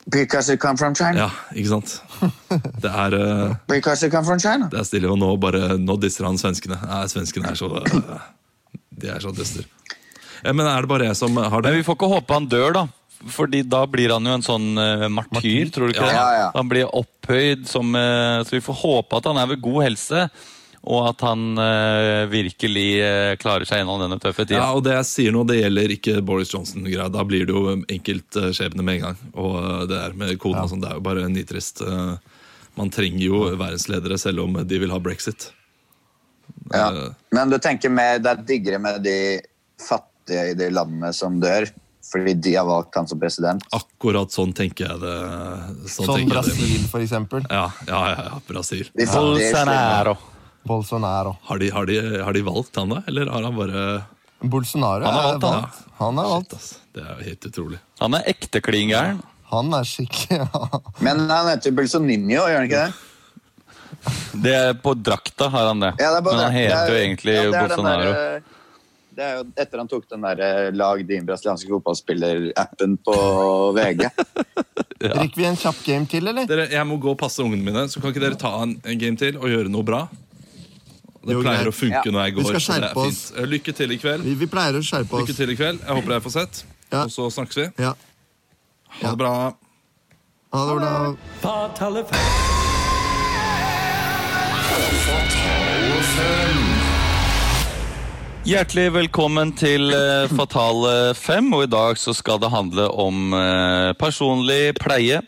Because 0.09 0.49
it 0.49 0.59
come 0.59 0.77
from 0.77 0.95
China. 0.95 1.27
Ja, 1.27 1.29
ikke 1.55 1.69
sant? 1.69 2.03
Det 2.83 2.89
er, 2.89 3.13
uh, 3.13 3.55
Because 3.67 4.05
it 4.05 4.11
come 4.11 4.25
from 4.25 4.39
China. 4.39 4.69
det 4.71 4.79
er 4.79 4.83
stille, 4.83 5.09
og 5.09 5.19
nå, 5.19 5.35
bare, 5.37 5.77
nå 5.77 5.95
disser 6.01 6.25
han 6.25 6.39
svenskene. 6.39 6.79
Nei, 6.81 7.03
svenskene 7.11 7.51
er 7.51 7.59
så 7.59 7.69
uh, 7.69 8.15
De 8.89 9.11
er 9.11 9.19
så 9.21 9.31
duster. 9.35 9.67
Eh, 10.43 10.53
Men 10.53 10.65
er 10.67 10.85
det 10.85 10.91
bare 10.91 11.09
jeg 11.09 11.19
som 11.19 11.35
har 11.37 11.61
det? 11.61 11.71
Men 11.71 11.81
vi 11.81 11.87
får 11.87 11.99
ikke 11.99 12.13
håpe 12.13 12.37
han 12.37 12.49
dør, 12.51 12.71
da. 12.77 12.87
Fordi 13.35 13.65
da 13.67 13.81
blir 13.91 14.13
han 14.15 14.23
jo 14.23 14.37
en 14.37 14.45
sånn 14.45 14.67
uh, 14.79 15.09
martyr, 15.11 15.67
tror 15.75 15.89
du 15.89 15.91
ikke 15.91 16.05
Ja, 16.05 16.11
det? 16.11 16.15
ja, 16.15 16.35
ja. 16.39 16.51
Han 16.55 16.69
blir 16.71 16.87
opphøyd 16.95 17.65
som 17.67 17.91
uh, 17.91 18.39
Så 18.47 18.55
vi 18.55 18.61
får 18.63 18.77
håpe 18.79 19.19
at 19.19 19.27
han 19.27 19.39
er 19.41 19.49
ved 19.51 19.59
god 19.65 19.83
helse, 19.89 20.29
og 20.87 21.09
at 21.09 21.21
han 21.27 21.59
eh, 21.59 22.23
virkelig 22.31 22.85
eh, 23.03 23.33
klarer 23.35 23.67
seg 23.67 23.81
gjennom 23.81 23.99
denne 23.99 24.15
tøffe 24.23 24.45
tida. 24.45 24.61
Ja, 24.61 24.69
og 24.71 24.85
det 24.85 24.93
jeg 24.95 25.07
sier 25.09 25.33
nå, 25.35 25.41
det 25.43 25.57
gjelder 25.57 25.91
ikke 25.91 26.13
Boris 26.23 26.53
Johnson-greia. 26.53 27.09
Da 27.11 27.25
blir 27.27 27.43
det 27.49 27.51
jo 27.51 27.73
enkeltskjebne 27.75 28.85
med 28.87 29.01
en 29.01 29.03
gang. 29.09 29.19
Og 29.35 29.57
det 29.89 29.97
der 29.97 30.15
med 30.15 30.31
koden 30.39 30.61
og 30.63 30.71
sånn, 30.71 30.79
det 30.79 30.93
er 30.93 30.95
jo 31.01 31.03
bare 31.03 31.27
nitrist. 31.27 31.83
Man 32.79 32.93
trenger 32.95 33.25
jo 33.25 33.41
verdensledere 33.59 34.15
selv 34.23 34.45
om 34.45 34.55
de 34.63 34.79
vil 34.79 34.95
ha 34.95 35.01
brexit. 35.03 35.49
Ja. 36.71 36.87
Men 37.35 37.51
du 37.51 37.59
tenker 37.59 37.91
mer, 37.91 38.23
det 38.23 38.31
er 38.31 38.47
diggere 38.47 38.79
med 38.79 39.03
de 39.03 39.17
fattige 39.83 40.08
i 40.31 40.53
de 40.57 40.69
landene 40.73 41.13
som 41.13 41.39
dør, 41.41 41.67
fordi 42.11 42.33
de 42.41 42.55
har 42.55 42.65
valgt 42.65 42.95
han 42.95 43.07
som 43.07 43.19
president. 43.21 43.63
Akkurat 43.75 44.31
sånn 44.33 44.53
tenker 44.57 44.87
jeg 44.87 44.99
det. 45.03 45.15
Sånn, 45.89 46.05
Som 46.05 46.15
tenker 46.15 46.39
jeg 46.39 46.45
det. 46.45 46.55
Brasil, 46.57 46.85
for 46.91 46.99
eksempel. 47.05 47.43
Ja, 47.49 47.65
ja, 47.87 47.99
ja, 48.13 48.27
ja 48.29 48.39
Brasil. 48.47 48.87
De 48.97 49.05
Bolsonaro. 49.09 50.15
Bolsonaro. 50.69 51.35
Har 51.49 51.57
de, 51.61 51.69
har, 51.73 51.85
de, 51.89 51.99
har 52.23 52.33
de 52.33 52.41
valgt 52.45 52.75
han, 52.81 52.89
da? 52.95 53.01
Eller 53.07 53.29
har 53.31 53.43
han 53.43 53.55
bare 53.55 53.83
Bolsonaro 54.41 55.03
Han 55.03 55.13
har 55.13 55.21
er 55.21 55.27
valgt, 55.39 55.43
han. 55.43 55.61
valgt. 55.61 55.83
Han 55.99 56.19
er 56.23 56.29
valgt. 56.33 56.55
Det 56.95 57.03
er 57.03 57.11
jo 57.19 57.27
helt 57.29 57.45
utrolig. 57.51 57.79
Han 57.99 58.17
er 58.19 58.27
ekte 58.31 58.61
klin 58.63 58.89
gæren. 58.93 59.21
Han 59.49 59.71
er 59.73 59.87
skikkelig 59.89 60.37
ja. 60.43 60.67
Men 61.05 61.23
han 61.29 61.47
heter 61.49 61.73
Bolsonaro, 61.75 62.27
gjør 62.29 62.57
han 62.59 62.67
ikke 62.69 62.83
det? 62.85 63.05
Det 64.43 64.53
er 64.55 64.73
På 64.79 64.93
drakta 64.95 65.49
har 65.51 65.65
han 65.71 65.81
det. 65.83 65.89
Ja, 65.99 66.11
det 66.13 66.19
er 66.21 66.25
bare 66.27 66.35
Men 66.37 66.43
han 66.45 66.53
heter 66.55 66.77
er- 66.77 66.91
jo 66.93 66.99
egentlig 67.03 67.35
ja, 67.35 67.49
Bolsonaro. 67.55 68.11
Det 69.19 69.25
er 69.27 69.33
jo 69.37 69.43
etter 69.59 69.81
han 69.83 69.89
tok 69.91 70.05
den 70.13 70.23
der 70.23 70.39
eh, 70.45 70.69
lag 70.79 71.01
din 71.09 71.25
brasilianske 71.27 71.67
fotballspiller-appen 71.73 72.95
på 73.03 73.15
VG. 73.75 74.07
Drikker 75.03 75.37
vi 75.39 75.45
en 75.47 75.59
kjapp 75.59 75.83
game 75.85 76.07
til, 76.11 76.27
eller? 76.31 76.47
Dere, 76.47 76.65
Jeg 76.71 76.87
må 76.87 76.97
gå 77.03 77.11
og 77.13 77.19
passe 77.19 77.43
ungene 77.43 77.63
mine, 77.67 77.85
så 77.91 77.99
kan 78.03 78.11
ikke 78.15 78.23
dere 78.25 78.39
ta 78.39 78.53
en, 78.63 78.77
en 78.83 78.99
game 78.99 79.19
til 79.19 79.37
og 79.39 79.47
gjøre 79.51 79.71
noe 79.71 79.83
bra? 79.87 80.01
Det 81.19 81.35
Jo, 81.35 81.41
pleier 81.43 81.65
greit. 81.65 81.71
å 81.71 81.75
funke 81.75 81.99
Ja. 82.07 82.11
når 82.15 82.21
jeg 82.25 82.33
Vi 82.35 82.41
går. 82.41 82.49
skal 82.49 82.59
så 82.59 82.67
det 82.71 82.77
er 82.79 82.87
skjerpe 82.87 82.99
oss. 83.03 83.21
fint. 83.29 83.39
Eh, 83.43 83.47
Lykke 83.53 83.73
til 83.75 83.91
i 83.91 83.97
kveld. 83.99 84.23
Vi, 84.23 84.33
vi 84.39 84.47
pleier 84.55 84.79
å 84.79 84.83
skjerpe 84.87 85.11
oss. 85.19 85.21
Lykke 85.27 85.35
til 85.41 85.49
i 85.51 85.57
kveld. 85.59 85.79
Jeg 85.83 85.97
håper 85.99 86.13
dere 86.15 86.23
får 86.27 86.35
sett. 86.39 86.63
Og 87.03 87.11
så 87.13 87.27
snakkes 87.35 87.59
vi. 87.59 87.67
Ja. 87.83 87.91
Ha 89.01 89.11
det 89.11 89.19
bra. 89.19 89.33
Ha 90.55 90.63
det 90.71 90.75
bra. 90.79 92.09
Hjertelig 98.49 98.87
velkommen 98.95 99.51
til 99.53 99.91
eh, 99.93 100.31
Fatale 100.33 101.11
5, 101.13 101.51
og 101.53 101.67
i 101.67 101.69
dag 101.69 101.99
så 102.01 102.15
skal 102.17 102.39
det 102.41 102.49
handle 102.49 102.87
om 102.97 103.35
eh, 103.37 103.91
personlig 103.99 104.71
pleie. 104.79 105.19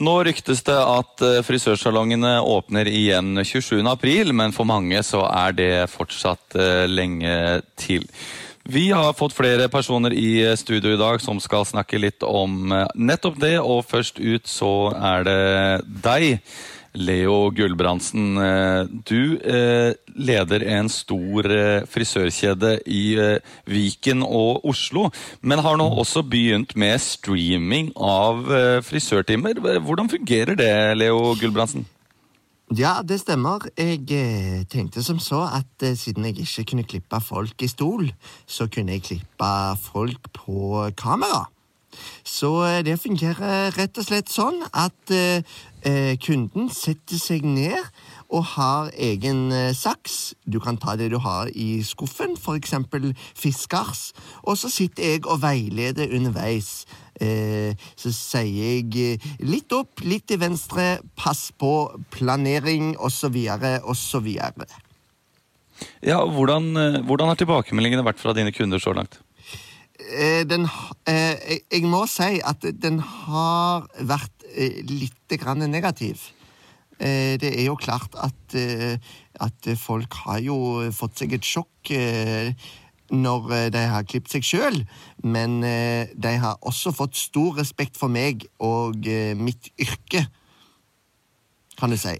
Nå 0.00 0.14
ryktes 0.24 0.62
det 0.64 0.78
at 0.78 1.24
eh, 1.26 1.42
frisørsalongene 1.44 2.38
åpner 2.40 2.88
igjen 2.88 3.36
27. 3.44 3.82
april, 3.90 4.32
men 4.32 4.56
for 4.56 4.64
mange 4.64 5.02
så 5.04 5.26
er 5.28 5.52
det 5.58 5.68
fortsatt 5.92 6.56
eh, 6.56 6.86
lenge 6.88 7.36
til. 7.76 8.08
Vi 8.64 8.86
har 8.96 9.12
fått 9.12 9.36
flere 9.36 9.68
personer 9.68 10.14
i 10.16 10.38
eh, 10.40 10.56
studio 10.56 10.94
i 10.94 11.00
dag 11.00 11.20
som 11.20 11.36
skal 11.44 11.66
snakke 11.68 12.00
litt 12.00 12.24
om 12.24 12.72
eh, 12.72 12.86
nettopp 12.96 13.36
det, 13.42 13.58
og 13.60 13.84
først 13.84 14.22
ut 14.24 14.48
så 14.48 14.88
er 14.96 15.28
det 15.28 15.42
deg. 15.84 16.40
Leo 16.94 17.50
Gulbrandsen, 17.50 18.36
eh, 18.38 18.86
du 18.86 19.34
eh, 19.42 19.94
leder 20.14 20.62
en 20.76 20.88
stor 20.88 21.48
eh, 21.50 21.86
frisørkjede 21.90 22.76
i 22.86 23.16
Viken 23.66 24.22
og 24.22 24.62
Oslo, 24.70 25.08
men 25.42 25.62
har 25.64 25.78
nå 25.80 25.88
også 26.04 26.22
begynt 26.22 26.76
med 26.78 27.00
streaming 27.02 27.90
av 27.98 28.46
frisørtimer. 28.86 29.58
Hvordan 29.82 30.10
fungerer 30.12 30.54
det, 30.58 30.70
Leo 31.00 31.34
Gulbrandsen? 31.40 31.86
Ja, 32.74 33.00
det 33.04 33.20
stemmer. 33.20 33.66
Jeg 33.76 34.66
tenkte 34.70 35.02
som 35.04 35.18
så 35.20 35.42
at 35.50 35.84
siden 35.98 36.24
jeg 36.30 36.46
ikke 36.46 36.64
kunne 36.70 36.86
klippe 36.88 37.20
folk 37.20 37.62
i 37.62 37.68
stol, 37.68 38.06
så 38.46 38.68
kunne 38.70 38.96
jeg 38.96 39.04
klippe 39.10 39.50
folk 39.82 40.30
på 40.32 40.86
kamera. 40.96 41.44
Så 42.26 42.50
det 42.82 42.96
fungerer 42.98 43.74
rett 43.76 43.98
og 44.00 44.06
slett 44.08 44.32
sånn 44.32 44.64
at 44.72 45.12
kunden 46.24 46.70
setter 46.72 47.18
seg 47.20 47.44
ned 47.44 47.76
og 48.34 48.44
har 48.54 48.90
egen 48.98 49.52
eh, 49.52 49.72
saks. 49.76 50.34
Du 50.46 50.58
kan 50.62 50.78
ta 50.80 50.96
det 50.98 51.10
du 51.12 51.18
har 51.22 51.50
i 51.54 51.82
skuffen, 51.86 52.36
for 52.40 52.58
eksempel 52.58 53.12
fiskars. 53.36 54.12
Og 54.42 54.58
så 54.58 54.70
sitter 54.72 55.14
jeg 55.14 55.26
og 55.26 55.42
veileder 55.44 56.14
underveis. 56.16 56.84
Eh, 57.20 57.76
så 58.00 58.12
sier 58.14 58.80
jeg 58.80 59.18
eh, 59.18 59.28
litt 59.44 59.72
opp, 59.76 60.02
litt 60.02 60.26
til 60.30 60.40
venstre, 60.42 60.98
pass 61.18 61.50
på 61.58 61.74
planering 62.14 62.94
osv. 62.98 63.36
osv. 63.84 64.32
Ja, 66.02 66.24
hvordan, 66.24 66.74
eh, 66.80 67.00
hvordan 67.04 67.30
har 67.30 67.38
tilbakemeldingene 67.38 68.06
vært 68.06 68.22
fra 68.22 68.34
dine 68.36 68.54
kunder 68.54 68.82
så 68.82 68.96
langt? 68.96 69.20
Eh, 69.94 70.42
den, 70.42 70.66
eh, 71.06 71.60
jeg, 71.70 71.84
må 71.86 72.02
si 72.10 72.40
at 72.42 72.64
den 72.82 72.98
har 72.98 73.86
vært 74.02 74.33
eh, 74.33 74.33
litt 74.88 75.36
grann 75.40 75.64
negativ. 75.70 76.30
Eh, 76.98 77.34
det 77.42 77.50
er 77.58 77.66
jo 77.66 77.74
klart 77.74 78.14
at, 78.22 78.54
eh, 78.54 78.96
at 79.40 79.68
folk 79.80 80.14
har 80.24 80.40
jo 80.44 80.56
fått 80.94 81.18
seg 81.18 81.34
et 81.34 81.46
sjokk 81.46 81.90
eh, 81.90 82.54
når 83.10 83.52
eh, 83.52 83.70
de 83.74 83.82
har 83.90 84.06
klippet 84.08 84.36
seg 84.36 84.46
sjøl, 84.46 84.78
men 85.24 85.58
eh, 85.66 86.12
de 86.14 86.36
har 86.40 86.60
også 86.62 86.94
fått 86.94 87.18
stor 87.18 87.58
respekt 87.60 87.98
for 88.00 88.12
meg 88.12 88.46
og 88.62 89.06
eh, 89.10 89.34
mitt 89.36 89.72
yrke, 89.80 90.26
kan 91.78 91.90
du 91.90 91.98
si. 91.98 92.14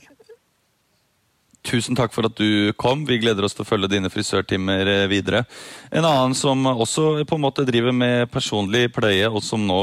Tusen 1.65 1.97
takk 1.97 2.13
for 2.13 2.27
at 2.29 2.37
du 2.37 2.73
kom. 2.77 3.07
Vi 3.09 3.17
gleder 3.23 3.47
oss 3.47 3.55
til 3.57 3.65
å 3.65 3.69
følge 3.69 3.89
dine 3.89 4.11
frisørtimer 4.13 4.85
eh, 4.91 5.07
videre. 5.09 5.47
En 5.89 6.05
annen 6.05 6.35
som 6.37 6.61
også 6.69 7.25
på 7.25 7.39
en 7.39 7.45
måte 7.47 7.65
driver 7.65 7.95
med 7.97 8.29
personlig 8.35 8.91
pleie, 8.93 9.31
og 9.33 9.41
som 9.43 9.65
nå 9.65 9.79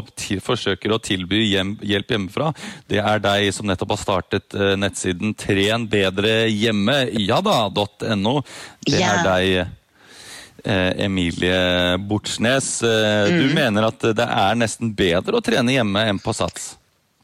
forsøker 0.46 0.94
å 0.94 1.00
tilby 1.02 1.42
hjem, 1.50 1.74
hjelp 1.82 2.14
hjemmefra, 2.14 2.52
det 2.92 3.02
er 3.02 3.24
deg 3.26 3.50
som 3.58 3.66
nettopp 3.70 3.96
har 3.96 4.02
startet 4.04 4.54
eh, 4.54 4.76
nettsiden 4.78 5.34
Tren 5.42 5.90
bedre 5.90 6.46
hjemme. 6.54 7.00
Det 8.86 9.02
er 9.02 9.26
deg, 9.26 9.74
eh, 10.62 11.06
Emilie 11.08 11.98
Bortsnes. 11.98 12.76
Eh, 12.86 13.26
Du 13.32 13.48
Mm. 13.50 13.56
mener 13.58 13.90
at 13.90 14.00
det 14.22 14.30
er 14.30 14.56
nesten 14.56 14.94
bedre 14.94 15.42
å 15.42 15.42
trene 15.42 15.74
hjemme 15.74 16.06
enn 16.14 16.22
på 16.22 16.34
Sats? 16.38 16.76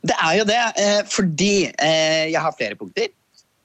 Det 0.02 0.16
er 0.18 0.38
jo 0.40 0.46
det, 0.50 0.64
eh, 0.82 1.02
fordi 1.06 1.70
eh, 1.78 2.32
jeg 2.34 2.42
har 2.42 2.54
flere 2.58 2.76
punkter. 2.76 3.14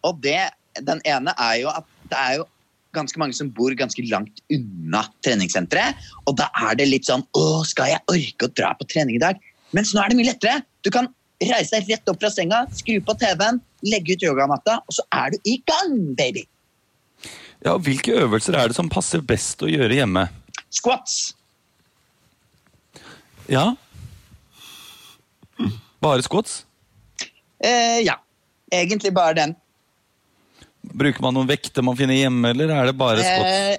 Og 0.05 0.21
det, 0.21 0.51
den 0.81 1.01
ene 1.09 1.35
er 1.37 1.61
jo 1.63 1.71
at 1.73 1.89
det 2.11 2.19
er 2.19 2.37
jo 2.41 2.47
ganske 2.93 3.21
mange 3.21 3.37
som 3.37 3.49
bor 3.57 3.73
ganske 3.77 4.05
langt 4.11 4.43
unna 4.53 5.03
treningssenteret. 5.25 5.97
Og 6.29 6.37
da 6.41 6.49
er 6.69 6.77
det 6.81 6.91
litt 6.91 7.09
sånn 7.09 7.25
Å, 7.37 7.63
skal 7.69 7.93
jeg 7.95 8.05
orke 8.13 8.49
å 8.49 8.53
dra 8.53 8.73
på 8.77 8.89
trening 8.93 9.17
i 9.17 9.23
dag? 9.23 9.41
Mens 9.73 9.95
nå 9.95 10.03
er 10.03 10.13
det 10.13 10.19
mye 10.19 10.29
lettere. 10.29 10.61
Du 10.85 10.93
kan 10.93 11.09
reise 11.43 11.79
deg 11.79 11.95
rett 11.95 12.11
opp 12.13 12.21
fra 12.23 12.31
senga, 12.31 12.65
skru 12.77 12.99
på 13.05 13.15
TV-en, 13.19 13.61
legge 13.89 14.15
ut 14.15 14.25
yogamatta, 14.25 14.79
og 14.87 14.95
så 14.95 15.05
er 15.17 15.33
du 15.33 15.49
i 15.49 15.57
gang, 15.67 15.97
baby! 16.19 16.45
Ja, 17.63 17.77
Hvilke 17.79 18.15
øvelser 18.25 18.59
er 18.59 18.71
det 18.71 18.77
som 18.77 18.91
passer 18.91 19.23
best 19.23 19.63
å 19.63 19.71
gjøre 19.71 19.97
hjemme? 19.97 20.27
Squats. 20.73 21.33
Ja? 23.51 23.73
Bare 26.03 26.23
squats? 26.27 26.63
Eh, 27.63 28.03
ja. 28.03 28.19
Egentlig 28.73 29.13
bare 29.15 29.37
den. 29.39 29.55
Bruker 30.83 31.23
man 31.23 31.37
noen 31.37 31.51
vekter 31.51 31.85
man 31.87 31.97
finner 31.99 32.19
hjemme, 32.19 32.51
eller 32.51 32.73
er 32.75 32.91
det 32.91 32.97
bare 32.99 33.23
spots? 33.23 33.51
Eh, 33.51 33.77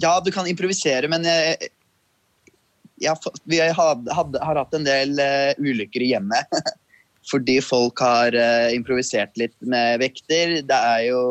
ja, 0.00 0.14
du 0.24 0.30
kan 0.34 0.48
improvisere, 0.50 1.08
men 1.10 1.26
jeg, 1.28 1.68
jeg, 3.04 3.34
vi 3.44 3.60
har, 3.60 3.74
hadde, 4.16 4.40
har 4.40 4.58
hatt 4.58 4.74
en 4.74 4.86
del 4.86 5.14
uh, 5.20 5.52
ulykker 5.60 6.02
i 6.02 6.14
hjemmet. 6.14 6.58
Fordi 7.30 7.58
folk 7.64 8.00
har 8.04 8.34
uh, 8.36 8.72
improvisert 8.74 9.36
litt 9.40 9.54
med 9.64 10.00
vekter. 10.02 10.58
Det 10.66 10.80
er 10.96 11.06
jo 11.10 11.22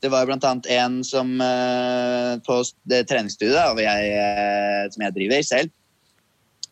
Det 0.00 0.08
var 0.08 0.24
annet 0.48 0.66
en 0.72 1.02
som 1.04 1.34
uh, 1.40 2.40
på 2.46 2.62
det 2.88 3.02
jeg, 3.84 4.12
eh, 4.16 4.86
som 4.88 5.02
jeg 5.04 5.12
driver 5.12 5.42
selv, 5.44 5.70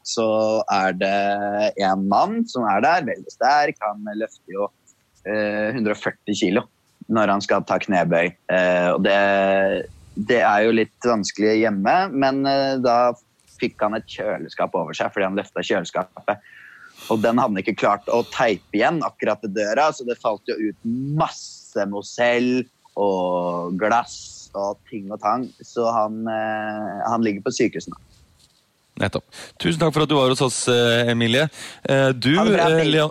så 0.09 0.29
er 0.73 0.97
det 0.97 1.19
en 1.85 2.07
mann 2.09 2.41
som 2.49 2.65
er 2.65 2.81
der, 2.81 3.05
veldig 3.11 3.35
sterk. 3.35 3.77
Han 3.85 4.09
løfter 4.17 4.55
jo 4.55 4.65
eh, 4.65 4.78
140 5.27 6.37
kilo 6.39 6.67
når 7.09 7.33
han 7.33 7.45
skal 7.45 7.65
ta 7.67 7.79
knebøy. 7.81 8.31
Eh, 8.53 8.89
og 8.93 9.03
det, 9.07 9.17
det 10.29 10.43
er 10.43 10.67
jo 10.67 10.77
litt 10.77 11.09
vanskelig 11.09 11.57
hjemme, 11.63 11.97
men 12.13 12.43
eh, 12.49 12.77
da 12.85 13.15
fikk 13.59 13.81
han 13.83 13.97
et 13.99 14.09
kjøleskap 14.13 14.75
over 14.79 14.97
seg 14.97 15.13
fordi 15.15 15.29
han 15.29 15.39
løfta 15.39 15.65
kjøleskapet. 15.65 16.43
Og 17.09 17.23
den 17.23 17.39
hadde 17.41 17.55
han 17.55 17.63
ikke 17.63 17.79
klart 17.79 18.11
å 18.13 18.21
teipe 18.29 18.77
igjen 18.77 19.01
akkurat 19.07 19.43
ved 19.45 19.55
døra, 19.57 19.89
så 19.95 20.05
det 20.07 20.19
falt 20.21 20.51
jo 20.51 20.59
ut 20.59 20.91
masse 21.19 21.87
mosell 21.89 22.67
og 22.99 23.79
glass 23.79 24.51
og 24.59 24.79
ting 24.91 25.09
og 25.15 25.21
tang. 25.23 25.47
Så 25.65 25.87
han, 25.95 26.21
eh, 26.29 27.01
han 27.07 27.25
ligger 27.25 27.47
på 27.47 27.55
sykehuset 27.55 27.95
nå. 27.95 28.05
Nettopp. 28.99 29.29
Tusen 29.63 29.79
takk 29.79 29.95
for 29.95 30.03
at 30.03 30.11
du 30.11 30.17
var 30.19 30.33
hos 30.33 30.43
oss, 30.43 30.59
eh, 30.69 31.13
Emilie. 31.13 31.49
Eh, 31.89 32.11
Du, 32.13 32.35
Ha 32.35 33.09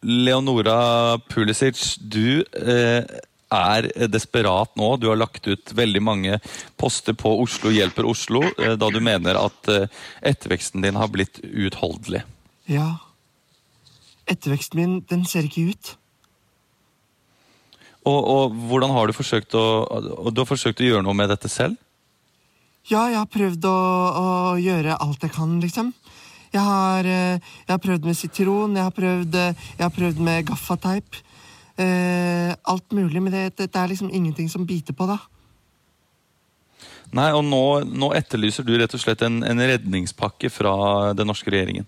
Leonora 0.00 1.18
Pulisic, 1.28 1.98
du 2.00 2.40
eh, 2.56 3.04
er 3.50 3.88
desperat 4.08 4.72
nå. 4.78 4.94
Du 4.96 5.08
har 5.10 5.18
lagt 5.20 5.46
ut 5.50 5.74
veldig 5.76 6.02
mange 6.02 6.38
poster 6.80 7.16
på 7.18 7.34
Oslo 7.42 7.72
hjelper 7.74 8.08
Oslo, 8.08 8.42
eh, 8.56 8.76
da 8.80 8.90
du 8.90 9.00
mener 9.04 9.38
at 9.40 9.70
eh, 9.72 9.88
etterveksten 10.32 10.84
din 10.86 10.96
har 10.96 11.10
blitt 11.12 11.42
uutholdelig. 11.44 12.22
Ja. 12.70 12.94
Etterveksten 14.30 14.80
min, 14.80 14.98
den 15.10 15.26
ser 15.28 15.48
ikke 15.48 15.74
ut. 15.74 15.94
Og, 18.08 18.16
og 18.16 18.58
hvordan 18.70 18.94
har 18.96 19.10
du 19.10 19.12
forsøkt 19.12 19.54
å, 19.58 19.64
du 20.32 20.40
har 20.40 20.48
forsøkt 20.48 20.80
å 20.80 20.86
gjøre 20.86 21.04
noe 21.04 21.18
med 21.18 21.28
dette 21.32 21.50
selv? 21.52 21.76
Ja, 22.88 23.04
jeg 23.10 23.18
har 23.18 23.28
prøvd 23.28 23.66
å, 23.68 23.76
å 24.16 24.28
gjøre 24.56 24.96
alt 24.96 25.26
jeg 25.26 25.34
kan, 25.34 25.58
liksom. 25.60 25.92
Jeg 26.50 26.62
har, 26.66 27.06
eh, 27.06 27.38
jeg 27.38 27.70
har 27.70 27.78
prøvd 27.78 28.06
med 28.08 28.16
sitron, 28.18 28.76
jeg 28.76 28.82
har 28.82 28.94
prøvd, 28.94 29.34
eh, 29.34 29.54
jeg 29.78 29.84
har 29.84 29.92
prøvd 29.94 30.18
med 30.18 30.46
gaffateip. 30.46 31.20
Eh, 31.78 32.54
alt 32.64 32.92
mulig, 32.92 33.22
men 33.22 33.32
det, 33.32 33.56
det, 33.56 33.70
er 33.74 33.86
liksom 33.88 34.10
ingenting 34.10 34.50
som 34.50 34.66
biter 34.66 34.92
på, 34.92 35.06
da. 35.06 35.18
Nei, 37.12 37.30
og 37.34 37.44
nå, 37.44 37.62
nå 37.86 38.12
etterlyser 38.14 38.66
du 38.66 38.76
rett 38.78 38.94
og 38.94 39.02
slett 39.02 39.22
en, 39.26 39.42
en 39.46 39.62
redningspakke 39.62 40.50
fra 40.50 41.14
den 41.14 41.30
norske 41.30 41.50
regjeringen. 41.50 41.86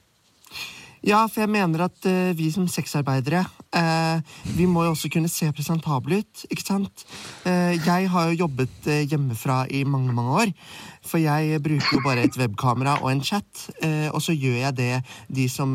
Ja, 1.03 1.25
for 1.27 1.43
jeg 1.43 1.51
mener 1.51 1.89
at 1.89 2.05
uh, 2.07 2.31
vi 2.39 2.47
som 2.55 2.69
sexarbeidere 2.71 3.41
uh, 3.75 4.23
Vi 4.55 4.69
må 4.71 4.85
jo 4.87 4.93
også 4.95 5.09
kunne 5.11 5.31
se 5.31 5.49
presentable 5.51 6.21
ut, 6.23 6.45
ikke 6.47 6.63
sant? 6.63 7.03
Uh, 7.43 7.75
jeg 7.75 8.07
har 8.13 8.29
jo 8.31 8.45
jobbet 8.45 8.87
hjemmefra 9.11 9.65
i 9.75 9.83
mange, 9.83 10.15
mange 10.15 10.37
år. 10.45 10.53
For 11.03 11.19
jeg 11.19 11.59
bruker 11.63 11.97
jo 11.97 12.05
bare 12.05 12.23
et 12.23 12.39
webkamera 12.39 13.01
og 13.03 13.11
en 13.11 13.25
chat, 13.27 13.65
og 14.15 14.21
så 14.23 14.37
gjør 14.39 14.61
jeg 14.61 14.77
det 14.79 15.01
de 15.35 15.49
som 15.51 15.73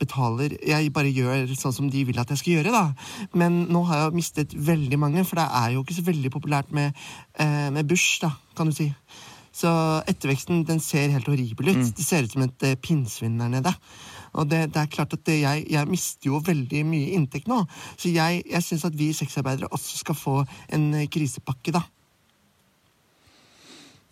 betaler 0.00 0.54
Jeg 0.64 0.88
bare 0.96 1.12
gjør 1.12 1.52
sånn 1.52 1.74
som 1.76 1.90
de 1.92 2.06
vil 2.08 2.16
at 2.22 2.32
jeg 2.32 2.40
skal 2.40 2.54
gjøre, 2.54 2.72
da. 2.72 3.28
Men 3.36 3.66
nå 3.68 3.84
har 3.90 4.06
jeg 4.06 4.16
mistet 4.16 4.56
veldig 4.56 4.98
mange, 5.02 5.26
for 5.28 5.36
det 5.36 5.44
er 5.60 5.74
jo 5.74 5.84
ikke 5.84 5.98
så 5.98 6.06
veldig 6.08 6.32
populært 6.32 6.72
med, 6.72 6.96
med 7.76 7.84
bush, 7.84 8.16
da, 8.24 8.32
kan 8.56 8.72
du 8.72 8.78
si. 8.78 8.88
Så 9.52 9.68
etterveksten 10.08 10.64
den 10.68 10.80
ser 10.80 11.12
helt 11.12 11.28
horribel 11.28 11.74
ut. 11.74 11.92
Det 11.92 12.08
ser 12.08 12.24
ut 12.24 12.32
som 12.32 12.48
et 12.48 12.68
pinnsvin 12.80 13.36
der 13.36 13.52
nede. 13.58 13.76
Og 14.36 14.48
det, 14.50 14.66
det 14.74 14.82
er 14.82 14.92
klart 14.92 15.14
at 15.16 15.24
det, 15.26 15.40
jeg, 15.42 15.66
jeg 15.72 15.90
mister 15.90 16.30
jo 16.30 16.40
veldig 16.44 16.84
mye 16.88 17.12
inntekt 17.16 17.50
nå. 17.50 17.62
Så 17.96 18.12
jeg, 18.14 18.42
jeg 18.50 18.64
syns 18.64 18.86
at 18.88 18.96
vi 18.98 19.12
sexarbeidere 19.16 19.72
også 19.72 20.02
skal 20.02 20.18
få 20.18 20.40
en 20.72 20.88
eh, 20.94 21.08
krisepakke, 21.12 21.74
da. 21.76 21.84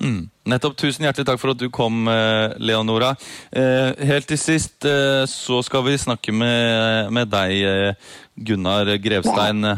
Mm. 0.05 0.25
Nettopp. 0.51 0.77
Tusen 0.81 1.07
hjertelig 1.07 1.29
takk 1.29 1.41
for 1.41 1.55
at 1.55 1.61
du 1.61 1.69
kom, 1.73 2.09
eh, 2.11 2.57
Leonora. 2.61 3.15
Eh, 3.55 3.95
helt 4.11 4.29
til 4.29 4.41
sist 4.41 4.89
så 5.31 5.63
skal 5.65 5.87
vi 5.87 6.01
snakke 6.01 6.35
med, 6.35 7.13
med 7.15 7.31
deg, 7.33 7.97
Gunnar 8.37 8.97
Grevstein. 9.01 9.65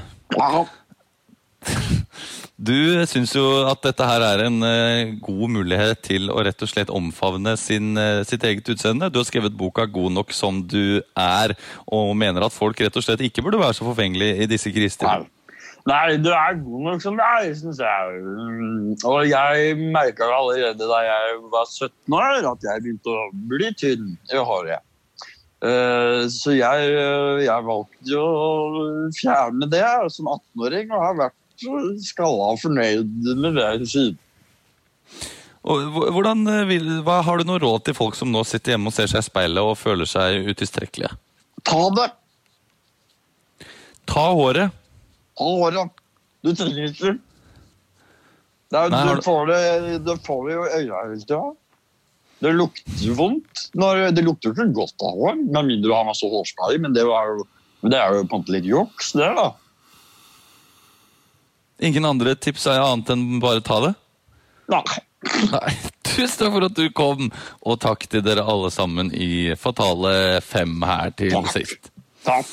Du 2.57 2.73
syns 3.05 3.35
jo 3.37 3.45
at 3.69 3.83
dette 3.85 4.05
her 4.09 4.23
er 4.25 4.47
en 4.47 4.63
eh, 4.65 5.11
god 5.21 5.51
mulighet 5.59 6.01
til 6.07 6.31
å 6.33 6.41
rett 6.47 6.63
og 6.65 6.71
slett 6.71 6.89
omfavne 6.89 7.53
sin, 7.61 7.91
eh, 8.01 8.23
sitt 8.25 8.47
eget 8.49 8.71
utseende. 8.73 9.11
Du 9.13 9.19
har 9.21 9.29
skrevet 9.29 9.53
boka 9.53 9.85
'God 9.85 10.15
nok 10.17 10.33
som 10.33 10.63
du 10.65 11.03
er', 11.13 11.53
og 11.85 12.17
mener 12.17 12.47
at 12.47 12.57
folk 12.57 12.81
rett 12.81 12.97
og 12.97 13.05
slett 13.05 13.21
ikke 13.21 13.45
burde 13.45 13.61
være 13.61 13.77
så 13.77 13.85
forfengelige 13.85 14.41
i 14.41 14.49
disse 14.49 14.73
kristider. 14.73 15.29
Nei, 15.87 16.17
du 16.17 16.33
er 16.33 16.57
god 16.65 16.83
nok 16.89 17.03
som 17.05 17.15
du 17.15 17.23
er, 17.23 17.53
syns 17.55 17.79
jeg. 17.79 18.25
Mm, 18.25 18.97
Og 19.05 19.29
jeg 19.29 19.77
merka 19.93 20.25
allerede 20.25 20.81
da 20.81 21.05
jeg 21.05 21.39
var 21.53 21.69
17 21.69 22.17
år, 22.17 22.41
at 22.57 22.65
jeg 22.65 22.83
begynte 22.83 23.13
å 23.13 23.31
bli 23.53 23.69
tynn 23.77 24.17
i 24.33 24.37
håret. 24.41 24.81
Eh, 25.63 26.25
Så 26.33 26.57
jeg, 26.57 26.89
jeg 27.45 27.69
valgte 27.69 28.17
å 28.17 29.11
fjerne 29.13 29.69
det 29.69 29.85
som 30.11 30.27
18-åring, 30.27 30.91
og 30.91 31.05
har 31.05 31.21
vært 31.21 31.43
skalla 31.59 32.51
være 32.51 32.63
fornøyd 32.63 33.35
med 33.43 33.59
det 33.59 33.89
side. 33.91 34.17
Hvordan 35.67 36.47
eh, 36.47 36.75
hva, 37.03 37.21
Har 37.27 37.41
du 37.41 37.49
noe 37.49 37.59
råd 37.63 37.89
til 37.89 37.97
folk 37.97 38.15
som 38.15 38.31
nå 38.31 38.45
sitter 38.47 38.75
hjemme 38.75 38.93
og 38.93 38.95
ser 38.95 39.11
seg 39.11 39.25
i 39.25 39.27
speilet 39.27 39.63
og 39.63 39.79
føler 39.81 40.07
seg 40.07 40.47
utilstrekkelige? 40.47 41.11
Ta 41.67 41.83
det! 41.97 42.11
Ta 44.07 44.29
håret. 44.39 44.75
Ta 45.37 45.47
håret. 45.61 46.03
Du 46.47 46.53
trenger 46.55 46.93
ikke 46.93 47.09
det. 47.09 47.17
Er, 48.75 48.91
Nei, 48.91 49.03
du, 49.15 49.23
får 49.23 49.47
det, 49.51 49.61
du 50.03 50.13
får 50.27 50.41
det 50.47 50.55
jo 50.55 50.63
i 50.67 50.71
øya 50.81 51.03
hele 51.05 51.19
tida. 51.23 51.43
Det 52.43 52.53
lukter 52.53 53.13
vondt. 53.17 53.67
Når, 53.79 54.09
det 54.15 54.25
lukter 54.27 54.53
ikke 54.53 54.67
godt 54.77 55.05
av 55.07 55.15
hår, 55.17 55.39
med 55.41 55.69
mindre 55.71 55.91
du 55.91 55.95
har 55.95 56.09
masse 56.09 56.29
hårspray, 56.31 56.79
men 56.83 56.95
det, 56.97 57.07
var 57.09 57.31
jo, 57.31 57.47
det 57.87 57.99
er 57.99 58.19
jo 58.19 58.27
på 58.27 58.37
en 58.37 58.43
måte 58.43 58.55
litt 58.55 58.67
juks, 58.69 59.13
det, 59.17 59.31
da. 59.39 59.49
Ingen 61.83 62.09
andre 62.09 62.35
tips 62.41 62.67
er 62.73 62.81
annet 62.81 63.11
enn 63.13 63.41
bare 63.43 63.61
ta 63.65 63.81
det? 63.85 63.93
Nei. 64.73 64.83
Nei. 65.53 65.75
Tusen 66.07 66.39
takk 66.41 66.55
for 66.55 66.65
at 66.69 66.77
du 66.79 66.87
kom, 66.97 67.31
og 67.61 67.81
takk 67.83 68.07
til 68.09 68.23
dere 68.25 68.45
alle 68.47 68.71
sammen 68.73 69.11
i 69.13 69.55
Fatale 69.61 70.41
fem 70.45 70.77
her 70.89 71.13
til 71.19 71.37
sist. 71.53 71.91
Takk. 72.25 72.53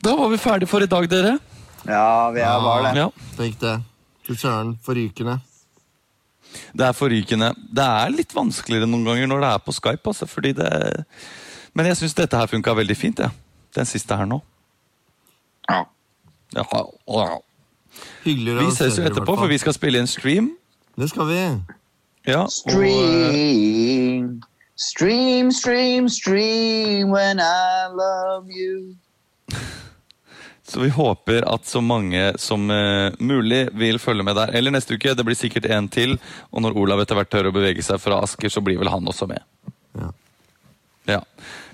Da 0.00 0.16
var 0.16 0.28
vi 0.32 0.40
ferdige 0.40 0.68
for 0.68 0.84
i 0.84 0.88
dag, 0.88 1.06
dere. 1.12 1.36
Ja, 1.88 2.30
vi 2.34 2.40
er 2.44 2.60
var 2.64 2.84
det. 2.84 2.92
Ja. 2.98 3.08
Tenk 3.36 3.56
det. 3.60 3.76
Fy 4.26 4.36
søren, 4.36 4.74
forrykende. 4.84 5.38
Det 6.76 6.86
er 6.86 6.96
forrykende. 6.96 7.52
Det 7.72 7.84
er 7.84 8.12
litt 8.14 8.34
vanskeligere 8.34 8.88
noen 8.90 9.06
ganger 9.06 9.30
når 9.30 9.44
det 9.44 9.50
er 9.54 9.64
på 9.64 9.74
Skype. 9.76 10.12
Altså, 10.12 10.28
fordi 10.28 10.52
det... 10.56 10.70
Men 11.76 11.88
jeg 11.88 12.00
syns 12.00 12.16
dette 12.18 12.36
her 12.36 12.50
funka 12.50 12.74
veldig 12.76 12.96
fint. 12.98 13.22
Ja. 13.22 13.30
Den 13.76 13.88
siste 13.88 14.16
her 14.18 14.28
nå. 14.28 14.40
Ja. 15.70 15.84
Hyggeligere 18.24 18.64
Vi 18.66 18.74
ses 18.76 18.98
jo 18.98 19.04
etterpå, 19.06 19.36
for 19.36 19.50
vi 19.50 19.58
skal 19.58 19.74
spille 19.76 20.00
en 20.02 20.10
stream. 20.10 20.52
Det 20.98 21.10
skal 21.10 21.28
vi. 21.30 21.42
Ja, 22.28 22.42
og, 22.44 22.50
Stream, 22.52 24.40
stream, 24.76 25.52
stream, 25.52 26.08
stream 26.08 27.10
when 27.10 27.40
I 27.40 27.88
love 27.92 28.50
you. 28.50 28.96
så 30.70 30.80
vi 30.80 30.88
håper 30.88 31.44
at 31.54 31.66
så 31.66 31.80
mange 31.80 32.32
som 32.38 32.70
uh, 32.70 33.12
mulig 33.18 33.68
vil 33.72 33.98
følge 33.98 34.24
med 34.24 34.36
der. 34.36 34.52
Eller 34.56 34.70
neste 34.70 34.94
uke. 34.94 35.14
Det 35.14 35.24
blir 35.24 35.38
sikkert 35.38 35.66
en 35.66 35.88
til. 35.88 36.18
Og 36.50 36.62
når 36.62 36.76
Olav 36.76 37.02
etter 37.02 37.18
hvert 37.18 37.32
tør 37.32 37.50
å 37.50 37.54
bevege 37.56 37.82
seg 37.84 38.00
fra 38.02 38.20
Asker, 38.24 38.52
så 38.52 38.62
blir 38.64 38.78
vel 38.80 38.92
han 38.92 39.08
også 39.08 39.28
med. 39.30 39.42
Ja. 39.98 40.12
Ja. 41.08 41.20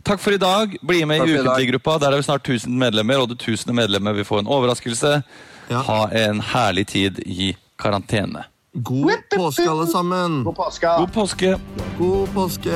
Takk 0.07 0.21
for 0.21 0.33
i 0.33 0.39
dag. 0.39 0.77
Bli 0.83 1.05
med 1.05 1.19
Takk 1.19 1.29
i. 1.29 1.39
Ukentlig-gruppa. 1.41 1.99
Der 1.99 2.13
er 2.13 2.17
vi 2.17 2.23
snart 2.23 2.49
1000 2.49 2.79
medlemmer, 2.79 3.19
og 3.19 3.29
det 3.29 3.41
tusende 3.43 3.75
medlemmet 3.75 4.15
vil 4.15 4.25
få 4.25 4.39
en 4.39 4.47
overraskelse. 4.47 5.23
Ja. 5.71 5.81
Ha 5.83 6.07
en 6.15 6.41
herlig 6.41 6.87
tid 6.87 7.19
i 7.27 7.57
karantene. 7.79 8.45
God 8.85 9.11
påske, 9.37 9.67
alle 9.71 9.87
sammen. 9.91 10.45
God 10.45 10.55
påske. 10.55 10.87
God 10.99 11.09
påske. 11.09 11.59
God 11.99 12.27
påske. 12.35 12.71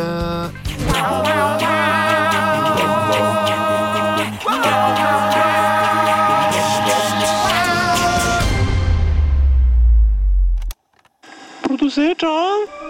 Produsert 11.62 12.22
av 12.22 12.80